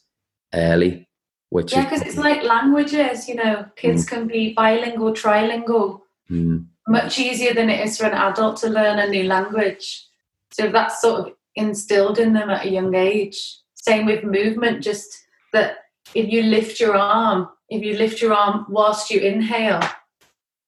early. 0.54 1.07
Which 1.50 1.74
yeah, 1.74 1.84
because 1.86 2.02
it's 2.02 2.18
like 2.18 2.44
languages, 2.44 3.28
you 3.30 3.36
know, 3.36 3.66
kids 3.76 4.06
can 4.06 4.28
be 4.28 4.54
bilingual, 4.54 5.14
trilingual, 5.14 6.02
Mm, 6.30 6.66
much 6.88 7.20
easier 7.20 7.54
than 7.54 7.70
it 7.70 7.86
is 7.86 7.98
for 7.98 8.06
an 8.06 8.14
adult 8.14 8.58
to 8.58 8.70
learn 8.70 9.00
a 9.00 9.08
new 9.08 9.24
language. 9.24 10.06
So 10.52 10.70
that's 10.70 11.02
sort 11.02 11.22
of 11.22 11.34
instilled 11.56 12.20
in 12.20 12.34
them 12.34 12.50
at 12.50 12.66
a 12.66 12.70
young 12.70 12.96
age. 12.96 13.60
Same 13.76 14.06
with 14.06 14.24
movement, 14.24 14.84
just 14.84 15.26
that 15.54 15.78
if 16.14 16.32
you 16.32 16.44
lift 16.44 16.80
your 16.80 16.96
arm, 16.96 17.50
if 17.70 17.84
you 17.84 17.98
lift 17.98 18.22
your 18.22 18.34
arm 18.34 18.66
whilst 18.70 19.10
you 19.10 19.20
inhale, 19.20 19.82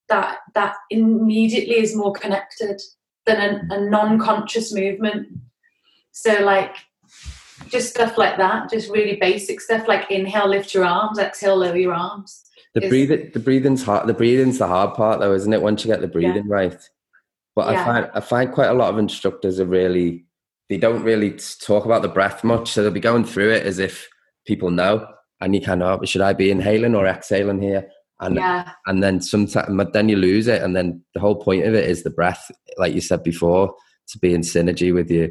that 0.08 0.40
that 0.56 0.76
immediately 0.90 1.80
is 1.80 1.96
more 1.96 2.14
connected 2.14 2.82
than 3.26 3.38
a, 3.42 3.76
a 3.76 3.90
non-conscious 3.90 4.74
movement. 4.74 5.28
So 6.12 6.40
like 6.44 6.76
just 7.68 7.90
stuff 7.90 8.18
like 8.18 8.38
that, 8.38 8.70
just 8.70 8.90
really 8.90 9.16
basic 9.18 9.62
stuff 9.62 9.88
like 9.88 10.10
inhale, 10.10 10.48
lift 10.50 10.74
your 10.74 10.86
arms, 10.86 11.20
exhale, 11.20 11.58
lower 11.58 11.76
your 11.78 11.94
arms. 11.94 12.44
the 12.76 12.88
breathing 12.88 13.30
the 13.34 13.40
breathing's 13.40 13.84
hard. 13.84 14.08
The 14.08 14.14
breathing's 14.14 14.58
the 14.60 14.68
hard 14.68 14.96
part, 14.96 15.20
though, 15.20 15.34
isn't 15.34 15.52
it? 15.54 15.62
Once 15.62 15.84
you 15.84 15.92
get 15.92 16.02
the 16.02 16.08
breathing 16.08 16.48
right. 16.48 16.78
But 17.56 17.68
I 17.70 17.84
find 17.84 18.10
I 18.14 18.20
find 18.22 18.52
quite 18.52 18.70
a 18.70 18.74
lot 18.74 18.90
of 18.90 18.98
instructors 18.98 19.60
are 19.60 19.66
really 19.66 20.26
they 20.70 20.78
don't 20.78 21.04
really 21.04 21.32
talk 21.32 21.86
about 21.86 22.04
the 22.04 22.08
breath 22.08 22.44
much, 22.44 22.72
so 22.72 22.82
they'll 22.84 22.92
be 22.92 23.00
going 23.00 23.26
through 23.26 23.52
it 23.52 23.66
as 23.66 23.80
if 23.80 24.08
people 24.46 24.70
know, 24.72 25.06
and 25.42 25.54
you 25.56 25.62
kind 25.62 25.84
of 25.84 26.08
should 26.08 26.22
I 26.22 26.34
be 26.34 26.52
inhaling 26.52 26.96
or 26.96 27.06
exhaling 27.08 27.62
here? 27.62 27.90
And 28.22 28.36
Yeah. 28.36 28.72
and 28.86 29.02
then 29.04 29.20
sometimes 29.22 29.76
but 29.76 29.94
then 29.94 30.10
you 30.10 30.16
lose 30.16 30.48
it, 30.48 30.62
and 30.62 30.76
then 30.76 31.04
the 31.14 31.20
whole 31.20 31.36
point 31.42 31.66
of 31.66 31.74
it 31.74 31.90
is 31.90 32.04
the 32.04 32.10
breath, 32.12 32.50
like 32.78 32.94
you 32.94 33.02
said 33.02 33.24
before, 33.24 33.74
to 34.10 34.20
be 34.20 34.34
in 34.34 34.42
synergy 34.42 34.94
with 34.94 35.10
your 35.10 35.30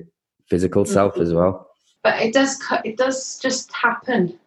physical 0.50 0.84
self 0.84 1.14
Mm-hmm. 1.14 1.22
as 1.22 1.32
well. 1.34 1.67
But 2.02 2.20
it 2.22 2.32
does 2.32 2.60
it 2.84 2.96
does 2.96 3.38
just 3.38 3.72
happen 3.72 4.38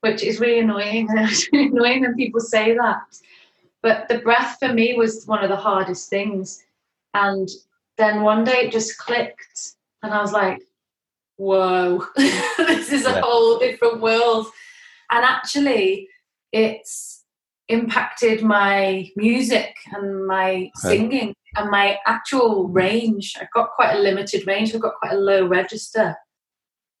which 0.00 0.22
is 0.22 0.40
really 0.40 0.60
annoying 0.60 1.06
it's 1.10 1.48
really 1.52 1.66
annoying 1.68 2.02
when 2.02 2.14
people 2.14 2.40
say 2.40 2.74
that. 2.74 3.02
But 3.82 4.08
the 4.08 4.18
breath 4.18 4.56
for 4.58 4.72
me 4.72 4.94
was 4.94 5.24
one 5.26 5.42
of 5.42 5.50
the 5.50 5.56
hardest 5.56 6.08
things 6.10 6.64
and 7.14 7.48
then 7.96 8.22
one 8.22 8.44
day 8.44 8.66
it 8.66 8.72
just 8.72 8.98
clicked 8.98 9.74
and 10.02 10.12
i 10.12 10.20
was 10.20 10.32
like 10.32 10.60
whoa 11.36 12.04
this 12.16 12.92
is 12.92 13.06
a 13.06 13.10
Yeah. 13.10 13.20
whole 13.24 13.58
different 13.58 14.00
world. 14.00 14.46
And 15.10 15.24
actually 15.24 16.08
it's 16.52 17.24
impacted 17.68 18.42
my 18.42 19.10
music 19.16 19.74
and 19.92 20.26
my 20.26 20.70
singing 20.74 21.34
and 21.56 21.70
my 21.70 21.98
actual 22.06 22.68
range. 22.68 23.34
I've 23.40 23.50
got 23.52 23.70
quite 23.70 23.94
a 23.94 23.98
limited 24.00 24.46
range. 24.46 24.74
I've 24.74 24.80
got 24.80 24.94
quite 24.96 25.12
a 25.12 25.18
low 25.18 25.46
register 25.46 26.16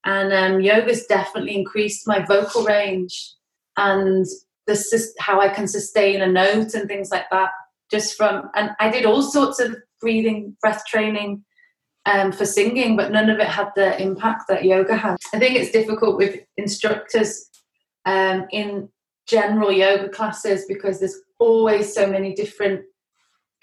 and 0.04 0.32
um, 0.32 0.60
yoga's 0.60 1.06
definitely 1.06 1.56
increased 1.56 2.06
my 2.06 2.24
vocal 2.24 2.64
range 2.64 3.34
and 3.76 4.26
the 4.66 5.14
how 5.18 5.40
I 5.40 5.48
can 5.48 5.66
sustain 5.66 6.20
a 6.20 6.26
note 6.26 6.74
and 6.74 6.86
things 6.86 7.10
like 7.10 7.28
that. 7.30 7.50
Just 7.90 8.16
from 8.16 8.50
and 8.54 8.70
I 8.78 8.90
did 8.90 9.06
all 9.06 9.22
sorts 9.22 9.60
of 9.60 9.76
breathing, 10.00 10.56
breath 10.60 10.84
training 10.86 11.44
um, 12.06 12.32
for 12.32 12.44
singing, 12.44 12.96
but 12.96 13.10
none 13.10 13.30
of 13.30 13.38
it 13.38 13.46
had 13.46 13.70
the 13.76 14.00
impact 14.00 14.44
that 14.48 14.64
yoga 14.64 14.94
has. 14.94 15.18
I 15.32 15.38
think 15.38 15.56
it's 15.56 15.72
difficult 15.72 16.16
with 16.16 16.40
instructors 16.56 17.48
um, 18.04 18.46
in 18.50 18.88
general 19.26 19.72
yoga 19.72 20.08
classes 20.08 20.64
because 20.68 20.98
there's 20.98 21.18
always 21.38 21.92
so 21.92 22.06
many 22.06 22.34
different 22.34 22.82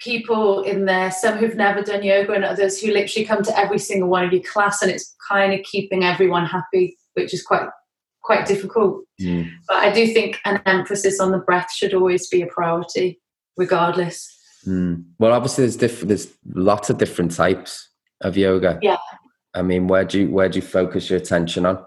people 0.00 0.62
in 0.62 0.84
there, 0.84 1.10
some 1.10 1.38
who've 1.38 1.56
never 1.56 1.82
done 1.82 2.02
yoga 2.02 2.32
and 2.32 2.44
others 2.44 2.80
who 2.80 2.92
literally 2.92 3.26
come 3.26 3.42
to 3.42 3.58
every 3.58 3.78
single 3.78 4.08
one 4.08 4.24
of 4.24 4.32
your 4.32 4.42
class 4.42 4.82
and 4.82 4.90
it's 4.90 5.14
kind 5.28 5.52
of 5.52 5.64
keeping 5.64 6.04
everyone 6.04 6.46
happy, 6.46 6.96
which 7.14 7.32
is 7.32 7.42
quite 7.42 7.68
quite 8.22 8.46
difficult. 8.46 9.04
Mm. 9.20 9.50
But 9.68 9.76
I 9.76 9.92
do 9.92 10.06
think 10.08 10.40
an 10.44 10.60
emphasis 10.66 11.20
on 11.20 11.30
the 11.30 11.38
breath 11.38 11.72
should 11.72 11.94
always 11.94 12.28
be 12.28 12.42
a 12.42 12.46
priority, 12.46 13.20
regardless. 13.56 14.28
Mm. 14.66 15.04
Well, 15.18 15.32
obviously, 15.32 15.62
there's 15.62 15.76
diff- 15.76 16.00
there's 16.00 16.28
lots 16.54 16.90
of 16.90 16.98
different 16.98 17.34
types 17.34 17.88
of 18.22 18.36
yoga. 18.36 18.78
Yeah. 18.82 18.96
I 19.54 19.62
mean, 19.62 19.86
where 19.86 20.04
do 20.04 20.20
you 20.20 20.30
where 20.30 20.48
do 20.48 20.58
you 20.58 20.62
focus 20.62 21.08
your 21.08 21.18
attention 21.18 21.64
on? 21.64 21.78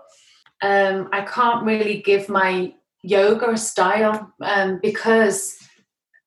Um, 0.61 1.09
I 1.11 1.21
can't 1.21 1.65
really 1.65 2.01
give 2.01 2.29
my 2.29 2.73
yoga 3.03 3.51
a 3.51 3.57
style 3.57 4.33
um, 4.41 4.79
because 4.81 5.58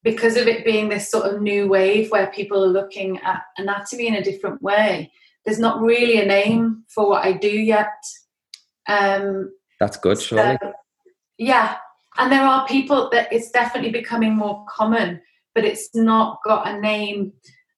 because 0.02 0.36
of 0.36 0.48
it 0.48 0.64
being 0.64 0.88
this 0.88 1.10
sort 1.10 1.32
of 1.32 1.40
new 1.40 1.68
wave 1.68 2.10
where 2.10 2.26
people 2.28 2.62
are 2.64 2.68
looking 2.68 3.18
at 3.20 3.42
anatomy 3.56 4.08
in 4.08 4.14
a 4.14 4.24
different 4.24 4.60
way. 4.62 5.12
There's 5.44 5.58
not 5.58 5.80
really 5.80 6.20
a 6.20 6.26
name 6.26 6.84
for 6.88 7.08
what 7.08 7.24
I 7.24 7.32
do 7.32 7.48
yet. 7.48 7.92
Um, 8.88 9.52
That's 9.80 9.96
good, 9.96 10.20
surely. 10.20 10.58
So, 10.60 10.72
yeah, 11.38 11.76
and 12.18 12.30
there 12.30 12.42
are 12.42 12.66
people 12.66 13.08
that 13.10 13.32
it's 13.32 13.50
definitely 13.50 13.90
becoming 13.90 14.36
more 14.36 14.64
common, 14.68 15.20
but 15.54 15.64
it's 15.64 15.88
not 15.94 16.38
got 16.44 16.68
a 16.68 16.80
name 16.80 17.32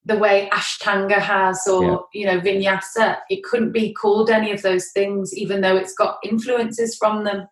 the 0.07 0.18
way 0.18 0.51
Ashtanga 0.53 1.18
has 1.18 1.66
or 1.66 2.07
you 2.12 2.27
know 2.27 2.41
Vinyasa. 2.41 3.18
It 3.31 3.43
couldn't 3.43 3.72
be 3.72 3.95
called 3.95 4.31
any 4.31 4.51
of 4.51 4.62
those 4.62 4.91
things, 4.93 5.35
even 5.35 5.61
though 5.61 5.77
it's 5.77 5.95
got 5.95 6.18
influences 6.22 6.97
from 6.97 7.25
them. 7.25 7.47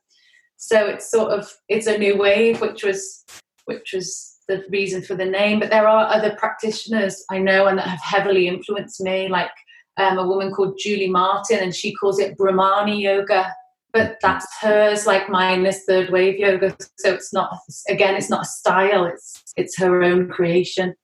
So 0.56 0.86
it's 0.86 1.10
sort 1.10 1.32
of 1.32 1.50
it's 1.68 1.86
a 1.86 1.98
new 1.98 2.16
wave, 2.16 2.60
which 2.60 2.84
was 2.84 3.24
which 3.64 3.92
was 3.94 4.31
the 4.56 4.64
reason 4.70 5.02
for 5.02 5.14
the 5.14 5.24
name. 5.24 5.60
But 5.60 5.70
there 5.70 5.88
are 5.88 6.06
other 6.06 6.34
practitioners 6.36 7.24
I 7.30 7.38
know 7.38 7.66
and 7.66 7.78
that 7.78 7.86
have 7.86 8.02
heavily 8.02 8.48
influenced 8.48 9.00
me, 9.00 9.28
like 9.28 9.50
um, 9.96 10.18
a 10.18 10.26
woman 10.26 10.52
called 10.52 10.78
Julie 10.78 11.10
Martin, 11.10 11.58
and 11.60 11.74
she 11.74 11.94
calls 11.94 12.18
it 12.18 12.36
Brahmani 12.36 13.00
yoga 13.00 13.52
but 13.92 14.16
that's 14.22 14.46
hers 14.58 15.06
like 15.06 15.28
mine 15.28 15.66
is 15.66 15.84
third 15.84 16.08
wave 16.08 16.38
yoga 16.38 16.74
so 16.96 17.12
it's 17.12 17.30
not 17.30 17.58
again 17.90 18.14
it's 18.14 18.30
not 18.30 18.44
a 18.44 18.48
style 18.48 19.04
it's 19.04 19.42
it's 19.54 19.76
her 19.78 20.02
own 20.02 20.30
creation 20.30 20.94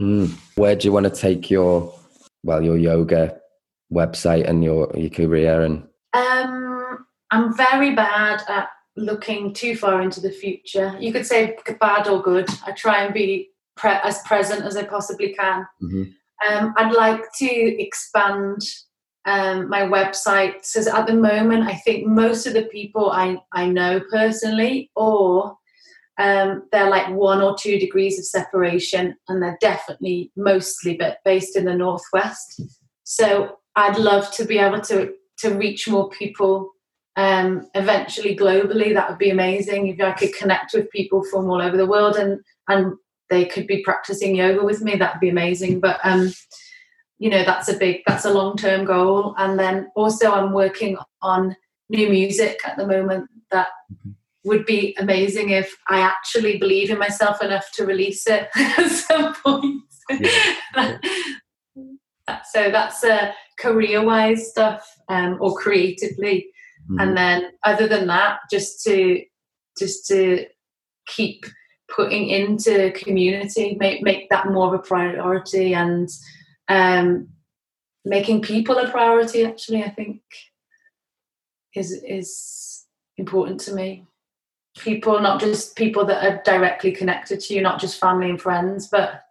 Mm. 0.00 0.36
Where 0.56 0.74
do 0.74 0.88
you 0.88 0.92
want 0.92 1.04
to 1.04 1.10
take 1.10 1.50
your 1.50 1.94
well 2.42 2.62
your 2.62 2.76
yoga 2.76 3.38
website 3.92 4.48
and 4.48 4.64
your 4.64 4.90
your 4.96 5.10
career 5.10 5.62
and 5.62 5.86
um 6.14 7.06
i'm 7.30 7.56
very 7.56 7.94
bad 7.94 8.42
at 8.48 8.68
looking 8.96 9.52
too 9.52 9.76
far 9.76 10.02
into 10.02 10.20
the 10.20 10.30
future 10.30 10.96
you 11.00 11.12
could 11.12 11.26
say 11.26 11.56
bad 11.80 12.06
or 12.08 12.22
good 12.22 12.48
i 12.66 12.70
try 12.72 13.04
and 13.04 13.12
be 13.14 13.50
pre- 13.76 14.00
as 14.04 14.22
present 14.22 14.64
as 14.64 14.76
i 14.76 14.84
possibly 14.84 15.32
can 15.34 15.66
Mhm. 15.82 16.12
um, 16.48 16.74
i'd 16.76 16.92
like 16.94 17.22
to 17.38 17.82
expand 17.82 18.60
um, 19.26 19.68
my 19.70 19.82
website 19.82 20.64
so 20.64 20.78
at 20.96 21.06
the 21.06 21.14
moment 21.14 21.66
i 21.66 21.74
think 21.74 22.06
most 22.06 22.46
of 22.46 22.52
the 22.52 22.64
people 22.64 23.10
i, 23.10 23.36
I 23.52 23.66
know 23.66 24.00
personally 24.10 24.90
or 24.94 25.56
Um, 26.16 26.68
they're 26.70 26.88
like 26.96 27.08
one 27.10 27.42
or 27.42 27.56
two 27.58 27.76
degrees 27.76 28.20
of 28.20 28.24
separation, 28.24 29.16
and 29.26 29.42
they're 29.42 29.58
definitely 29.60 30.30
mostly 30.36 30.94
but 30.96 31.18
based 31.24 31.56
in 31.56 31.64
the 31.64 31.74
northwest. 31.74 32.62
So 33.02 33.24
I'd 33.74 33.98
love 33.98 34.30
to 34.36 34.44
be 34.44 34.58
able 34.58 34.80
to 34.90 35.12
to 35.42 35.48
reach 35.58 35.88
more 35.88 36.08
people 36.10 36.70
um, 37.16 37.68
eventually 37.74 38.36
globally. 38.36 38.92
That 38.94 39.08
would 39.08 39.18
be 39.18 39.30
amazing 39.30 39.88
if 39.88 40.00
I 40.00 40.12
could 40.12 40.34
connect 40.34 40.74
with 40.74 40.90
people 40.90 41.24
from 41.24 41.50
all 41.50 41.62
over 41.62 41.76
the 41.76 41.86
world 41.86 42.16
and 42.16 42.40
and 42.68 42.94
they 43.30 43.44
could 43.44 43.66
be 43.66 43.82
practicing 43.82 44.36
yoga 44.36 44.64
with 44.64 44.82
me. 44.82 44.96
That'd 44.96 45.20
be 45.20 45.30
amazing. 45.30 45.80
But 45.80 45.98
um, 46.04 46.32
you 47.18 47.30
know, 47.30 47.44
that's 47.44 47.68
a 47.68 47.76
big 47.76 48.02
that's 48.06 48.24
a 48.24 48.32
long 48.32 48.56
term 48.56 48.84
goal. 48.84 49.34
And 49.38 49.58
then 49.58 49.90
also 49.94 50.32
I'm 50.32 50.52
working 50.52 50.96
on 51.22 51.56
new 51.88 52.08
music 52.08 52.60
at 52.64 52.76
the 52.76 52.86
moment 52.86 53.28
that 53.50 53.68
would 54.44 54.66
be 54.66 54.94
amazing 54.98 55.50
if 55.50 55.74
I 55.88 56.00
actually 56.00 56.58
believe 56.58 56.90
in 56.90 56.98
myself 56.98 57.42
enough 57.42 57.70
to 57.74 57.86
release 57.86 58.26
it 58.26 58.48
at 58.56 58.88
some 58.88 59.34
point. 59.34 59.82
Yeah. 60.10 60.56
so 62.52 62.70
that's 62.70 63.02
uh, 63.04 63.32
career 63.58 64.04
wise 64.04 64.50
stuff 64.50 64.86
um, 65.08 65.38
or 65.40 65.54
creatively. 65.54 66.48
Mm-hmm. 66.90 67.00
And 67.00 67.16
then 67.16 67.52
other 67.64 67.88
than 67.88 68.06
that, 68.08 68.40
just 68.50 68.82
to 68.84 69.22
just 69.78 70.06
to 70.08 70.46
keep 71.06 71.46
putting 71.94 72.28
into 72.28 72.92
community, 72.92 73.76
make 73.78 74.02
make 74.02 74.28
that 74.30 74.48
more 74.48 74.74
of 74.74 74.80
a 74.80 74.82
priority 74.82 75.74
and 75.74 76.08
um, 76.68 77.28
making 78.04 78.42
people 78.42 78.78
a 78.78 78.90
priority 78.90 79.44
actually 79.44 79.82
I 79.82 79.90
think 79.90 80.20
is 81.74 81.92
is 81.92 82.84
important 83.16 83.60
to 83.60 83.74
me 83.74 84.06
people 84.78 85.20
not 85.20 85.40
just 85.40 85.76
people 85.76 86.04
that 86.04 86.24
are 86.24 86.42
directly 86.44 86.90
connected 86.90 87.40
to 87.40 87.54
you 87.54 87.60
not 87.60 87.80
just 87.80 88.00
family 88.00 88.28
and 88.28 88.40
friends 88.40 88.88
but 88.88 89.22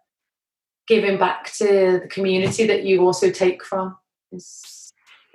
giving 0.88 1.18
back 1.18 1.52
to 1.52 2.00
the 2.02 2.08
community 2.10 2.66
that 2.66 2.84
you 2.84 3.02
also 3.02 3.30
take 3.30 3.62
from 3.64 3.96
is 4.32 4.62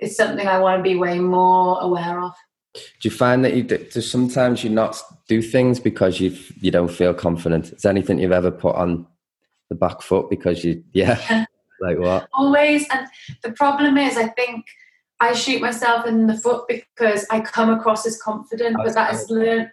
is 0.00 0.16
something 0.16 0.46
I 0.46 0.58
want 0.58 0.78
to 0.78 0.82
be 0.82 0.96
way 0.96 1.18
more 1.18 1.80
aware 1.80 2.20
of. 2.20 2.32
Do 2.74 2.80
you 3.02 3.10
find 3.10 3.44
that 3.44 3.54
you 3.54 3.64
do, 3.64 3.88
sometimes 4.00 4.62
you 4.62 4.70
not 4.70 5.00
do 5.28 5.42
things 5.42 5.80
because 5.80 6.20
you 6.20 6.36
you 6.60 6.70
don't 6.70 6.90
feel 6.90 7.12
confident? 7.12 7.72
Is 7.72 7.84
anything 7.84 8.18
you've 8.18 8.32
ever 8.32 8.50
put 8.50 8.76
on 8.76 9.06
the 9.68 9.74
back 9.74 10.02
foot 10.02 10.30
because 10.30 10.64
you 10.64 10.84
yeah, 10.92 11.20
yeah. 11.28 11.44
like 11.80 11.98
what? 11.98 12.28
Always, 12.32 12.86
and 12.90 13.06
the 13.42 13.52
problem 13.52 13.98
is, 13.98 14.16
I 14.16 14.28
think 14.28 14.66
I 15.18 15.32
shoot 15.32 15.60
myself 15.60 16.06
in 16.06 16.26
the 16.26 16.36
foot 16.36 16.64
because 16.68 17.26
I 17.30 17.40
come 17.40 17.70
across 17.70 18.06
as 18.06 18.20
confident, 18.22 18.76
but 18.76 18.94
that 18.94 19.14
is 19.14 19.26
learned 19.30 19.70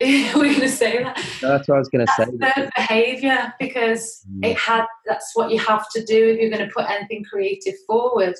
we're 0.00 0.32
going 0.32 0.60
to 0.60 0.68
say 0.68 1.02
that. 1.02 1.16
that's 1.42 1.68
what 1.68 1.74
I 1.74 1.78
was 1.78 1.88
going 1.88 2.06
to 2.06 2.12
say. 2.16 2.24
Learned 2.24 2.72
behavior 2.74 3.52
because 3.60 4.24
mm. 4.30 4.46
it 4.46 4.56
had. 4.56 4.86
That's 5.06 5.32
what 5.34 5.50
you 5.50 5.58
have 5.58 5.90
to 5.90 6.04
do 6.04 6.28
if 6.30 6.40
you're 6.40 6.50
going 6.50 6.66
to 6.66 6.72
put 6.72 6.88
anything 6.88 7.24
creative 7.24 7.74
forward. 7.86 8.34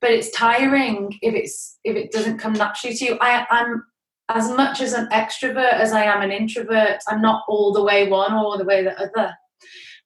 But 0.00 0.10
it's 0.10 0.30
tiring 0.30 1.18
if 1.22 1.34
it's 1.34 1.78
if 1.84 1.96
it 1.96 2.12
doesn't 2.12 2.38
come 2.38 2.52
naturally 2.52 2.96
to 2.96 3.04
you. 3.04 3.18
I, 3.20 3.46
I'm 3.50 3.82
as 4.28 4.50
much 4.50 4.80
as 4.80 4.92
an 4.92 5.08
extrovert 5.08 5.72
as 5.72 5.92
I 5.92 6.04
am 6.04 6.22
an 6.22 6.30
introvert. 6.30 6.98
I'm 7.08 7.22
not 7.22 7.44
all 7.48 7.72
the 7.72 7.82
way 7.82 8.08
one 8.08 8.32
or 8.32 8.58
the 8.58 8.64
way 8.64 8.84
the 8.84 8.96
other. 8.98 9.34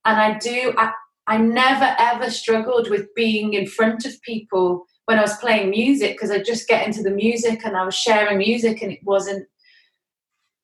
And 0.05 0.21
I 0.21 0.39
do. 0.39 0.73
I, 0.79 0.93
I 1.27 1.37
never 1.39 1.95
ever 1.99 2.31
struggled 2.31 2.91
with 2.91 3.07
being 3.15 3.55
in 3.55 3.67
front 3.67 4.05
of 4.05 4.21
people 4.23 4.87
when 5.07 5.19
I 5.19 5.23
was 5.23 5.37
playing 5.39 5.71
music 5.71 6.15
because 6.15 6.31
I 6.31 6.43
just 6.43 6.69
get 6.69 6.87
into 6.87 7.03
the 7.03 7.11
music 7.11 7.65
and 7.65 7.77
I 7.77 7.85
was 7.85 7.95
sharing 7.95 8.39
music 8.39 8.83
and 8.83 8.93
it 8.93 9.01
wasn't 9.03 9.47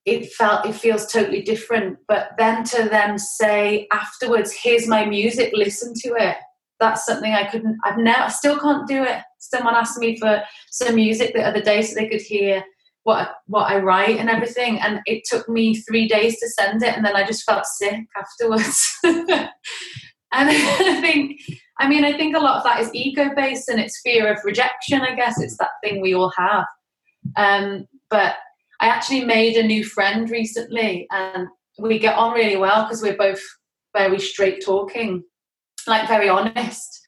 it 0.04 0.32
felt 0.32 0.64
it 0.64 0.74
feels 0.74 1.10
totally 1.12 1.42
different 1.42 1.98
but 2.08 2.30
then 2.38 2.64
to 2.64 2.88
then 2.88 3.18
say 3.18 3.86
afterwards 3.92 4.52
here's 4.52 4.86
my 4.86 5.04
music 5.04 5.52
listen 5.54 5.92
to 5.94 6.14
it 6.16 6.36
that's 6.80 7.04
something 7.04 7.32
i 7.32 7.44
couldn't 7.44 7.76
i've 7.84 7.98
never 7.98 8.22
I 8.22 8.28
still 8.28 8.58
can't 8.58 8.86
do 8.86 9.02
it. 9.02 9.22
Someone 9.38 9.74
asked 9.74 9.98
me 9.98 10.18
for 10.18 10.42
some 10.70 10.94
music 10.94 11.32
the 11.32 11.42
other 11.42 11.60
day 11.60 11.82
so 11.82 11.94
they 11.94 12.08
could 12.08 12.20
hear 12.20 12.62
what 13.04 13.36
what 13.46 13.70
i 13.70 13.78
write 13.78 14.18
and 14.18 14.28
everything 14.28 14.80
and 14.80 15.00
it 15.06 15.22
took 15.24 15.48
me 15.48 15.76
three 15.76 16.08
days 16.08 16.38
to 16.40 16.48
send 16.48 16.82
it 16.82 16.94
and 16.94 17.04
then 17.04 17.16
i 17.16 17.24
just 17.24 17.44
felt 17.44 17.66
sick 17.66 18.04
afterwards. 18.16 18.98
And 20.30 20.50
i 20.50 21.00
think 21.00 21.40
i 21.80 21.88
mean 21.88 22.04
i 22.04 22.12
think 22.12 22.36
a 22.36 22.38
lot 22.38 22.58
of 22.58 22.64
that 22.64 22.80
is 22.80 22.90
ego 22.92 23.30
based 23.34 23.70
and 23.70 23.80
it's 23.80 24.02
fear 24.04 24.30
of 24.30 24.44
rejection 24.44 25.00
i 25.00 25.14
guess. 25.14 25.40
It's 25.40 25.56
that 25.56 25.70
thing 25.82 26.02
we 26.02 26.14
all 26.14 26.30
have. 26.36 26.66
Um, 27.36 27.86
but 28.10 28.36
I 28.80 28.88
actually 28.88 29.24
made 29.24 29.56
a 29.56 29.66
new 29.66 29.84
friend 29.84 30.30
recently, 30.30 31.06
and 31.10 31.48
we 31.78 31.98
get 31.98 32.16
on 32.16 32.32
really 32.32 32.56
well 32.56 32.84
because 32.84 33.02
we're 33.02 33.16
both 33.16 33.40
very 33.96 34.20
straight 34.20 34.64
talking, 34.64 35.24
like 35.88 36.08
very 36.08 36.28
honest. 36.28 37.00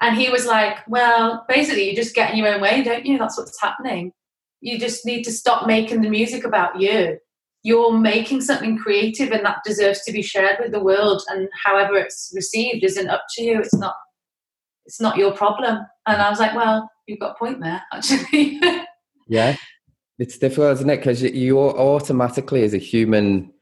And 0.00 0.16
he 0.16 0.30
was 0.30 0.46
like, 0.46 0.78
Well, 0.88 1.44
basically, 1.48 1.88
you 1.88 1.96
just 1.96 2.14
get 2.14 2.30
in 2.30 2.38
your 2.38 2.48
own 2.48 2.60
way, 2.60 2.82
don't 2.82 3.06
you? 3.06 3.18
That's 3.18 3.38
what's 3.38 3.60
happening. 3.60 4.12
You 4.60 4.78
just 4.78 5.04
need 5.06 5.22
to 5.24 5.32
stop 5.32 5.66
making 5.66 6.02
the 6.02 6.10
music 6.10 6.44
about 6.44 6.80
you. 6.80 7.18
You're 7.62 7.96
making 7.96 8.40
something 8.40 8.78
creative, 8.78 9.30
and 9.30 9.44
that 9.44 9.58
deserves 9.64 10.02
to 10.02 10.12
be 10.12 10.22
shared 10.22 10.56
with 10.60 10.72
the 10.72 10.82
world. 10.82 11.22
And 11.28 11.48
however 11.64 11.96
it's 11.96 12.32
received 12.34 12.84
isn't 12.84 13.08
up 13.08 13.24
to 13.36 13.42
you. 13.42 13.60
It's 13.60 13.74
not. 13.74 13.94
It's 14.84 15.00
not 15.00 15.16
your 15.16 15.32
problem. 15.32 15.78
And 16.06 16.20
I 16.20 16.28
was 16.28 16.40
like, 16.40 16.56
Well, 16.56 16.90
you've 17.06 17.20
got 17.20 17.36
a 17.36 17.38
point 17.38 17.60
there, 17.60 17.82
actually. 17.92 18.60
yeah 19.28 19.56
it's 20.22 20.38
difficult, 20.38 20.74
isn't 20.74 20.90
it? 20.90 20.98
Because 20.98 21.22
you 21.22 21.58
automatically, 21.58 22.62
as 22.62 22.74
a 22.74 22.78
human, 22.78 23.52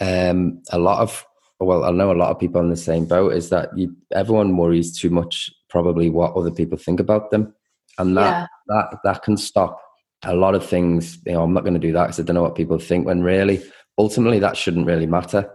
um, 0.00 0.62
a 0.70 0.78
lot 0.78 1.00
of 1.00 1.24
well, 1.66 1.84
I 1.84 1.90
know 1.90 2.12
a 2.12 2.14
lot 2.14 2.30
of 2.30 2.38
people 2.38 2.60
in 2.60 2.70
the 2.70 2.76
same 2.76 3.04
boat. 3.04 3.34
Is 3.34 3.50
that 3.50 3.76
you? 3.76 3.94
Everyone 4.12 4.56
worries 4.56 4.98
too 4.98 5.10
much, 5.10 5.50
probably 5.68 6.10
what 6.10 6.34
other 6.34 6.50
people 6.50 6.78
think 6.78 7.00
about 7.00 7.30
them, 7.30 7.54
and 7.98 8.16
that 8.16 8.30
yeah. 8.30 8.46
that 8.68 8.98
that 9.04 9.22
can 9.22 9.36
stop 9.36 9.80
a 10.24 10.34
lot 10.34 10.54
of 10.54 10.66
things. 10.66 11.18
You 11.26 11.32
know, 11.32 11.42
I'm 11.42 11.52
not 11.52 11.64
going 11.64 11.74
to 11.74 11.80
do 11.80 11.92
that 11.92 12.04
because 12.04 12.20
I 12.20 12.22
don't 12.22 12.34
know 12.34 12.42
what 12.42 12.54
people 12.54 12.78
think. 12.78 13.06
When 13.06 13.22
really, 13.22 13.62
ultimately, 13.98 14.38
that 14.38 14.56
shouldn't 14.56 14.86
really 14.86 15.06
matter. 15.06 15.50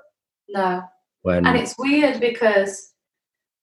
No. 0.49 0.83
When 1.23 1.45
and 1.45 1.57
it's 1.57 1.75
weird 1.77 2.19
because 2.19 2.91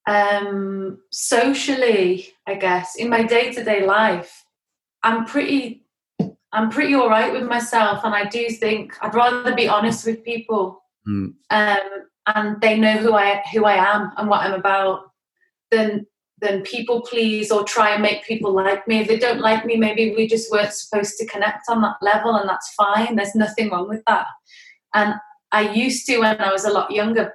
um 0.08 0.98
socially, 1.12 2.28
I 2.46 2.56
guess, 2.56 2.96
in 2.96 3.08
my 3.08 3.22
day 3.22 3.52
to 3.52 3.62
day 3.62 3.86
life, 3.86 4.44
I'm 5.04 5.24
pretty 5.24 5.82
I'm 6.52 6.70
pretty 6.70 6.94
all 6.94 7.08
right 7.08 7.32
with 7.32 7.44
myself, 7.44 8.04
and 8.04 8.14
I 8.14 8.24
do 8.24 8.48
think 8.50 8.94
I'd 9.00 9.14
rather 9.14 9.54
be 9.54 9.68
honest 9.68 10.04
with 10.04 10.22
people, 10.24 10.82
mm. 11.08 11.32
um, 11.50 11.78
and 12.26 12.60
they 12.60 12.78
know 12.78 12.96
who 12.96 13.14
I 13.14 13.42
who 13.52 13.64
I 13.64 13.74
am 13.74 14.12
and 14.16 14.28
what 14.28 14.42
I'm 14.42 14.54
about, 14.54 15.10
than 15.70 16.06
than 16.40 16.62
people 16.62 17.00
please 17.02 17.50
or 17.50 17.64
try 17.64 17.90
and 17.90 18.02
make 18.02 18.24
people 18.24 18.52
like 18.52 18.86
me. 18.88 18.98
If 18.98 19.08
they 19.08 19.18
don't 19.18 19.40
like 19.40 19.64
me, 19.64 19.76
maybe 19.76 20.12
we 20.14 20.26
just 20.26 20.50
weren't 20.50 20.72
supposed 20.72 21.16
to 21.18 21.26
connect 21.26 21.68
on 21.68 21.80
that 21.82 21.96
level, 22.02 22.34
and 22.34 22.48
that's 22.48 22.74
fine. 22.74 23.16
There's 23.16 23.34
nothing 23.34 23.70
wrong 23.70 23.88
with 23.88 24.02
that. 24.06 24.26
And 24.94 25.14
I 25.52 25.72
used 25.72 26.06
to, 26.06 26.18
when 26.18 26.40
I 26.40 26.52
was 26.52 26.64
a 26.64 26.72
lot 26.72 26.90
younger, 26.90 27.34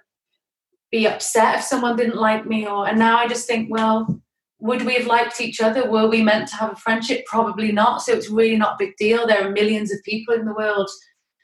be 0.91 1.07
upset 1.07 1.59
if 1.59 1.63
someone 1.63 1.95
didn't 1.95 2.17
like 2.17 2.45
me, 2.45 2.67
or 2.67 2.87
and 2.87 2.99
now 2.99 3.17
I 3.17 3.27
just 3.27 3.47
think, 3.47 3.69
well, 3.71 4.21
would 4.59 4.83
we 4.83 4.95
have 4.95 5.07
liked 5.07 5.39
each 5.39 5.61
other? 5.61 5.89
Were 5.89 6.07
we 6.07 6.21
meant 6.21 6.47
to 6.49 6.55
have 6.55 6.71
a 6.71 6.75
friendship? 6.75 7.25
Probably 7.25 7.71
not. 7.71 8.01
So 8.01 8.13
it's 8.13 8.29
really 8.29 8.57
not 8.57 8.73
a 8.73 8.85
big 8.85 8.95
deal. 8.97 9.27
There 9.27 9.47
are 9.47 9.51
millions 9.51 9.91
of 9.91 9.99
people 10.03 10.33
in 10.33 10.45
the 10.45 10.53
world. 10.53 10.89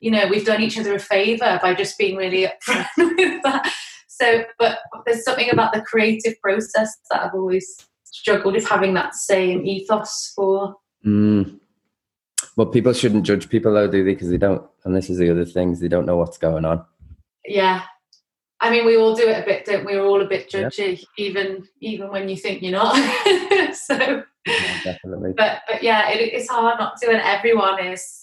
You 0.03 0.11
know, 0.11 0.27
we've 0.27 0.45
done 0.45 0.61
each 0.61 0.77
other 0.77 0.93
a 0.95 0.99
favor 0.99 1.59
by 1.61 1.73
just 1.73 1.97
being 1.97 2.17
really 2.17 2.45
upfront 2.45 2.87
with 2.97 3.41
that. 3.43 3.73
So, 4.09 4.43
but 4.59 4.79
there's 5.05 5.23
something 5.23 5.49
about 5.49 5.73
the 5.73 5.81
creative 5.81 6.39
process 6.41 6.93
that 7.09 7.23
I've 7.23 7.33
always 7.33 7.87
struggled 8.03 8.55
with 8.55 8.67
having 8.67 8.93
that 8.95 9.15
same 9.15 9.65
ethos 9.65 10.33
for. 10.35 10.75
Mm. 11.05 11.59
Well, 12.57 12.67
people 12.67 12.91
shouldn't 12.91 13.25
judge 13.25 13.47
people 13.49 13.73
though, 13.73 13.89
do 13.89 14.03
they? 14.03 14.13
Because 14.13 14.29
they 14.29 14.37
don't, 14.37 14.61
and 14.83 14.93
this 14.93 15.09
is 15.09 15.19
the 15.19 15.31
other 15.31 15.45
things, 15.45 15.79
they 15.79 15.87
don't 15.87 16.05
know 16.05 16.17
what's 16.17 16.37
going 16.37 16.65
on. 16.65 16.85
Yeah, 17.45 17.83
I 18.59 18.69
mean, 18.69 18.85
we 18.85 18.97
all 18.97 19.15
do 19.15 19.27
it 19.27 19.41
a 19.41 19.45
bit, 19.45 19.65
don't 19.65 19.85
we? 19.85 19.95
We're 19.97 20.05
all 20.05 20.21
a 20.21 20.27
bit 20.27 20.49
judgy, 20.49 21.03
even 21.17 21.67
even 21.81 22.09
when 22.09 22.27
you 22.27 22.35
think 22.35 22.61
you're 22.61 22.71
not. 22.71 22.95
so, 23.73 24.23
yeah, 24.47 24.83
definitely. 24.83 25.33
But 25.35 25.61
but 25.67 25.81
yeah, 25.81 26.09
it, 26.09 26.19
it's 26.33 26.49
hard 26.49 26.79
not 26.79 26.97
to, 26.97 27.09
and 27.09 27.21
everyone 27.21 27.83
is 27.85 28.22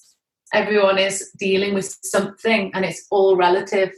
everyone 0.52 0.98
is 0.98 1.30
dealing 1.38 1.74
with 1.74 1.98
something, 2.02 2.70
and 2.74 2.84
it's 2.84 3.06
all 3.10 3.36
relative. 3.36 3.92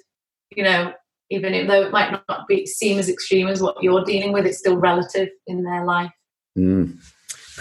You 0.55 0.65
know, 0.65 0.93
even 1.31 1.67
though 1.67 1.83
it 1.83 1.93
might 1.93 2.13
not 2.29 2.47
be 2.49 2.67
seem 2.67 2.99
as 2.99 3.09
extreme 3.09 3.49
as 3.49 3.63
what 3.63 3.83
you're 3.83 4.05
dealing 4.05 4.33
with, 4.33 4.47
it's 4.47 4.59
still 4.59 4.77
relative 4.77 5.29
in 5.47 5.65
their 5.65 5.85
life. 5.85 6.13
Mm. 6.59 6.99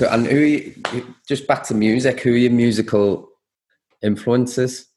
And 0.10 0.26
who, 0.26 0.38
you, 0.38 0.74
just 1.28 1.48
back 1.48 1.64
to 1.64 1.74
music, 1.74 2.22
who 2.22 2.34
are 2.34 2.38
your 2.38 2.52
musical 2.52 3.30
influences? 4.02 4.88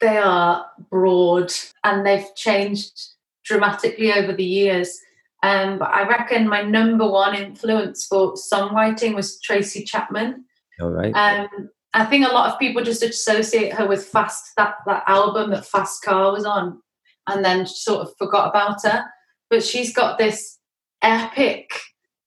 they 0.00 0.16
are 0.16 0.66
broad 0.90 1.52
and 1.84 2.06
they've 2.06 2.34
changed 2.36 3.10
dramatically 3.44 4.12
over 4.12 4.32
the 4.32 4.44
years. 4.44 4.98
Um, 5.42 5.78
but 5.78 5.88
I 5.90 6.06
reckon 6.06 6.48
my 6.48 6.62
number 6.62 7.08
one 7.08 7.34
influence 7.34 8.06
for 8.06 8.34
songwriting 8.34 9.14
was 9.14 9.40
Tracy 9.40 9.84
Chapman. 9.84 10.44
All 10.80 10.90
right. 10.90 11.12
Um, 11.12 11.70
I 11.94 12.04
think 12.04 12.26
a 12.26 12.32
lot 12.32 12.52
of 12.52 12.58
people 12.58 12.84
just 12.84 13.02
associate 13.02 13.72
her 13.72 13.86
with 13.86 14.04
Fast 14.04 14.52
that 14.56 14.76
that 14.86 15.04
album 15.06 15.50
that 15.50 15.66
Fast 15.66 16.02
Car 16.02 16.32
was 16.32 16.44
on, 16.44 16.80
and 17.28 17.44
then 17.44 17.66
sort 17.66 18.02
of 18.02 18.14
forgot 18.18 18.48
about 18.48 18.82
her. 18.82 19.04
But 19.50 19.64
she's 19.64 19.94
got 19.94 20.18
this 20.18 20.58
epic 21.02 21.70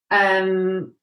um, 0.09 0.93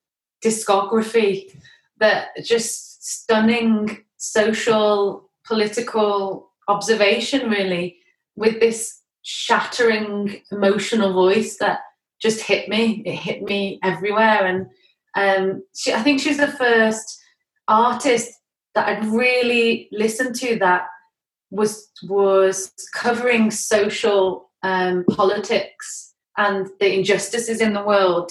discography 0.45 1.53
that 1.99 2.29
just 2.45 3.05
stunning 3.05 4.05
social 4.17 5.31
political 5.47 6.51
observation 6.69 7.49
really 7.49 7.97
with 8.37 8.61
this 8.61 9.01
shattering 9.23 10.43
emotional 10.53 11.13
voice 11.13 11.57
that 11.59 11.81
just 12.21 12.41
hit 12.41 12.69
me 12.69 13.03
it 13.07 13.15
hit 13.15 13.43
me 13.43 13.79
everywhere 13.83 14.47
and 14.47 14.67
um, 15.15 15.63
she, 15.75 15.93
i 15.93 16.03
think 16.03 16.21
she's 16.21 16.37
the 16.37 16.47
first 16.49 17.19
artist 17.67 18.38
that 18.79 18.89
i'd 18.89 19.05
really 19.07 19.89
listened 19.93 20.35
to 20.35 20.57
that 20.59 20.87
was 21.51 21.91
was 22.03 22.73
covering 22.95 23.51
social 23.51 24.51
um, 24.63 25.05
politics 25.11 26.15
and 26.37 26.69
the 26.81 26.95
injustices 26.95 27.61
in 27.61 27.73
the 27.73 27.85
world 27.85 28.31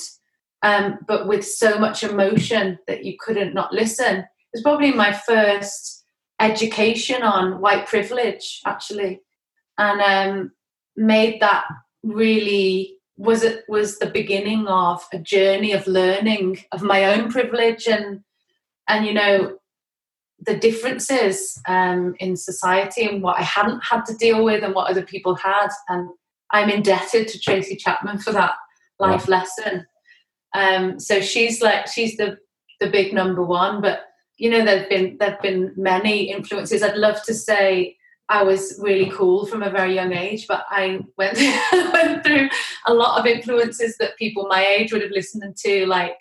um, 0.63 0.99
but 1.07 1.27
with 1.27 1.45
so 1.45 1.77
much 1.77 2.03
emotion 2.03 2.79
that 2.87 3.05
you 3.05 3.15
couldn't 3.19 3.53
not 3.53 3.73
listen. 3.73 4.17
It 4.17 4.27
was 4.53 4.63
probably 4.63 4.91
my 4.91 5.13
first 5.13 6.03
education 6.39 7.21
on 7.23 7.61
white 7.61 7.87
privilege, 7.87 8.61
actually, 8.65 9.21
and 9.77 10.01
um, 10.01 10.51
made 10.95 11.41
that 11.41 11.65
really 12.03 12.95
was 13.17 13.43
it 13.43 13.63
was 13.67 13.97
the 13.97 14.09
beginning 14.09 14.67
of 14.67 15.05
a 15.11 15.19
journey 15.19 15.73
of 15.73 15.87
learning 15.87 16.63
of 16.71 16.83
my 16.83 17.05
own 17.05 17.31
privilege 17.31 17.87
and 17.87 18.21
and 18.87 19.07
you 19.07 19.13
know 19.13 19.57
the 20.45 20.57
differences 20.57 21.59
um, 21.67 22.15
in 22.19 22.35
society 22.35 23.05
and 23.05 23.23
what 23.23 23.39
I 23.39 23.43
hadn't 23.43 23.81
had 23.83 24.05
to 24.05 24.15
deal 24.15 24.43
with 24.43 24.63
and 24.63 24.75
what 24.75 24.89
other 24.89 25.03
people 25.03 25.35
had 25.35 25.69
and 25.89 26.09
I'm 26.51 26.69
indebted 26.69 27.27
to 27.27 27.39
Tracy 27.39 27.75
Chapman 27.75 28.19
for 28.19 28.31
that 28.31 28.55
life 28.99 29.27
lesson 29.27 29.85
um, 30.53 30.99
so 30.99 31.21
she's 31.21 31.61
like 31.61 31.87
she's 31.87 32.17
the 32.17 32.37
the 32.79 32.89
big 32.89 33.13
number 33.13 33.43
one. 33.43 33.81
But 33.81 34.01
you 34.37 34.49
know, 34.49 34.63
there've 34.63 34.89
been 34.89 35.17
there've 35.19 35.41
been 35.41 35.73
many 35.75 36.31
influences. 36.31 36.83
I'd 36.83 36.95
love 36.95 37.21
to 37.23 37.33
say 37.33 37.95
I 38.29 38.43
was 38.43 38.79
really 38.81 39.09
cool 39.09 39.45
from 39.45 39.63
a 39.63 39.69
very 39.69 39.95
young 39.95 40.13
age, 40.13 40.47
but 40.47 40.65
I 40.69 40.99
went 41.17 41.37
went 41.93 42.25
through 42.25 42.49
a 42.85 42.93
lot 42.93 43.19
of 43.19 43.25
influences 43.25 43.97
that 43.97 44.17
people 44.17 44.47
my 44.47 44.65
age 44.65 44.91
would 44.91 45.01
have 45.01 45.11
listened 45.11 45.55
to, 45.57 45.85
like 45.85 46.19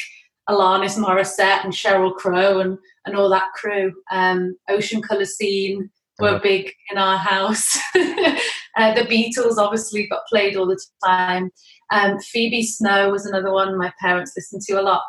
Alanis 0.49 0.97
Morissette 0.99 1.65
and 1.65 1.73
Sheryl 1.73 2.15
Crow 2.15 2.61
and 2.61 2.79
and 3.05 3.17
all 3.17 3.29
that 3.31 3.53
crew. 3.55 3.93
Um, 4.11 4.57
Ocean 4.69 5.03
Colour 5.03 5.25
Scene 5.25 5.91
were 6.19 6.29
uh-huh. 6.29 6.41
big 6.43 6.73
in 6.91 6.99
our 6.99 7.17
house. 7.17 7.77
uh, 7.95 8.95
the 8.95 9.03
Beatles 9.03 9.59
obviously 9.59 10.07
got 10.09 10.27
played 10.29 10.57
all 10.57 10.67
the 10.67 10.81
time. 11.05 11.51
Um, 11.93 12.19
Phoebe 12.19 12.63
Snow 12.65 13.11
was 13.11 13.27
another 13.27 13.53
one 13.53 13.79
my 13.79 13.93
parents 14.01 14.33
listened 14.37 14.63
to 14.63 14.81
a 14.81 14.83
lot. 14.83 15.03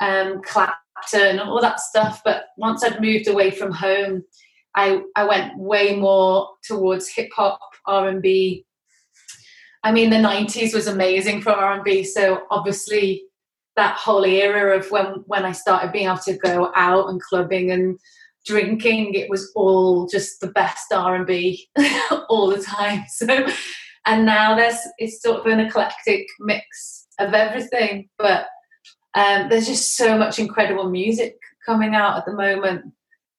Um, 0.00 0.42
Clapton, 0.42 1.38
all 1.40 1.60
that 1.60 1.80
stuff. 1.80 2.22
But 2.24 2.44
once 2.56 2.84
I'd 2.84 3.00
moved 3.00 3.28
away 3.28 3.50
from 3.50 3.72
home, 3.72 4.24
I, 4.76 5.02
I 5.16 5.24
went 5.24 5.58
way 5.58 5.96
more 5.96 6.48
towards 6.64 7.08
hip 7.08 7.30
hop, 7.34 7.60
R 7.86 8.08
and 8.08 8.22
B. 8.22 8.64
I 9.84 9.92
mean, 9.92 10.10
the 10.10 10.16
'90s 10.16 10.74
was 10.74 10.86
amazing 10.86 11.40
for 11.40 11.50
R 11.50 11.74
and 11.74 11.84
B. 11.84 12.04
So 12.04 12.42
obviously, 12.50 13.22
that 13.78 13.96
whole 13.96 14.24
era 14.24 14.76
of 14.76 14.90
when 14.90 15.24
when 15.26 15.44
I 15.44 15.52
started 15.52 15.92
being 15.92 16.06
able 16.06 16.18
to 16.18 16.36
go 16.36 16.70
out 16.74 17.08
and 17.08 17.20
clubbing 17.20 17.70
and 17.70 17.98
drinking, 18.46 19.14
it 19.14 19.30
was 19.30 19.50
all 19.54 20.06
just 20.06 20.40
the 20.40 20.48
best 20.48 20.92
R 20.92 21.14
and 21.16 21.26
B 21.26 21.68
all 22.28 22.50
the 22.50 22.62
time. 22.62 23.04
So 23.08 23.46
and 24.08 24.24
now 24.24 24.56
there's 24.56 24.78
it's 24.98 25.22
sort 25.22 25.40
of 25.40 25.46
an 25.46 25.60
eclectic 25.60 26.26
mix 26.40 27.06
of 27.20 27.34
everything 27.34 28.08
but 28.18 28.46
um, 29.14 29.48
there's 29.48 29.66
just 29.66 29.96
so 29.96 30.16
much 30.16 30.38
incredible 30.38 30.88
music 30.90 31.36
coming 31.64 31.94
out 31.94 32.16
at 32.16 32.24
the 32.24 32.32
moment 32.32 32.84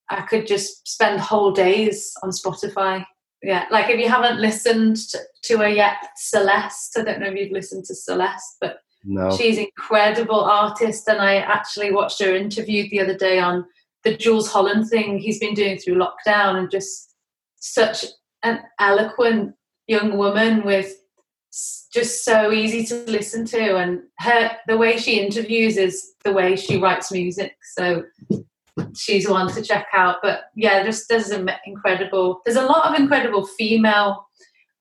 i 0.10 0.22
could 0.22 0.48
just 0.48 0.88
spend 0.88 1.20
whole 1.20 1.52
days 1.52 2.14
on 2.24 2.30
spotify 2.30 3.04
yeah 3.42 3.66
like 3.72 3.90
if 3.90 4.00
you 4.00 4.08
haven't 4.08 4.40
listened 4.40 4.98
to 5.42 5.58
her 5.58 5.70
yet 5.70 5.98
celeste 6.16 6.98
i 6.98 7.04
don't 7.04 7.20
know 7.20 7.28
if 7.28 7.36
you've 7.36 7.52
listened 7.52 7.84
to 7.84 7.96
celeste 7.96 8.58
but 8.62 8.80
no. 9.10 9.36
she's 9.36 9.58
an 9.58 9.66
incredible 9.66 10.40
artist 10.40 11.08
and 11.08 11.20
i 11.20 11.36
actually 11.36 11.92
watched 11.92 12.22
her 12.22 12.36
interviewed 12.36 12.90
the 12.92 13.02
other 13.02 13.18
day 13.18 13.40
on 13.40 13.66
the 14.04 14.16
Jools 14.16 14.52
Holland 14.52 14.88
thing 14.88 15.18
he's 15.18 15.40
been 15.40 15.54
doing 15.54 15.78
through 15.78 15.96
lockdown 15.96 16.56
and 16.56 16.72
just 16.72 17.16
such 17.58 18.06
an 18.44 18.60
eloquent 18.80 19.56
young 19.88 20.18
woman 20.18 20.64
with 20.64 20.96
just 21.92 22.24
so 22.24 22.52
easy 22.52 22.86
to 22.86 22.96
listen 23.12 23.44
to 23.44 23.78
and 23.78 24.02
her 24.20 24.52
the 24.68 24.78
way 24.78 24.98
she 24.98 25.20
interviews 25.20 25.78
is 25.78 26.14
the 26.24 26.32
way 26.32 26.56
she 26.56 26.78
writes 26.78 27.12
music 27.12 27.56
so 27.74 28.04
she's 28.96 29.28
one 29.28 29.52
to 29.52 29.62
check 29.62 29.88
out 29.96 30.18
but 30.22 30.44
yeah 30.56 30.84
just 30.84 31.10
there's 31.10 31.32
an 31.32 31.50
incredible 31.66 32.40
there's 32.46 32.58
a 32.58 32.66
lot 32.66 32.86
of 32.88 33.00
incredible 33.00 33.46
female 33.46 34.28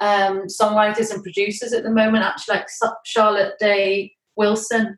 um, 0.01 0.43
songwriters 0.47 1.11
and 1.11 1.23
producers 1.23 1.73
at 1.73 1.83
the 1.83 1.91
moment 1.91 2.23
actually 2.23 2.59
like 2.59 2.69
charlotte 3.05 3.55
day 3.59 4.13
wilson 4.39 4.97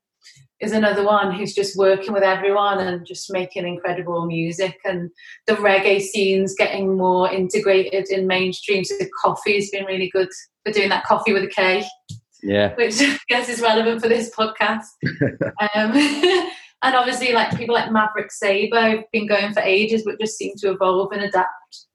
is 0.61 0.73
another 0.73 1.05
one 1.05 1.35
who's 1.35 1.55
just 1.55 1.77
working 1.77 2.13
with 2.13 2.23
everyone 2.23 2.79
and 2.79 3.07
just 3.07 3.33
making 3.33 3.67
incredible 3.67 4.27
music. 4.27 4.79
And 4.85 5.11
the 5.47 5.55
reggae 5.55 6.01
scene's 6.01 6.55
getting 6.55 6.97
more 6.97 7.33
integrated 7.33 8.11
in 8.11 8.27
mainstream 8.27 8.85
so 8.85 8.95
Koffee's 9.25 9.71
been 9.71 9.87
really 9.87 10.11
good 10.11 10.29
for 10.65 10.73
doing 10.73 10.91
that 10.91 11.05
Koffee 11.05 11.33
with 11.33 11.45
a 11.45 11.49
K 11.49 11.85
yeah. 12.43 12.75
which 12.75 12.95
I 13.01 13.19
guess 13.29 13.49
is 13.49 13.61
relevant 13.61 14.01
for 14.03 14.09
this 14.09 14.31
podcast. 14.35 14.87
Um, 15.75 15.93
and 16.83 16.97
obviously 16.97 17.33
like 17.33 17.57
people 17.57 17.75
like 17.75 17.93
Maverick 17.93 18.33
Sabre 18.33 18.81
have 18.81 19.05
been 19.13 19.27
going 19.27 19.53
for 19.53 19.61
ages 19.61 20.05
but 20.05 20.19
just 20.19 20.39
seem 20.39 20.55
to 20.59 20.71
evolve 20.71 21.13
and 21.13 21.23
adapt 21.23 21.87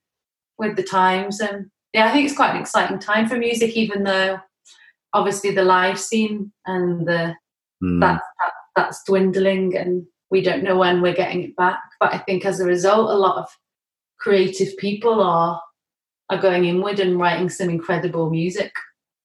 with 0.58 0.76
the 0.76 0.84
times. 0.84 1.39
And 1.39 1.68
yeah 1.93 2.08
I 2.08 2.12
think 2.12 2.28
it's 2.28 2.36
quite 2.36 2.54
an 2.56 2.62
exciting 2.62 3.00
time 3.00 3.28
for 3.28 3.38
music 3.38 3.76
even 3.76 4.04
though 4.04 4.39
obviously 5.16 5.51
the 5.51 5.63
live 5.63 5.99
scene 5.99 6.51
and 6.66 7.07
the 7.07 7.34
mm. 7.82 8.01
that, 8.01 8.22
that 8.39 8.51
that's 8.76 9.03
dwindling 9.07 9.76
and 9.76 10.05
we 10.30 10.41
don't 10.41 10.63
know 10.63 10.78
when 10.78 11.01
we're 11.01 11.13
getting 11.13 11.43
it 11.43 11.55
back. 11.55 11.80
But 11.99 12.13
I 12.13 12.18
think 12.18 12.45
as 12.45 12.59
a 12.59 12.66
result, 12.66 13.09
a 13.09 13.13
lot 13.13 13.38
of 13.38 13.47
creative 14.20 14.76
people 14.78 15.22
are 15.22 15.61
are 16.30 16.41
going 16.41 16.66
inward 16.66 16.99
and 16.99 17.20
writing 17.20 17.49
some 17.49 17.70
incredible 17.70 18.30
music. 18.30 18.74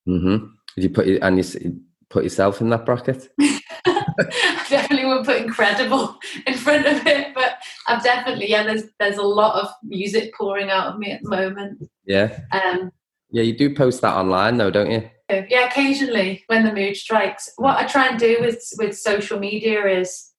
Mm-hmm. 0.07 0.45
Did 0.75 0.83
you 0.83 0.89
put 0.89 1.07
and 1.07 1.37
you 1.37 1.81
put 2.09 2.23
yourself 2.23 2.61
in 2.61 2.69
that 2.69 2.85
bracket? 2.85 3.29
I 3.41 4.65
definitely 4.69 5.05
would 5.07 5.25
put 5.25 5.41
incredible 5.41 6.17
in 6.47 6.53
front 6.53 6.85
of 6.85 7.05
it, 7.05 7.33
but 7.33 7.57
I've 7.87 8.03
definitely 8.03 8.49
yeah. 8.49 8.63
There's 8.63 8.83
there's 8.99 9.17
a 9.17 9.23
lot 9.23 9.61
of 9.61 9.69
music 9.83 10.33
pouring 10.35 10.69
out 10.69 10.87
of 10.87 10.99
me 10.99 11.11
at 11.11 11.23
the 11.23 11.29
moment. 11.29 11.83
Yeah. 12.05 12.39
Um. 12.51 12.91
Yeah, 13.31 13.43
you 13.43 13.57
do 13.57 13.73
post 13.73 14.01
that 14.01 14.15
online 14.15 14.57
though, 14.57 14.71
don't 14.71 14.91
you? 14.91 15.09
Yeah, 15.29 15.67
occasionally 15.67 16.43
when 16.47 16.65
the 16.65 16.73
mood 16.73 16.97
strikes. 16.97 17.49
What 17.55 17.77
I 17.77 17.85
try 17.85 18.07
and 18.07 18.19
do 18.19 18.37
with 18.41 18.61
with 18.77 18.97
social 18.97 19.39
media 19.39 19.87
is 19.87 20.31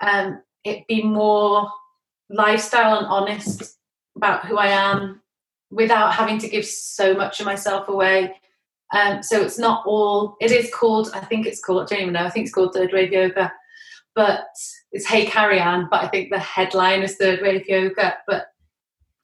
um, 0.00 0.42
it 0.64 0.86
be 0.88 1.02
more 1.02 1.70
lifestyle 2.30 2.98
and 2.98 3.06
honest 3.06 3.76
about 4.16 4.46
who 4.46 4.56
I 4.56 4.68
am 4.68 5.20
without 5.70 6.14
having 6.14 6.38
to 6.38 6.48
give 6.48 6.64
so 6.64 7.14
much 7.14 7.40
of 7.40 7.46
myself 7.46 7.88
away. 7.88 8.34
Um, 8.92 9.22
so 9.22 9.40
it's 9.40 9.58
not 9.58 9.86
all. 9.86 10.36
It 10.40 10.50
is 10.50 10.72
called. 10.72 11.10
I 11.14 11.20
think 11.20 11.46
it's 11.46 11.62
called. 11.62 11.82
I 11.82 11.94
don't 11.94 12.02
even 12.02 12.14
know. 12.14 12.24
I 12.24 12.30
think 12.30 12.46
it's 12.46 12.54
called 12.54 12.72
third 12.72 12.92
wave 12.92 13.12
yoga, 13.12 13.52
but 14.14 14.46
it's 14.92 15.06
Hey 15.06 15.26
Carrie 15.26 15.60
Ann. 15.60 15.88
But 15.90 16.04
I 16.04 16.08
think 16.08 16.30
the 16.30 16.38
headline 16.38 17.02
is 17.02 17.16
third 17.16 17.42
wave 17.42 17.68
yoga. 17.68 18.16
But 18.26 18.46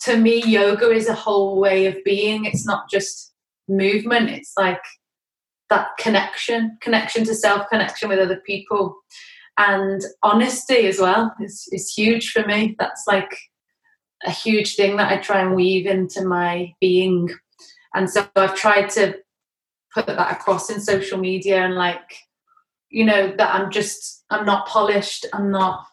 to 0.00 0.16
me, 0.16 0.42
yoga 0.42 0.90
is 0.90 1.08
a 1.08 1.14
whole 1.14 1.58
way 1.58 1.86
of 1.86 1.96
being. 2.04 2.44
It's 2.44 2.66
not 2.66 2.90
just 2.90 3.32
movement. 3.68 4.30
It's 4.30 4.52
like 4.56 4.82
that 5.70 5.88
connection, 5.98 6.78
connection 6.80 7.24
to 7.24 7.34
self, 7.34 7.68
connection 7.68 8.08
with 8.08 8.18
other 8.18 8.40
people, 8.46 8.96
and 9.58 10.02
honesty 10.22 10.86
as 10.86 11.00
well 11.00 11.34
is, 11.40 11.68
is 11.72 11.92
huge 11.92 12.30
for 12.30 12.44
me. 12.46 12.76
That's 12.78 13.04
like 13.06 13.36
a 14.24 14.30
huge 14.30 14.76
thing 14.76 14.96
that 14.96 15.10
I 15.10 15.18
try 15.18 15.40
and 15.40 15.54
weave 15.54 15.86
into 15.86 16.24
my 16.24 16.74
being. 16.80 17.30
And 17.94 18.08
so 18.08 18.26
I've 18.36 18.54
tried 18.54 18.90
to 18.90 19.16
put 19.94 20.06
that 20.06 20.32
across 20.32 20.70
in 20.70 20.80
social 20.80 21.18
media 21.18 21.64
and 21.64 21.74
like, 21.74 22.18
you 22.90 23.04
know, 23.04 23.34
that 23.36 23.54
I'm 23.54 23.70
just, 23.70 24.24
I'm 24.30 24.44
not 24.44 24.68
polished, 24.68 25.26
I'm 25.32 25.50
not 25.50 25.86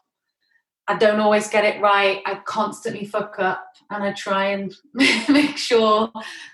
I 0.87 0.97
don't 0.97 1.19
always 1.19 1.47
get 1.47 1.63
it 1.63 1.81
right. 1.81 2.21
I 2.25 2.35
constantly 2.45 3.05
fuck 3.05 3.35
up 3.39 3.65
and 3.89 4.03
I 4.03 4.13
try 4.13 4.45
and 4.47 4.73
make 4.93 5.57
sure, 5.57 6.11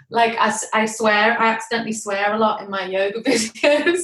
like, 0.09 0.36
I, 0.39 0.55
I 0.73 0.86
swear, 0.86 1.39
I 1.39 1.47
accidentally 1.47 1.93
swear 1.93 2.34
a 2.34 2.38
lot 2.38 2.61
in 2.61 2.69
my 2.69 2.86
yoga 2.86 3.21
videos 3.25 4.01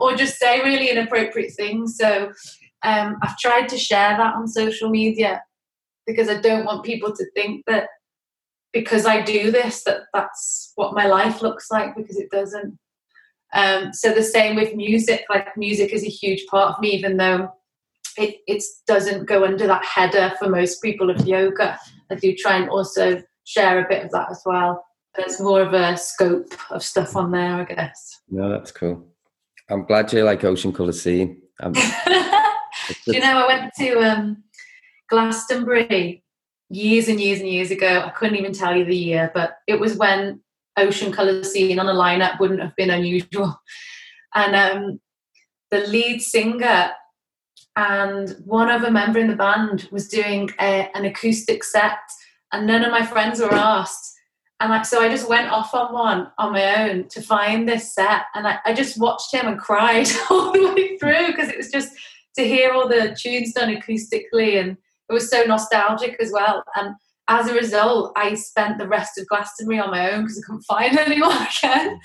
or 0.00 0.14
just 0.14 0.38
say 0.38 0.60
really 0.62 0.90
inappropriate 0.90 1.54
things. 1.54 1.96
So 1.96 2.32
um, 2.82 3.16
I've 3.22 3.38
tried 3.38 3.68
to 3.70 3.78
share 3.78 4.16
that 4.16 4.34
on 4.34 4.48
social 4.48 4.90
media 4.90 5.42
because 6.06 6.28
I 6.28 6.40
don't 6.40 6.64
want 6.64 6.84
people 6.84 7.14
to 7.14 7.30
think 7.32 7.64
that 7.66 7.88
because 8.72 9.06
I 9.06 9.22
do 9.22 9.50
this 9.50 9.82
that 9.84 10.02
that's 10.12 10.72
what 10.74 10.94
my 10.94 11.06
life 11.06 11.42
looks 11.42 11.70
like 11.70 11.96
because 11.96 12.18
it 12.18 12.30
doesn't. 12.30 12.78
Um, 13.52 13.92
so 13.92 14.12
the 14.12 14.22
same 14.22 14.56
with 14.56 14.74
music. 14.74 15.24
Like 15.30 15.56
music 15.56 15.92
is 15.92 16.04
a 16.04 16.08
huge 16.08 16.46
part 16.46 16.74
of 16.74 16.80
me, 16.80 16.90
even 16.90 17.16
though 17.16 17.50
it 18.18 18.36
it 18.46 18.62
doesn't 18.86 19.26
go 19.26 19.44
under 19.44 19.66
that 19.66 19.84
header 19.84 20.32
for 20.38 20.48
most 20.48 20.82
people 20.82 21.10
of 21.10 21.26
yoga. 21.26 21.78
I 22.10 22.14
do 22.14 22.34
try 22.34 22.56
and 22.56 22.70
also 22.70 23.22
share 23.44 23.84
a 23.84 23.88
bit 23.88 24.04
of 24.04 24.10
that 24.12 24.30
as 24.30 24.42
well. 24.44 24.84
There's 25.14 25.40
more 25.40 25.62
of 25.62 25.72
a 25.72 25.96
scope 25.96 26.52
of 26.70 26.82
stuff 26.82 27.16
on 27.16 27.30
there, 27.30 27.54
I 27.54 27.64
guess. 27.64 28.20
No, 28.28 28.50
that's 28.50 28.70
cool. 28.70 29.06
I'm 29.70 29.84
glad 29.84 30.12
you 30.12 30.22
like 30.24 30.44
Ocean 30.44 30.72
Colour 30.72 30.92
Scene. 30.92 31.42
Um, 31.60 31.74
you 33.06 33.20
know, 33.20 33.38
I 33.38 33.46
went 33.46 33.72
to 33.78 33.98
um, 33.98 34.44
Glastonbury 35.08 36.22
years 36.68 37.08
and 37.08 37.20
years 37.20 37.40
and 37.40 37.48
years 37.48 37.70
ago. 37.70 38.02
I 38.04 38.10
couldn't 38.10 38.36
even 38.36 38.52
tell 38.52 38.76
you 38.76 38.84
the 38.84 38.96
year, 38.96 39.30
but 39.34 39.58
it 39.66 39.80
was 39.80 39.96
when 39.96 40.40
Ocean 40.76 41.12
Colour 41.12 41.42
Scene 41.42 41.78
on 41.78 41.88
a 41.88 41.94
lineup 41.94 42.38
wouldn't 42.38 42.60
have 42.60 42.76
been 42.76 42.90
unusual. 42.90 43.60
And 44.34 44.54
um, 44.54 45.00
the 45.70 45.86
lead 45.86 46.20
singer 46.20 46.90
and 47.76 48.30
one 48.44 48.70
other 48.70 48.90
member 48.90 49.18
in 49.18 49.28
the 49.28 49.36
band 49.36 49.88
was 49.90 50.08
doing 50.08 50.50
a, 50.60 50.90
an 50.94 51.04
acoustic 51.04 51.62
set, 51.62 51.98
and 52.52 52.66
none 52.66 52.84
of 52.84 52.90
my 52.90 53.04
friends 53.04 53.40
were 53.40 53.52
asked. 53.52 54.14
And 54.60 54.72
I, 54.72 54.82
so 54.82 55.02
I 55.02 55.10
just 55.10 55.28
went 55.28 55.50
off 55.50 55.74
on 55.74 55.92
one 55.92 56.32
on 56.38 56.52
my 56.52 56.88
own 56.88 57.08
to 57.08 57.20
find 57.20 57.68
this 57.68 57.94
set, 57.94 58.22
and 58.34 58.48
I, 58.48 58.58
I 58.64 58.72
just 58.72 58.98
watched 58.98 59.32
him 59.32 59.46
and 59.46 59.58
cried 59.58 60.08
all 60.30 60.52
the 60.52 60.72
way 60.74 60.96
through 60.96 61.28
because 61.28 61.50
it 61.50 61.58
was 61.58 61.70
just 61.70 61.92
to 62.36 62.46
hear 62.46 62.72
all 62.72 62.88
the 62.88 63.16
tunes 63.20 63.52
done 63.52 63.74
acoustically, 63.74 64.58
and 64.58 64.78
it 65.08 65.12
was 65.12 65.30
so 65.30 65.44
nostalgic 65.44 66.16
as 66.18 66.32
well. 66.32 66.64
And 66.76 66.94
as 67.28 67.48
a 67.48 67.54
result, 67.54 68.12
I 68.16 68.34
spent 68.34 68.78
the 68.78 68.88
rest 68.88 69.18
of 69.18 69.26
Glastonbury 69.26 69.80
on 69.80 69.90
my 69.90 70.12
own 70.12 70.22
because 70.22 70.42
I 70.42 70.46
couldn't 70.46 70.62
find 70.62 70.98
anyone 70.98 71.36
again. 71.36 72.00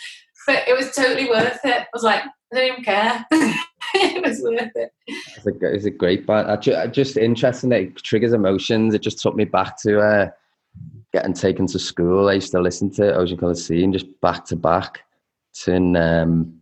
But 0.47 0.67
it 0.67 0.75
was 0.75 0.93
totally 0.95 1.29
worth 1.29 1.59
it. 1.63 1.81
I 1.81 1.87
was 1.93 2.03
like, 2.03 2.23
I 2.23 2.55
don't 2.55 2.71
even 2.71 2.83
care. 2.83 3.25
it 3.95 4.23
was 4.23 4.41
worth 4.41 4.71
it. 4.75 4.93
It's 5.07 5.45
a, 5.45 5.73
it's 5.73 5.85
a 5.85 5.91
great 5.91 6.25
band. 6.25 6.49
I 6.49 6.55
ju- 6.55 6.87
just 6.87 7.17
interesting 7.17 7.69
that 7.71 7.81
it 7.81 7.95
triggers 7.97 8.33
emotions. 8.33 8.93
It 8.93 9.01
just 9.01 9.19
took 9.19 9.35
me 9.35 9.45
back 9.45 9.81
to 9.81 9.99
uh, 9.99 10.29
getting 11.13 11.33
taken 11.33 11.67
to 11.67 11.79
school. 11.79 12.29
I 12.29 12.33
used 12.33 12.51
to 12.51 12.61
listen 12.61 12.91
to 12.91 13.13
Ocean 13.15 13.37
Colour 13.37 13.55
Scene 13.55 13.93
just 13.93 14.07
back 14.21 14.45
to 14.45 14.55
back 14.55 15.01
to 15.63 15.75
um, 15.75 16.59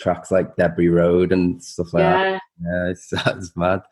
tracks 0.00 0.30
like 0.30 0.56
Debris 0.56 0.88
Road 0.88 1.32
and 1.32 1.62
stuff 1.62 1.92
like 1.92 2.02
yeah. 2.02 2.22
that. 2.22 2.42
Yeah, 2.62 2.90
it's, 2.90 3.12
it's 3.26 3.56
mad. 3.56 3.82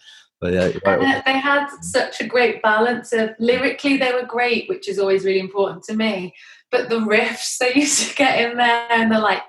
But 0.41 0.55
yeah, 0.55 0.70
right. 0.86 1.22
they 1.26 1.38
had 1.38 1.68
such 1.82 2.22
a 2.22 2.26
great 2.26 2.62
balance 2.62 3.12
of 3.12 3.30
lyrically 3.38 3.99
they 3.99 4.12
were 4.12 4.24
great, 4.24 4.70
which 4.70 4.88
is 4.88 4.99
always 4.99 5.24
really 5.24 5.41
important 5.41 5.84
to 5.84 5.95
me. 5.95 6.34
But 6.70 6.88
the 6.88 7.01
riffs 7.01 7.59
they 7.59 7.74
used 7.78 8.09
to 8.09 8.14
get 8.14 8.51
in 8.51 8.57
there 8.57 8.86
and 8.91 9.12
the 9.12 9.18
like 9.18 9.43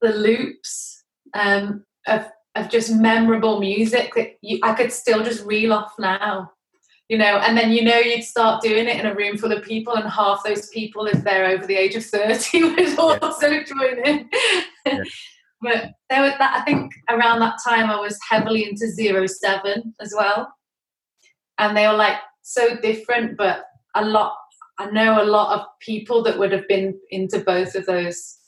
the 0.00 0.12
loops 0.12 1.04
um, 1.34 1.84
of 2.06 2.26
of 2.56 2.68
just 2.68 2.92
memorable 2.92 3.60
music 3.60 4.12
that 4.14 4.36
you, 4.42 4.58
I 4.62 4.74
could 4.74 4.92
still 4.92 5.22
just 5.22 5.44
reel 5.44 5.72
off 5.72 5.92
now, 5.98 6.50
you 7.08 7.16
know. 7.16 7.38
And 7.38 7.56
then 7.56 7.70
you 7.70 7.84
know 7.84 7.98
you'd 7.98 8.24
start 8.24 8.62
doing 8.62 8.88
it 8.88 8.98
in 8.98 9.06
a 9.06 9.14
room 9.14 9.36
full 9.36 9.52
of 9.52 9.62
people, 9.64 9.94
and 9.94 10.08
half 10.08 10.42
those 10.44 10.68
people, 10.70 11.06
if 11.06 11.22
they're 11.22 11.46
over 11.46 11.66
the 11.66 11.76
age 11.76 11.94
of 11.94 12.04
thirty, 12.04 12.62
would 12.64 12.98
also 12.98 13.48
yeah. 13.48 13.62
join 13.64 14.06
in. 14.06 14.30
Yeah. 14.86 15.02
but 15.60 15.92
there 16.08 16.22
was 16.22 16.32
that. 16.38 16.56
I 16.60 16.64
think 16.64 16.92
around 17.08 17.40
that 17.40 17.58
time 17.66 17.90
I 17.90 18.00
was 18.00 18.18
heavily 18.28 18.68
into 18.68 18.88
zero 18.88 19.26
seven 19.26 19.94
as 20.00 20.12
well, 20.16 20.52
and 21.58 21.76
they 21.76 21.86
were 21.86 21.94
like 21.94 22.18
so 22.42 22.76
different, 22.80 23.36
but 23.36 23.64
a 23.94 24.04
lot. 24.04 24.36
I 24.78 24.90
know 24.90 25.22
a 25.22 25.24
lot 25.24 25.58
of 25.58 25.66
people 25.80 26.22
that 26.22 26.38
would 26.38 26.52
have 26.52 26.66
been 26.66 26.98
into 27.10 27.40
both 27.40 27.74
of 27.74 27.84
those 27.84 28.39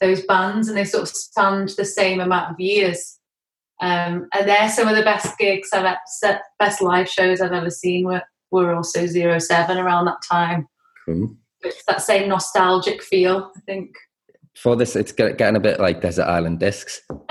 those 0.00 0.22
bands, 0.22 0.68
and 0.68 0.76
they 0.76 0.84
sort 0.84 1.02
of 1.02 1.08
spanned 1.08 1.70
the 1.70 1.84
same 1.84 2.20
amount 2.20 2.52
of 2.52 2.60
years. 2.60 3.18
Um, 3.80 4.28
and 4.34 4.48
they're 4.48 4.68
some 4.68 4.88
of 4.88 4.96
the 4.96 5.02
best 5.02 5.38
gigs 5.38 5.70
I've 5.72 5.84
ever, 5.84 6.40
best 6.58 6.82
live 6.82 7.08
shows 7.08 7.40
I've 7.40 7.52
ever 7.52 7.70
seen. 7.70 8.04
Were 8.04 8.22
were 8.50 8.74
also 8.74 9.06
zero 9.06 9.38
seven 9.38 9.78
around 9.78 10.06
that 10.06 10.22
time. 10.28 10.66
Cool. 11.06 11.36
It's 11.62 11.84
that 11.84 12.02
same 12.02 12.28
nostalgic 12.28 13.02
feel, 13.02 13.52
I 13.56 13.60
think. 13.60 13.94
For 14.56 14.74
this, 14.76 14.96
it's 14.96 15.12
getting 15.12 15.56
a 15.56 15.60
bit 15.60 15.78
like 15.78 16.00
Desert 16.00 16.24
Island 16.24 16.58
Discs. 16.58 17.00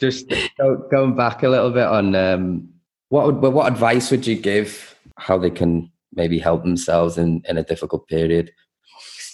just 0.00 0.32
going 0.90 1.16
back 1.16 1.42
a 1.42 1.48
little 1.48 1.70
bit 1.70 1.86
on 1.86 2.14
um, 2.14 2.68
what 3.08 3.26
would, 3.26 3.52
what 3.52 3.70
advice 3.70 4.10
would 4.10 4.26
you 4.26 4.36
give 4.36 4.94
how 5.16 5.36
they 5.36 5.50
can 5.50 5.90
maybe 6.14 6.38
help 6.38 6.62
themselves 6.62 7.18
in, 7.18 7.42
in 7.48 7.58
a 7.58 7.64
difficult 7.64 8.06
period 8.08 8.52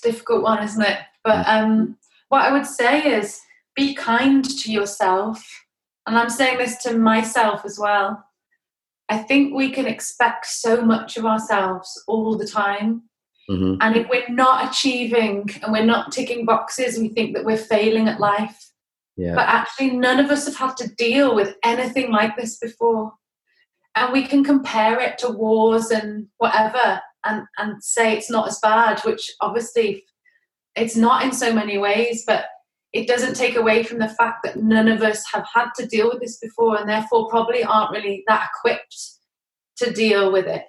difficult 0.04 0.42
one, 0.42 0.62
isn't 0.62 0.82
it? 0.82 0.98
But 1.24 1.46
mm. 1.46 1.62
um, 1.62 1.96
what 2.28 2.44
I 2.44 2.52
would 2.52 2.66
say 2.66 3.16
is 3.16 3.40
be 3.74 3.94
kind 3.94 4.44
to 4.44 4.72
yourself. 4.72 5.44
And 6.06 6.18
I'm 6.18 6.30
saying 6.30 6.58
this 6.58 6.76
to 6.84 6.96
myself 6.96 7.64
as 7.64 7.78
well. 7.78 8.24
I 9.08 9.18
think 9.18 9.54
we 9.54 9.70
can 9.70 9.86
expect 9.86 10.46
so 10.46 10.82
much 10.82 11.16
of 11.16 11.26
ourselves 11.26 12.02
all 12.06 12.36
the 12.36 12.46
time. 12.46 13.02
Mm-hmm. 13.50 13.76
And 13.80 13.96
if 13.96 14.08
we're 14.08 14.28
not 14.28 14.70
achieving 14.70 15.50
and 15.62 15.72
we're 15.72 15.84
not 15.84 16.12
ticking 16.12 16.46
boxes, 16.46 16.98
we 16.98 17.08
think 17.08 17.34
that 17.34 17.44
we're 17.44 17.56
failing 17.56 18.08
at 18.08 18.20
life. 18.20 18.70
Yeah. 19.16 19.34
But 19.34 19.48
actually, 19.48 19.90
none 19.90 20.18
of 20.18 20.30
us 20.30 20.46
have 20.46 20.56
had 20.56 20.76
to 20.78 20.94
deal 20.96 21.34
with 21.34 21.54
anything 21.62 22.10
like 22.10 22.36
this 22.36 22.58
before. 22.58 23.12
And 23.94 24.12
we 24.12 24.26
can 24.26 24.42
compare 24.42 24.98
it 24.98 25.18
to 25.18 25.28
wars 25.28 25.90
and 25.90 26.26
whatever 26.38 27.00
and 27.24 27.42
and 27.58 27.82
say 27.82 28.16
it's 28.16 28.30
not 28.30 28.48
as 28.48 28.58
bad 28.60 29.00
which 29.00 29.30
obviously 29.40 30.04
it's 30.76 30.96
not 30.96 31.24
in 31.24 31.32
so 31.32 31.52
many 31.52 31.78
ways 31.78 32.24
but 32.26 32.46
it 32.92 33.08
doesn't 33.08 33.34
take 33.34 33.56
away 33.56 33.82
from 33.82 33.98
the 33.98 34.08
fact 34.08 34.44
that 34.44 34.56
none 34.56 34.86
of 34.86 35.02
us 35.02 35.24
have 35.32 35.46
had 35.52 35.68
to 35.76 35.86
deal 35.86 36.08
with 36.08 36.20
this 36.20 36.38
before 36.38 36.78
and 36.78 36.88
therefore 36.88 37.28
probably 37.28 37.64
aren't 37.64 37.90
really 37.90 38.22
that 38.28 38.48
equipped 38.54 38.96
to 39.78 39.90
deal 39.92 40.30
with 40.30 40.46
it. 40.46 40.64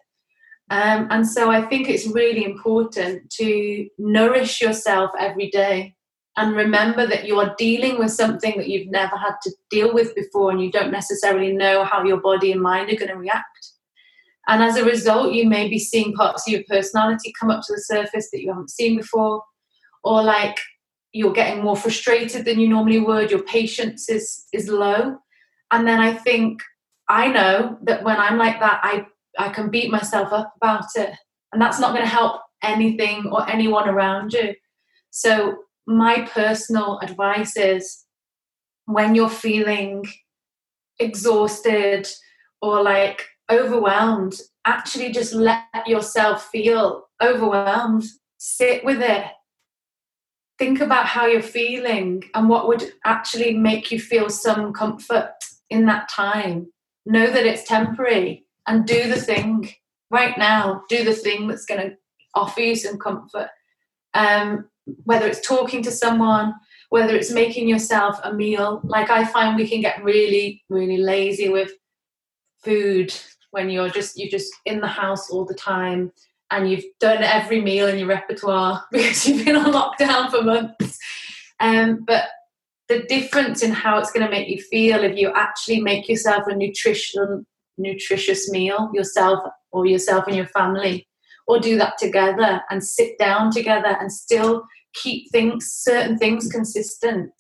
Um, 0.72 1.08
and 1.12 1.28
so 1.28 1.52
i 1.52 1.62
think 1.62 1.88
it's 1.88 2.08
really 2.08 2.44
important 2.44 3.30
to 3.38 3.88
nourish 4.00 4.62
yourself 4.62 5.12
every 5.20 5.52
day 5.52 5.96
and 6.38 6.56
remember 6.56 7.06
that 7.08 7.26
you 7.26 7.40
are 7.40 7.56
dealing 7.58 7.98
with 7.98 8.12
something 8.12 8.58
that 8.58 8.68
you've 8.68 8.90
never 8.90 9.16
had 9.16 9.36
to 9.44 9.52
deal 9.70 9.94
with 9.94 10.16
before 10.16 10.52
and 10.52 10.62
you 10.62 10.72
don't 10.72 10.92
necessarily 10.92 11.54
know 11.54 11.84
how 11.84 12.04
your 12.04 12.20
body 12.20 12.52
and 12.52 12.62
mind 12.62 12.92
are 12.92 12.96
going 12.96 13.12
to 13.12 13.16
react 13.16 13.72
and 14.48 14.62
as 14.62 14.78
a 14.78 14.86
result, 14.86 15.34
you 15.34 15.48
may 15.48 15.68
be 15.68 15.80
seeing 15.80 16.14
parts 16.14 16.48
of 16.48 16.54
your 16.54 16.64
personality 16.70 17.34
come 17.40 17.50
up 17.50 17.64
to 17.66 17.74
the 17.74 17.82
surface 17.82 18.30
that 18.32 18.42
you 18.42 18.50
haven't 18.50 18.70
seen 18.70 18.98
before, 18.98 19.44
or 20.04 20.24
like 20.24 20.58
you're 21.12 21.34
getting 21.34 21.64
more 21.64 21.76
frustrated 21.78 22.46
than 22.46 22.60
you 22.60 22.68
normally 22.68 23.00
would, 23.00 23.32
your 23.32 23.44
patience 23.44 24.10
is 24.10 24.46
is 24.54 24.68
low. 24.68 25.18
And 25.72 25.88
then 25.88 26.00
I 26.00 26.14
think 26.14 26.62
I 27.10 27.28
know 27.28 27.78
that 27.84 28.04
when 28.04 28.18
I'm 28.18 28.38
like 28.38 28.60
that, 28.60 28.80
I, 28.84 29.06
I 29.38 29.50
can 29.50 29.70
beat 29.70 29.92
myself 29.92 30.32
up 30.32 30.54
about 30.58 30.86
it. 30.96 31.12
And 31.52 31.62
that's 31.62 31.80
not 31.80 31.92
going 31.92 32.04
to 32.04 32.10
help 32.10 32.42
anything 32.64 33.28
or 33.32 33.48
anyone 33.50 33.88
around 33.88 34.34
you. 34.34 34.56
So 35.12 35.58
my 35.88 36.28
personal 36.34 37.00
advice 37.00 37.56
is 37.58 38.06
when 38.86 39.16
you're 39.16 39.30
feeling 39.30 40.04
exhausted 41.00 42.08
or 42.62 42.82
like 42.82 43.26
overwhelmed, 43.50 44.36
actually 44.66 45.12
just 45.12 45.34
let 45.34 45.64
yourself 45.88 46.50
feel 46.50 47.08
overwhelmed. 47.22 48.04
Sit 48.38 48.84
with 48.84 49.02
it. 49.02 49.26
Think 50.58 50.80
about 50.80 51.06
how 51.06 51.26
you're 51.26 51.42
feeling 51.42 52.24
and 52.34 52.48
what 52.48 52.68
would 52.68 52.94
actually 53.04 53.58
make 53.58 53.92
you 53.92 54.00
feel 54.00 54.30
some 54.30 54.74
comfort 54.74 55.34
in 55.70 55.86
that 55.88 56.10
time. 56.10 56.72
Know 57.06 57.28
that 57.28 57.46
it's 57.46 57.68
temporary 57.68 58.46
and 58.68 58.86
do 58.86 59.10
the 59.10 59.20
thing 59.20 59.70
right 60.10 60.38
now. 60.38 60.84
Do 60.90 61.04
the 61.04 61.14
thing 61.14 61.48
that's 61.48 61.66
going 61.66 61.82
to 61.82 61.98
offer 62.34 62.62
you 62.62 62.76
some 62.76 62.98
comfort. 62.98 63.50
Um, 64.14 64.70
whether 65.04 65.28
it's 65.28 65.46
talking 65.46 65.82
to 65.84 65.92
someone, 65.92 66.54
whether 66.90 67.16
it's 67.16 67.32
making 67.32 67.68
yourself 67.68 68.20
a 68.24 68.34
meal. 68.34 68.82
Like 68.84 69.10
I 69.10 69.26
find 69.26 69.56
we 69.56 69.68
can 69.68 69.82
get 69.82 70.04
really, 70.04 70.64
really 70.70 70.98
lazy 70.98 71.50
with 71.50 71.72
food 72.64 73.14
when 73.56 73.70
you're 73.70 73.90
just 73.90 74.20
you're 74.20 74.30
just 74.30 74.54
in 74.66 74.82
the 74.82 74.88
house 74.88 75.30
all 75.32 75.46
the 75.46 75.56
time 75.56 76.12
and 76.52 76.70
you've 76.70 76.84
done 77.00 77.24
every 77.24 77.62
meal 77.62 77.88
in 77.88 77.98
your 77.98 78.08
repertoire 78.08 78.84
because 78.92 79.26
you've 79.26 79.46
been 79.46 79.56
on 79.56 79.72
lockdown 79.72 80.30
for 80.30 80.44
months. 80.44 81.00
Um, 81.62 82.04
but 82.06 82.26
the 82.90 83.04
difference 83.04 83.64
in 83.64 83.72
how 83.72 83.98
it's 83.98 84.12
going 84.12 84.26
to 84.26 84.30
make 84.30 84.50
you 84.50 84.62
feel 84.62 85.04
if 85.04 85.18
you 85.18 85.32
actually 85.34 85.80
make 85.80 86.08
yourself 86.08 86.44
a 86.48 86.56
nutrition 86.56 87.46
nutritious 87.78 88.50
meal 88.52 88.90
yourself 88.94 89.40
or 89.72 89.86
yourself 89.86 90.28
and 90.28 90.36
your 90.36 90.48
family 90.48 91.08
or 91.48 91.60
do 91.60 91.78
that 91.78 91.98
together 91.98 92.62
and 92.70 92.84
sit 92.84 93.18
down 93.18 93.52
together 93.52 93.98
and 94.00 94.12
still 94.12 94.64
keep 94.94 95.30
things 95.32 95.66
certain 95.74 96.18
things 96.18 96.50
consistent 96.50 97.34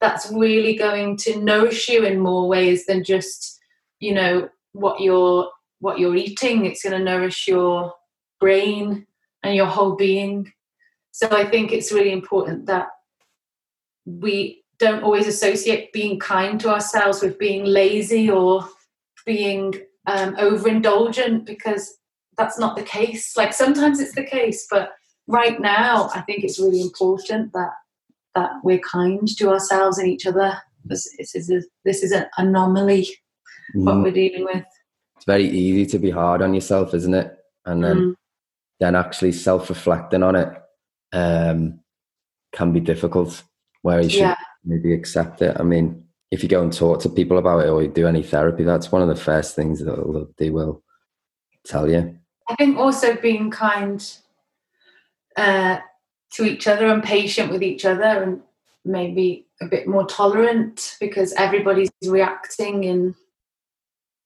that's 0.00 0.32
really 0.32 0.74
going 0.74 1.16
to 1.16 1.40
nourish 1.40 1.88
you 1.88 2.04
in 2.04 2.18
more 2.18 2.48
ways 2.48 2.86
than 2.86 3.04
just 3.04 3.60
you 4.00 4.12
know 4.12 4.48
what 4.78 5.00
you're 5.00 5.50
what 5.80 5.98
you're 5.98 6.16
eating. 6.16 6.64
It's 6.64 6.82
going 6.82 6.96
to 6.96 7.04
nourish 7.04 7.46
your 7.46 7.92
brain 8.40 9.06
and 9.42 9.54
your 9.54 9.66
whole 9.66 9.96
being. 9.96 10.52
So 11.12 11.28
I 11.30 11.44
think 11.44 11.72
it's 11.72 11.92
really 11.92 12.12
important 12.12 12.66
that 12.66 12.88
we 14.04 14.64
don't 14.78 15.02
always 15.02 15.26
associate 15.26 15.92
being 15.92 16.18
kind 16.18 16.60
to 16.60 16.70
ourselves 16.70 17.22
with 17.22 17.38
being 17.38 17.64
lazy 17.64 18.30
or 18.30 18.68
being 19.26 19.74
um, 20.06 20.36
overindulgent 20.36 21.44
because 21.44 21.98
that's 22.36 22.58
not 22.58 22.76
the 22.76 22.82
case. 22.82 23.36
Like 23.36 23.52
sometimes 23.52 24.00
it's 24.00 24.14
the 24.14 24.24
case, 24.24 24.66
but 24.70 24.90
right 25.26 25.60
now 25.60 26.10
I 26.14 26.20
think 26.22 26.44
it's 26.44 26.60
really 26.60 26.80
important 26.80 27.52
that 27.52 27.72
that 28.34 28.52
we're 28.62 28.78
kind 28.78 29.26
to 29.36 29.50
ourselves 29.50 29.98
and 29.98 30.08
each 30.08 30.26
other. 30.26 30.56
This, 30.84 31.06
is 31.34 31.50
a, 31.50 31.60
this 31.84 32.02
is 32.04 32.12
an 32.12 32.26
anomaly 32.38 33.08
mm. 33.76 33.84
what 33.84 34.02
we're 34.02 34.10
dealing 34.10 34.44
with. 34.44 34.64
It's 35.16 35.24
very 35.26 35.48
easy 35.48 35.86
to 35.86 35.98
be 35.98 36.10
hard 36.10 36.42
on 36.42 36.54
yourself, 36.54 36.94
isn't 36.94 37.14
it? 37.14 37.36
And 37.66 37.82
then 37.82 37.96
mm. 37.96 38.14
then 38.80 38.94
actually 38.94 39.32
self 39.32 39.68
reflecting 39.68 40.22
on 40.22 40.36
it 40.36 40.48
um, 41.12 41.80
can 42.52 42.72
be 42.72 42.80
difficult. 42.80 43.42
Where 43.82 44.00
you 44.00 44.08
should 44.08 44.20
yeah. 44.20 44.36
maybe 44.64 44.92
accept 44.92 45.40
it. 45.40 45.56
I 45.58 45.62
mean, 45.62 46.04
if 46.30 46.42
you 46.42 46.48
go 46.48 46.62
and 46.62 46.72
talk 46.72 47.00
to 47.02 47.08
people 47.08 47.38
about 47.38 47.64
it 47.64 47.68
or 47.68 47.82
you 47.82 47.88
do 47.88 48.06
any 48.06 48.22
therapy, 48.22 48.64
that's 48.64 48.92
one 48.92 49.02
of 49.02 49.08
the 49.08 49.16
first 49.16 49.54
things 49.54 49.80
that 49.80 50.28
they 50.36 50.50
will 50.50 50.82
tell 51.64 51.88
you. 51.88 52.18
I 52.48 52.54
think 52.56 52.78
also 52.78 53.16
being 53.16 53.50
kind 53.50 54.04
uh, 55.36 55.78
to 56.32 56.44
each 56.44 56.66
other 56.66 56.86
and 56.86 57.02
patient 57.02 57.50
with 57.50 57.62
each 57.62 57.84
other 57.84 58.02
and 58.04 58.40
maybe 58.84 59.46
a 59.60 59.66
bit 59.66 59.86
more 59.86 60.06
tolerant 60.06 60.96
because 61.00 61.32
everybody's 61.34 61.90
reacting 62.06 62.84
in, 62.84 63.14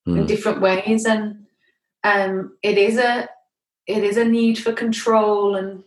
mm. 0.07 0.13
in 0.15 0.21
hmm. 0.21 0.25
different 0.25 0.61
ways 0.61 1.05
and 1.05 1.45
um, 2.03 2.57
it 2.61 2.77
is 2.77 2.97
a 2.97 3.29
it 3.87 4.03
is 4.03 4.17
a 4.17 4.25
need 4.25 4.57
for 4.57 4.73
control 4.73 5.55
and 5.55 5.83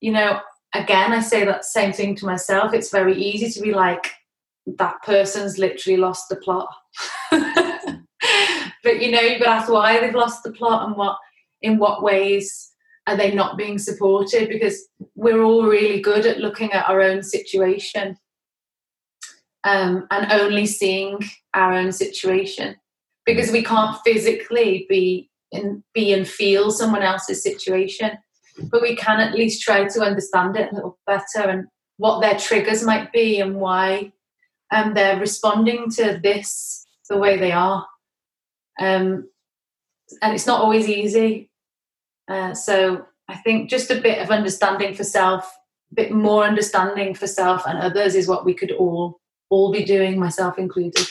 you 0.00 0.12
know 0.12 0.40
again 0.74 1.12
i 1.12 1.20
say 1.20 1.44
that 1.44 1.64
same 1.64 1.92
thing 1.92 2.14
to 2.14 2.26
myself 2.26 2.72
it's 2.72 2.90
very 2.90 3.20
easy 3.20 3.50
to 3.50 3.60
be 3.60 3.72
like 3.72 4.12
that 4.76 5.02
person's 5.02 5.58
literally 5.58 5.96
lost 5.96 6.28
the 6.28 6.36
plot 6.36 6.68
but 7.30 9.00
you 9.00 9.10
know 9.10 9.20
you've 9.20 9.40
got 9.40 9.46
to 9.46 9.50
ask 9.50 9.72
why 9.72 9.98
they've 10.00 10.14
lost 10.14 10.42
the 10.42 10.52
plot 10.52 10.86
and 10.86 10.96
what 10.96 11.16
in 11.62 11.78
what 11.78 12.02
ways 12.02 12.72
are 13.06 13.16
they 13.16 13.34
not 13.34 13.56
being 13.56 13.78
supported 13.78 14.48
because 14.48 14.86
we're 15.14 15.42
all 15.42 15.64
really 15.64 16.00
good 16.00 16.26
at 16.26 16.38
looking 16.38 16.70
at 16.72 16.88
our 16.88 17.00
own 17.00 17.22
situation 17.22 18.16
um, 19.64 20.06
and 20.10 20.30
only 20.32 20.66
seeing 20.66 21.18
our 21.54 21.72
own 21.72 21.90
situation 21.90 22.76
because 23.28 23.52
we 23.52 23.62
can't 23.62 23.96
physically 24.04 24.86
be 24.88 25.30
in 25.52 25.82
be 25.94 26.12
and 26.12 26.28
feel 26.28 26.70
someone 26.70 27.02
else's 27.02 27.42
situation 27.42 28.10
but 28.70 28.82
we 28.82 28.96
can 28.96 29.20
at 29.20 29.34
least 29.34 29.62
try 29.62 29.86
to 29.86 30.00
understand 30.00 30.56
it 30.56 30.70
a 30.72 30.74
little 30.74 30.98
better 31.06 31.48
and 31.48 31.66
what 31.96 32.20
their 32.20 32.38
triggers 32.38 32.84
might 32.84 33.12
be 33.12 33.40
and 33.40 33.56
why 33.56 34.12
um, 34.72 34.94
they're 34.94 35.18
responding 35.18 35.88
to 35.90 36.20
this 36.22 36.84
the 37.08 37.16
way 37.16 37.38
they 37.38 37.52
are 37.52 37.86
um, 38.78 39.28
and 40.22 40.34
it's 40.34 40.46
not 40.46 40.60
always 40.60 40.88
easy 40.88 41.50
uh, 42.28 42.52
so 42.52 43.06
I 43.28 43.36
think 43.36 43.68
just 43.68 43.90
a 43.90 44.00
bit 44.00 44.18
of 44.18 44.30
understanding 44.30 44.94
for 44.94 45.04
self, 45.04 45.44
a 45.92 45.94
bit 45.94 46.12
more 46.12 46.44
understanding 46.44 47.14
for 47.14 47.26
self 47.26 47.66
and 47.66 47.78
others 47.78 48.14
is 48.14 48.26
what 48.26 48.44
we 48.44 48.54
could 48.54 48.72
all 48.72 49.20
all 49.50 49.72
be 49.72 49.84
doing, 49.84 50.18
myself 50.18 50.58
included. 50.58 51.06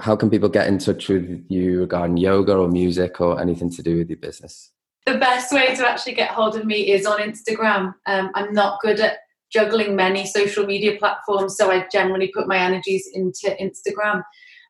How 0.00 0.16
can 0.16 0.30
people 0.30 0.48
get 0.48 0.66
in 0.66 0.78
touch 0.78 1.08
with 1.08 1.44
you 1.48 1.80
regarding 1.80 2.18
yoga 2.18 2.56
or 2.56 2.68
music 2.68 3.20
or 3.20 3.40
anything 3.40 3.70
to 3.70 3.82
do 3.82 3.96
with 3.96 4.10
your 4.10 4.18
business? 4.18 4.70
The 5.06 5.16
best 5.16 5.52
way 5.52 5.74
to 5.74 5.88
actually 5.88 6.14
get 6.14 6.30
hold 6.30 6.56
of 6.56 6.66
me 6.66 6.90
is 6.92 7.06
on 7.06 7.18
Instagram. 7.20 7.94
Um, 8.06 8.30
I'm 8.34 8.52
not 8.52 8.80
good 8.80 9.00
at 9.00 9.18
juggling 9.50 9.96
many 9.96 10.26
social 10.26 10.66
media 10.66 10.98
platforms, 10.98 11.56
so 11.56 11.70
I 11.70 11.86
generally 11.90 12.28
put 12.28 12.46
my 12.46 12.58
energies 12.58 13.08
into 13.14 13.56
Instagram. 13.58 14.22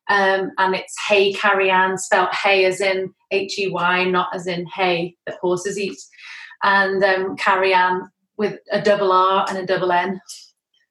Um, 0.08 0.52
and 0.56 0.74
it's 0.74 0.94
Hey 1.06 1.32
Carrie 1.32 1.70
Ann, 1.70 1.98
spelled 1.98 2.32
Hey 2.32 2.64
as 2.64 2.80
in 2.80 3.12
H 3.30 3.58
E 3.58 3.68
Y, 3.68 4.04
not 4.04 4.34
as 4.34 4.46
in 4.46 4.66
Hay 4.66 5.16
that 5.26 5.38
horses 5.40 5.78
eat, 5.78 5.98
and 6.62 7.02
um, 7.04 7.36
Carrie 7.36 7.74
Ann 7.74 8.10
with 8.36 8.58
a 8.70 8.80
double 8.80 9.12
R 9.12 9.44
and 9.48 9.58
a 9.58 9.66
double 9.66 9.92
N, 9.92 10.20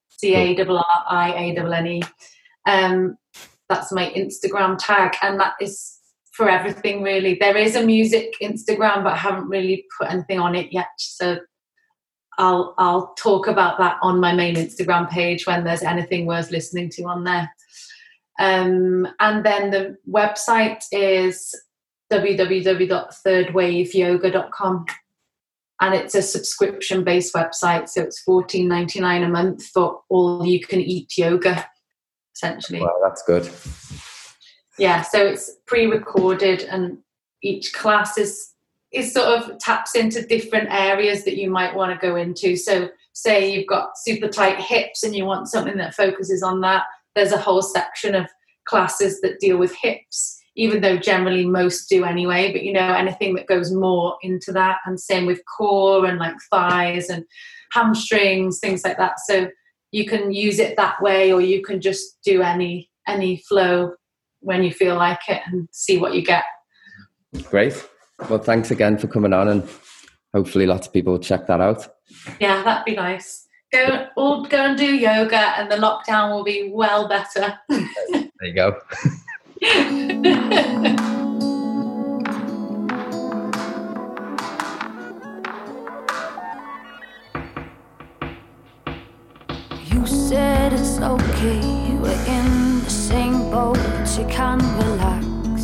C 0.09 0.35
A 0.35 0.53
double 0.53 0.77
R 0.77 1.05
I 1.09 1.33
A 1.33 1.55
double 1.55 1.73
N 1.73 1.87
E. 1.87 2.03
Um, 2.67 3.17
that's 3.69 3.91
my 3.91 4.11
Instagram 4.15 4.77
tag, 4.79 5.15
and 5.21 5.39
that 5.39 5.53
is 5.61 5.95
for 6.33 6.49
everything 6.49 7.01
really. 7.01 7.37
There 7.39 7.57
is 7.57 7.75
a 7.75 7.83
music 7.83 8.35
Instagram, 8.41 9.03
but 9.03 9.13
I 9.13 9.17
haven't 9.17 9.49
really 9.49 9.85
put 9.97 10.11
anything 10.11 10.39
on 10.39 10.55
it 10.55 10.71
yet, 10.71 10.87
so 10.97 11.39
I'll 12.37 12.75
I'll 12.77 13.13
talk 13.15 13.47
about 13.47 13.77
that 13.79 13.97
on 14.01 14.19
my 14.19 14.33
main 14.33 14.55
Instagram 14.55 15.09
page 15.09 15.47
when 15.47 15.63
there's 15.63 15.83
anything 15.83 16.25
worth 16.25 16.51
listening 16.51 16.89
to 16.91 17.03
on 17.03 17.23
there. 17.23 17.49
Um, 18.39 19.07
and 19.19 19.43
then 19.43 19.71
the 19.71 19.97
website 20.07 20.83
is 20.91 21.59
www.thirdwaveyoga.com 22.11 24.85
and 25.81 25.93
it's 25.93 26.15
a 26.15 26.21
subscription 26.21 27.03
based 27.03 27.33
website 27.33 27.89
so 27.89 28.03
it's 28.03 28.23
$14.99 28.23 29.25
a 29.25 29.27
month 29.27 29.65
for 29.65 30.01
all 30.09 30.45
you 30.45 30.59
can 30.59 30.79
eat 30.79 31.17
yoga 31.17 31.67
essentially. 32.37 32.79
Wow 32.79 32.99
that's 33.03 33.23
good. 33.23 33.49
Yeah 34.77 35.01
so 35.01 35.25
it's 35.25 35.57
pre-recorded 35.65 36.63
and 36.63 36.99
each 37.41 37.73
class 37.73 38.17
is 38.17 38.53
is 38.93 39.13
sort 39.13 39.27
of 39.27 39.59
taps 39.59 39.95
into 39.95 40.25
different 40.25 40.69
areas 40.71 41.25
that 41.25 41.37
you 41.37 41.49
might 41.49 41.75
want 41.75 41.91
to 41.91 42.07
go 42.07 42.15
into. 42.15 42.55
So 42.55 42.89
say 43.13 43.51
you've 43.51 43.67
got 43.67 43.97
super 43.97 44.27
tight 44.27 44.59
hips 44.59 45.03
and 45.03 45.15
you 45.15 45.25
want 45.25 45.49
something 45.49 45.77
that 45.77 45.95
focuses 45.95 46.43
on 46.43 46.61
that 46.61 46.83
there's 47.15 47.31
a 47.31 47.41
whole 47.41 47.63
section 47.63 48.13
of 48.13 48.27
classes 48.65 49.21
that 49.21 49.39
deal 49.39 49.57
with 49.57 49.73
hips 49.75 50.39
even 50.55 50.81
though 50.81 50.97
generally 50.97 51.45
most 51.45 51.87
do 51.89 52.03
anyway 52.03 52.51
but 52.51 52.61
you 52.61 52.71
know 52.71 52.93
anything 52.93 53.33
that 53.33 53.47
goes 53.47 53.71
more 53.71 54.17
into 54.21 54.51
that 54.51 54.77
and 54.85 54.99
same 54.99 55.25
with 55.25 55.41
core 55.45 56.05
and 56.05 56.19
like 56.19 56.35
thighs 56.51 57.09
and 57.09 57.25
hamstrings 57.73 58.59
things 58.59 58.83
like 58.83 58.97
that. 58.97 59.19
So 59.25 59.49
you 59.91 60.05
can 60.05 60.31
use 60.31 60.59
it 60.59 60.75
that 60.77 61.01
way 61.01 61.31
or 61.31 61.41
you 61.41 61.61
can 61.61 61.81
just 61.81 62.17
do 62.23 62.41
any 62.41 62.89
any 63.07 63.37
flow 63.47 63.93
when 64.41 64.63
you 64.63 64.71
feel 64.71 64.95
like 64.95 65.21
it 65.27 65.41
and 65.45 65.67
see 65.71 65.97
what 65.97 66.13
you 66.13 66.21
get. 66.21 66.43
Great. 67.43 67.87
Well 68.29 68.39
thanks 68.39 68.71
again 68.71 68.97
for 68.97 69.07
coming 69.07 69.33
on 69.33 69.47
and 69.47 69.67
hopefully 70.33 70.65
lots 70.65 70.87
of 70.87 70.93
people 70.93 71.13
will 71.13 71.19
check 71.19 71.47
that 71.47 71.61
out. 71.61 71.87
Yeah 72.39 72.63
that'd 72.63 72.85
be 72.85 72.95
nice. 72.95 73.45
Go 73.71 74.07
all 74.15 74.45
go 74.45 74.57
and 74.57 74.77
do 74.77 74.95
yoga 74.95 75.59
and 75.59 75.71
the 75.71 75.75
lockdown 75.75 76.31
will 76.31 76.43
be 76.43 76.71
well 76.73 77.07
better. 77.07 77.57
There 77.69 78.29
you 78.41 78.53
go 78.53 78.79
said 90.07 90.73
it's 90.73 90.99
okay 90.99 91.95
we're 92.01 92.25
in 92.27 92.83
the 92.83 92.89
same 92.89 93.49
boat 93.51 93.77
you 94.17 94.25
can 94.27 94.57
relax 94.77 95.63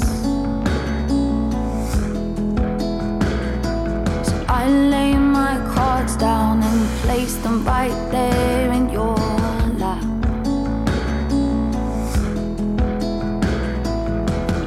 so 4.27 4.45
i 4.49 4.67
lay 4.67 5.13
my 5.17 5.55
cards 5.73 6.15
down 6.17 6.61
and 6.61 6.87
place 7.03 7.35
them 7.37 7.63
right 7.65 7.95
there 8.11 8.71
in 8.71 8.89
your 8.89 9.15
lap. 9.77 10.03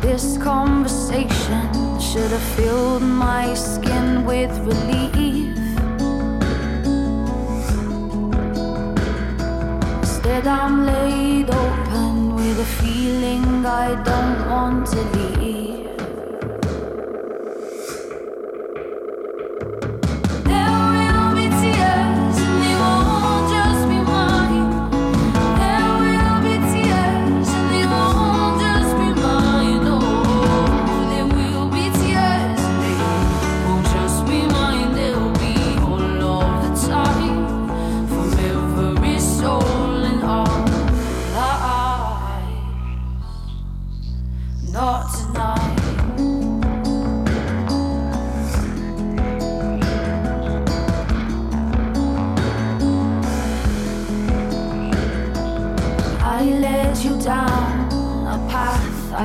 This 0.02 0.38
conversation 0.38 2.00
should 2.00 2.30
have 2.30 2.48
filled 2.56 3.02
my 3.02 3.54
skin 3.54 4.24
with 4.24 4.52
relief. 4.60 5.36
I'm 10.45 10.84
laid 10.84 11.49
open 11.49 12.34
with 12.34 12.61
a 12.61 12.64
feeling 12.64 13.64
I 13.64 13.95
don't 14.03 14.51
want 14.51 14.87
to 14.89 15.03
leave. 15.16 15.45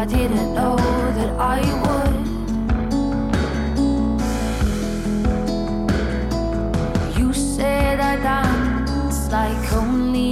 I 0.01 0.05
didn't 0.05 0.55
know 0.55 0.77
that 1.17 1.29
I 1.37 1.61
would. 1.83 2.25
You 7.19 7.31
said 7.31 7.99
I 7.99 8.15
danced 8.15 9.31
like 9.31 9.73
only. 9.73 10.30